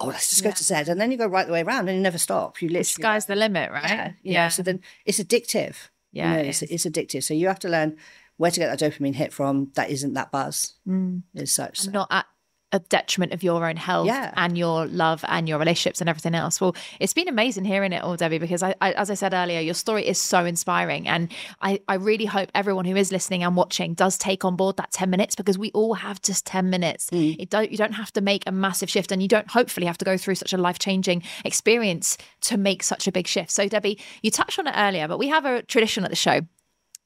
oh, 0.00 0.06
let's 0.06 0.30
just 0.30 0.42
go 0.42 0.50
to 0.50 0.64
Z. 0.64 0.90
And 0.90 0.98
then 0.98 1.12
you 1.12 1.18
go 1.18 1.26
right 1.26 1.46
the 1.46 1.52
way 1.52 1.62
around 1.62 1.88
and 1.88 1.96
you 1.96 2.02
never 2.02 2.18
stop. 2.18 2.62
You 2.62 2.68
the 2.68 2.74
literally 2.74 2.84
sky's 2.84 3.26
the 3.26 3.36
limit, 3.36 3.70
right? 3.70 3.90
yeah, 3.90 4.12
yeah. 4.22 4.48
So 4.48 4.62
then 4.62 4.80
it's 5.04 5.20
addictive. 5.20 5.76
You 6.12 6.22
Yeah, 6.22 6.32
know, 6.32 6.38
it 6.40 6.46
it's, 6.48 6.62
it's 6.62 6.86
addictive. 6.86 7.22
So 7.22 7.34
you 7.34 7.46
have 7.48 7.60
to 7.60 7.68
learn 7.68 7.98
where 8.38 8.50
to 8.50 8.58
get 8.58 8.78
that 8.78 8.92
dopamine 8.92 9.16
hit 9.16 9.34
from 9.34 9.70
that 9.74 9.90
isn't 9.90 10.14
that 10.14 10.32
buzz 10.32 10.74
mm. 10.88 11.22
as 11.36 11.52
such. 11.52 11.84
And 11.84 11.92
not 11.92 12.08
at 12.10 12.24
a 12.72 12.78
detriment 12.78 13.32
of 13.32 13.42
your 13.42 13.68
own 13.68 13.76
health 13.76 14.06
Yeah. 14.06 14.32
and 14.36 14.56
your 14.56 14.86
love 14.86 15.24
and 15.28 15.48
your 15.48 15.58
relationships 15.58 16.00
and 16.00 16.08
everything 16.08 16.34
else. 16.34 16.60
Well, 16.60 16.76
it's 17.00 17.12
been 17.12 17.28
amazing 17.28 17.64
hearing 17.64 17.92
it 17.92 18.02
all, 18.02 18.16
Debbie, 18.16 18.38
because 18.38 18.62
I, 18.62 18.74
I, 18.80 18.92
as 18.92 19.10
I 19.10 19.14
said 19.14 19.34
earlier, 19.34 19.60
your 19.60 19.74
story 19.74 20.06
is 20.06 20.18
so 20.18 20.44
inspiring. 20.44 21.08
And 21.08 21.32
I, 21.60 21.80
I 21.88 21.94
really 21.94 22.26
hope 22.26 22.50
everyone 22.54 22.84
who 22.84 22.94
is 22.96 23.10
listening 23.10 23.42
and 23.42 23.56
watching 23.56 23.94
does 23.94 24.16
take 24.16 24.44
on 24.44 24.54
board 24.56 24.76
that 24.76 24.92
10 24.92 25.10
minutes 25.10 25.34
because 25.34 25.58
we 25.58 25.70
all 25.72 25.94
have 25.94 26.22
just 26.22 26.46
10 26.46 26.70
minutes. 26.70 27.10
Mm. 27.10 27.36
It 27.40 27.50
don't, 27.50 27.70
you 27.70 27.76
don't 27.76 27.94
have 27.94 28.12
to 28.12 28.20
make 28.20 28.44
a 28.46 28.52
massive 28.52 28.88
shift 28.88 29.10
and 29.10 29.20
you 29.20 29.28
don't 29.28 29.50
hopefully 29.50 29.86
have 29.86 29.98
to 29.98 30.04
go 30.04 30.16
through 30.16 30.36
such 30.36 30.52
a 30.52 30.58
life 30.58 30.78
changing 30.78 31.22
experience 31.44 32.16
to 32.42 32.56
make 32.56 32.82
such 32.82 33.06
a 33.08 33.12
big 33.12 33.26
shift. 33.26 33.50
So, 33.50 33.68
Debbie, 33.68 33.98
you 34.22 34.30
touched 34.30 34.58
on 34.58 34.66
it 34.66 34.74
earlier, 34.76 35.08
but 35.08 35.18
we 35.18 35.28
have 35.28 35.44
a 35.44 35.62
tradition 35.62 36.04
at 36.04 36.10
the 36.10 36.16
show, 36.16 36.42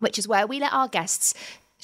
which 0.00 0.18
is 0.18 0.28
where 0.28 0.46
we 0.46 0.60
let 0.60 0.72
our 0.72 0.88
guests 0.88 1.32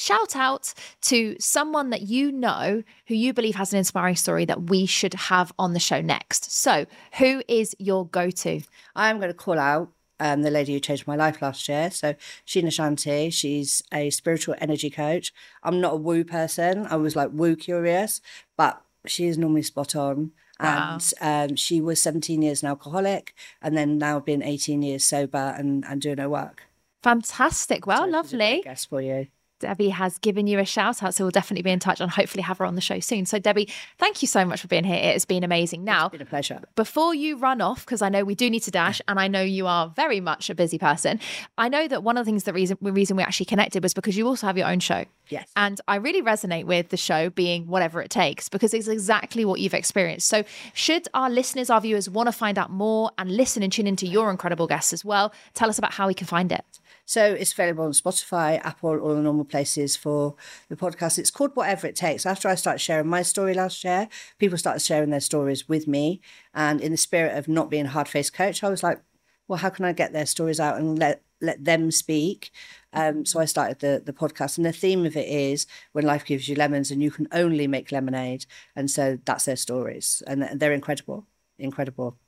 shout 0.00 0.34
out 0.34 0.72
to 1.02 1.36
someone 1.38 1.90
that 1.90 2.02
you 2.02 2.32
know 2.32 2.82
who 3.06 3.14
you 3.14 3.32
believe 3.32 3.54
has 3.56 3.72
an 3.72 3.78
inspiring 3.78 4.16
story 4.16 4.44
that 4.46 4.70
we 4.70 4.86
should 4.86 5.14
have 5.14 5.52
on 5.58 5.74
the 5.74 5.80
show 5.80 6.00
next. 6.00 6.50
So, 6.50 6.86
who 7.18 7.42
is 7.48 7.74
your 7.78 8.06
go 8.06 8.30
to? 8.30 8.60
I'm 8.96 9.18
going 9.18 9.30
to 9.30 9.34
call 9.34 9.58
out 9.58 9.90
um, 10.18 10.42
the 10.42 10.50
lady 10.50 10.74
who 10.74 10.80
changed 10.80 11.06
my 11.06 11.16
life 11.16 11.40
last 11.40 11.68
year. 11.68 11.90
So 11.90 12.14
Sheena 12.46 12.66
Shanti, 12.66 13.32
she's 13.32 13.82
a 13.92 14.10
spiritual 14.10 14.54
energy 14.58 14.90
coach. 14.90 15.32
I'm 15.62 15.80
not 15.80 15.94
a 15.94 15.96
woo 15.96 16.24
person. 16.24 16.86
I 16.86 16.96
was 16.96 17.16
like 17.16 17.30
woo 17.32 17.56
curious, 17.56 18.20
but 18.56 18.82
she 19.06 19.26
is 19.26 19.38
normally 19.38 19.62
spot 19.62 19.96
on. 19.96 20.32
Wow. 20.60 20.98
And 21.22 21.50
um, 21.50 21.56
she 21.56 21.80
was 21.80 22.02
17 22.02 22.42
years 22.42 22.62
an 22.62 22.68
alcoholic 22.68 23.34
and 23.62 23.74
then 23.76 23.96
now 23.96 24.20
been 24.20 24.42
18 24.42 24.82
years 24.82 25.04
sober 25.04 25.54
and, 25.56 25.84
and 25.86 26.02
doing 26.02 26.18
her 26.18 26.28
work. 26.28 26.64
Fantastic. 27.02 27.86
Well, 27.86 28.04
So 28.04 28.10
lovely. 28.10 28.60
guest 28.62 28.90
for 28.90 29.00
you. 29.00 29.28
Debbie 29.60 29.90
has 29.90 30.18
given 30.18 30.46
you 30.46 30.58
a 30.58 30.64
shout 30.64 31.02
out. 31.02 31.14
So, 31.14 31.24
we'll 31.24 31.30
definitely 31.30 31.62
be 31.62 31.70
in 31.70 31.78
touch 31.78 32.00
and 32.00 32.10
hopefully 32.10 32.42
have 32.42 32.58
her 32.58 32.64
on 32.64 32.74
the 32.74 32.80
show 32.80 32.98
soon. 33.00 33.24
So, 33.26 33.38
Debbie, 33.38 33.68
thank 33.98 34.22
you 34.22 34.28
so 34.28 34.44
much 34.44 34.60
for 34.60 34.68
being 34.68 34.84
here. 34.84 34.96
It 34.96 35.12
has 35.12 35.24
been 35.24 35.44
amazing. 35.44 35.84
Now, 35.84 36.06
It's 36.06 36.12
been 36.12 36.22
a 36.22 36.26
pleasure. 36.26 36.60
before 36.74 37.14
you 37.14 37.36
run 37.36 37.60
off, 37.60 37.84
because 37.86 38.02
I 38.02 38.08
know 38.08 38.24
we 38.24 38.34
do 38.34 38.50
need 38.50 38.60
to 38.64 38.70
dash, 38.70 39.00
and 39.06 39.20
I 39.20 39.28
know 39.28 39.42
you 39.42 39.66
are 39.66 39.88
very 39.94 40.20
much 40.20 40.50
a 40.50 40.54
busy 40.54 40.78
person. 40.78 41.20
I 41.56 41.68
know 41.68 41.86
that 41.88 42.02
one 42.02 42.16
of 42.16 42.24
the 42.24 42.28
things 42.30 42.44
the 42.44 42.52
reason 42.52 42.76
the 42.82 42.92
reason 42.92 43.16
we 43.16 43.22
actually 43.22 43.46
connected 43.46 43.82
was 43.82 43.94
because 43.94 44.16
you 44.16 44.26
also 44.26 44.46
have 44.46 44.58
your 44.58 44.66
own 44.68 44.80
show. 44.80 45.04
Yes. 45.28 45.48
And 45.54 45.80
I 45.86 45.96
really 45.96 46.22
resonate 46.22 46.64
with 46.64 46.88
the 46.88 46.96
show 46.96 47.30
being 47.30 47.66
whatever 47.68 48.02
it 48.02 48.10
takes 48.10 48.48
because 48.48 48.74
it's 48.74 48.88
exactly 48.88 49.44
what 49.44 49.60
you've 49.60 49.74
experienced. 49.74 50.26
So, 50.28 50.42
should 50.74 51.06
our 51.14 51.30
listeners, 51.30 51.70
our 51.70 51.80
viewers 51.80 52.08
want 52.10 52.26
to 52.26 52.32
find 52.32 52.58
out 52.58 52.70
more 52.70 53.10
and 53.18 53.30
listen 53.30 53.62
and 53.62 53.72
tune 53.72 53.86
into 53.86 54.06
your 54.06 54.30
incredible 54.30 54.66
guests 54.66 54.92
as 54.92 55.04
well, 55.04 55.32
tell 55.54 55.68
us 55.68 55.78
about 55.78 55.92
how 55.94 56.06
we 56.08 56.14
can 56.14 56.26
find 56.26 56.50
it. 56.50 56.64
So 57.10 57.24
it's 57.24 57.52
available 57.52 57.86
on 57.86 57.90
Spotify, 57.90 58.64
Apple, 58.64 59.00
all 59.00 59.16
the 59.16 59.20
normal 59.20 59.44
places 59.44 59.96
for 59.96 60.36
the 60.68 60.76
podcast. 60.76 61.18
It's 61.18 61.32
called 61.32 61.56
Whatever 61.56 61.88
It 61.88 61.96
Takes. 61.96 62.24
After 62.24 62.46
I 62.46 62.54
started 62.54 62.78
sharing 62.78 63.08
my 63.08 63.22
story 63.22 63.52
last 63.52 63.82
year, 63.82 64.08
people 64.38 64.56
started 64.56 64.78
sharing 64.78 65.10
their 65.10 65.18
stories 65.18 65.68
with 65.68 65.88
me. 65.88 66.20
And 66.54 66.80
in 66.80 66.92
the 66.92 66.96
spirit 66.96 67.36
of 67.36 67.48
not 67.48 67.68
being 67.68 67.86
a 67.86 67.88
hard 67.88 68.06
faced 68.06 68.32
coach, 68.32 68.62
I 68.62 68.68
was 68.68 68.84
like, 68.84 69.02
well, 69.48 69.58
how 69.58 69.70
can 69.70 69.86
I 69.86 69.92
get 69.92 70.12
their 70.12 70.24
stories 70.24 70.60
out 70.60 70.78
and 70.78 71.00
let 71.00 71.24
let 71.40 71.64
them 71.64 71.90
speak? 71.90 72.52
Um, 72.92 73.26
so 73.26 73.40
I 73.40 73.44
started 73.44 73.80
the 73.80 74.00
the 74.06 74.12
podcast, 74.12 74.56
and 74.56 74.64
the 74.64 74.70
theme 74.72 75.04
of 75.04 75.16
it 75.16 75.26
is 75.26 75.66
when 75.90 76.04
life 76.06 76.24
gives 76.24 76.48
you 76.48 76.54
lemons, 76.54 76.92
and 76.92 77.02
you 77.02 77.10
can 77.10 77.26
only 77.32 77.66
make 77.66 77.90
lemonade. 77.90 78.46
And 78.76 78.88
so 78.88 79.18
that's 79.24 79.46
their 79.46 79.56
stories, 79.56 80.22
and 80.28 80.48
they're 80.60 80.72
incredible, 80.72 81.26
incredible, 81.58 82.18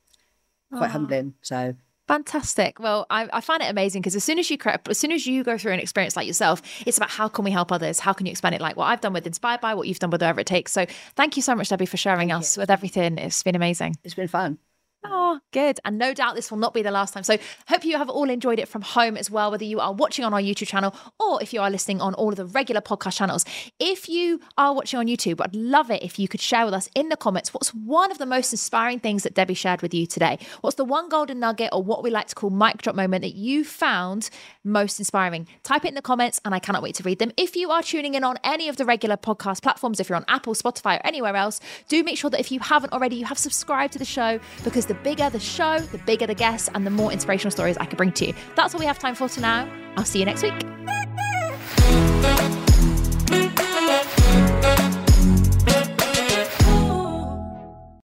quite 0.72 0.90
humbling. 0.90 1.34
So 1.40 1.76
Fantastic. 2.12 2.78
Well, 2.78 3.06
I, 3.08 3.26
I 3.32 3.40
find 3.40 3.62
it 3.62 3.70
amazing 3.70 4.02
because 4.02 4.14
as 4.14 4.22
soon 4.22 4.38
as 4.38 4.50
you 4.50 4.58
cre- 4.58 4.72
as 4.90 4.98
soon 4.98 5.12
as 5.12 5.26
you 5.26 5.42
go 5.42 5.56
through 5.56 5.72
an 5.72 5.80
experience 5.80 6.14
like 6.14 6.26
yourself, 6.26 6.60
it's 6.84 6.98
about 6.98 7.08
how 7.08 7.26
can 7.26 7.42
we 7.42 7.50
help 7.50 7.72
others? 7.72 8.00
How 8.00 8.12
can 8.12 8.26
you 8.26 8.32
expand 8.32 8.54
it? 8.54 8.60
Like 8.60 8.76
what 8.76 8.84
I've 8.84 9.00
done 9.00 9.14
with 9.14 9.26
Inspired 9.26 9.62
by, 9.62 9.72
what 9.72 9.88
you've 9.88 9.98
done 9.98 10.10
with 10.10 10.20
whatever 10.20 10.40
it 10.40 10.46
takes. 10.46 10.72
So 10.72 10.84
thank 11.16 11.36
you 11.36 11.42
so 11.42 11.54
much, 11.54 11.70
Debbie, 11.70 11.86
for 11.86 11.96
sharing 11.96 12.30
us 12.30 12.58
with 12.58 12.68
everything. 12.68 13.16
It's 13.16 13.42
been 13.42 13.56
amazing. 13.56 13.96
it's 14.04 14.12
been 14.12 14.28
fun. 14.28 14.58
Oh, 15.04 15.40
good. 15.50 15.80
And 15.84 15.98
no 15.98 16.14
doubt 16.14 16.36
this 16.36 16.50
will 16.50 16.58
not 16.58 16.74
be 16.74 16.82
the 16.82 16.92
last 16.92 17.12
time. 17.12 17.24
So, 17.24 17.36
hope 17.66 17.84
you 17.84 17.98
have 17.98 18.08
all 18.08 18.30
enjoyed 18.30 18.60
it 18.60 18.68
from 18.68 18.82
home 18.82 19.16
as 19.16 19.30
well, 19.30 19.50
whether 19.50 19.64
you 19.64 19.80
are 19.80 19.92
watching 19.92 20.24
on 20.24 20.32
our 20.32 20.40
YouTube 20.40 20.68
channel 20.68 20.94
or 21.18 21.42
if 21.42 21.52
you 21.52 21.60
are 21.60 21.70
listening 21.70 22.00
on 22.00 22.14
all 22.14 22.28
of 22.28 22.36
the 22.36 22.46
regular 22.46 22.80
podcast 22.80 23.16
channels. 23.16 23.44
If 23.80 24.08
you 24.08 24.40
are 24.56 24.72
watching 24.72 25.00
on 25.00 25.06
YouTube, 25.06 25.40
I'd 25.40 25.56
love 25.56 25.90
it 25.90 26.04
if 26.04 26.20
you 26.20 26.28
could 26.28 26.40
share 26.40 26.64
with 26.64 26.74
us 26.74 26.88
in 26.94 27.08
the 27.08 27.16
comments 27.16 27.52
what's 27.52 27.74
one 27.74 28.12
of 28.12 28.18
the 28.18 28.26
most 28.26 28.52
inspiring 28.52 29.00
things 29.00 29.24
that 29.24 29.34
Debbie 29.34 29.54
shared 29.54 29.82
with 29.82 29.92
you 29.92 30.06
today. 30.06 30.38
What's 30.60 30.76
the 30.76 30.84
one 30.84 31.08
golden 31.08 31.40
nugget 31.40 31.70
or 31.72 31.82
what 31.82 32.04
we 32.04 32.10
like 32.10 32.28
to 32.28 32.34
call 32.36 32.50
mic 32.50 32.80
drop 32.80 32.94
moment 32.94 33.22
that 33.22 33.34
you 33.34 33.64
found 33.64 34.30
most 34.62 35.00
inspiring? 35.00 35.48
Type 35.64 35.84
it 35.84 35.88
in 35.88 35.94
the 35.94 36.02
comments 36.02 36.40
and 36.44 36.54
I 36.54 36.60
cannot 36.60 36.82
wait 36.82 36.94
to 36.96 37.02
read 37.02 37.18
them. 37.18 37.32
If 37.36 37.56
you 37.56 37.72
are 37.72 37.82
tuning 37.82 38.14
in 38.14 38.22
on 38.22 38.36
any 38.44 38.68
of 38.68 38.76
the 38.76 38.84
regular 38.84 39.16
podcast 39.16 39.62
platforms, 39.62 39.98
if 39.98 40.08
you're 40.08 40.16
on 40.16 40.24
Apple, 40.28 40.54
Spotify, 40.54 40.98
or 40.98 41.06
anywhere 41.06 41.34
else, 41.34 41.58
do 41.88 42.04
make 42.04 42.18
sure 42.18 42.30
that 42.30 42.38
if 42.38 42.52
you 42.52 42.60
haven't 42.60 42.92
already, 42.92 43.16
you 43.16 43.24
have 43.24 43.38
subscribed 43.38 43.94
to 43.94 43.98
the 43.98 44.04
show 44.04 44.38
because 44.62 44.86
the 44.92 44.98
bigger 45.02 45.30
the 45.30 45.40
show, 45.40 45.78
the 45.78 45.98
bigger 45.98 46.26
the 46.26 46.34
guests, 46.34 46.68
and 46.74 46.86
the 46.86 46.90
more 46.90 47.10
inspirational 47.10 47.50
stories 47.50 47.78
I 47.78 47.86
can 47.86 47.96
bring 47.96 48.12
to 48.12 48.26
you. 48.26 48.34
That's 48.56 48.74
all 48.74 48.80
we 48.80 48.86
have 48.86 48.98
time 48.98 49.14
for 49.14 49.28
for 49.28 49.40
now. 49.40 49.68
I'll 49.96 50.04
see 50.04 50.18
you 50.18 50.26
next 50.26 50.42
week. 50.42 50.52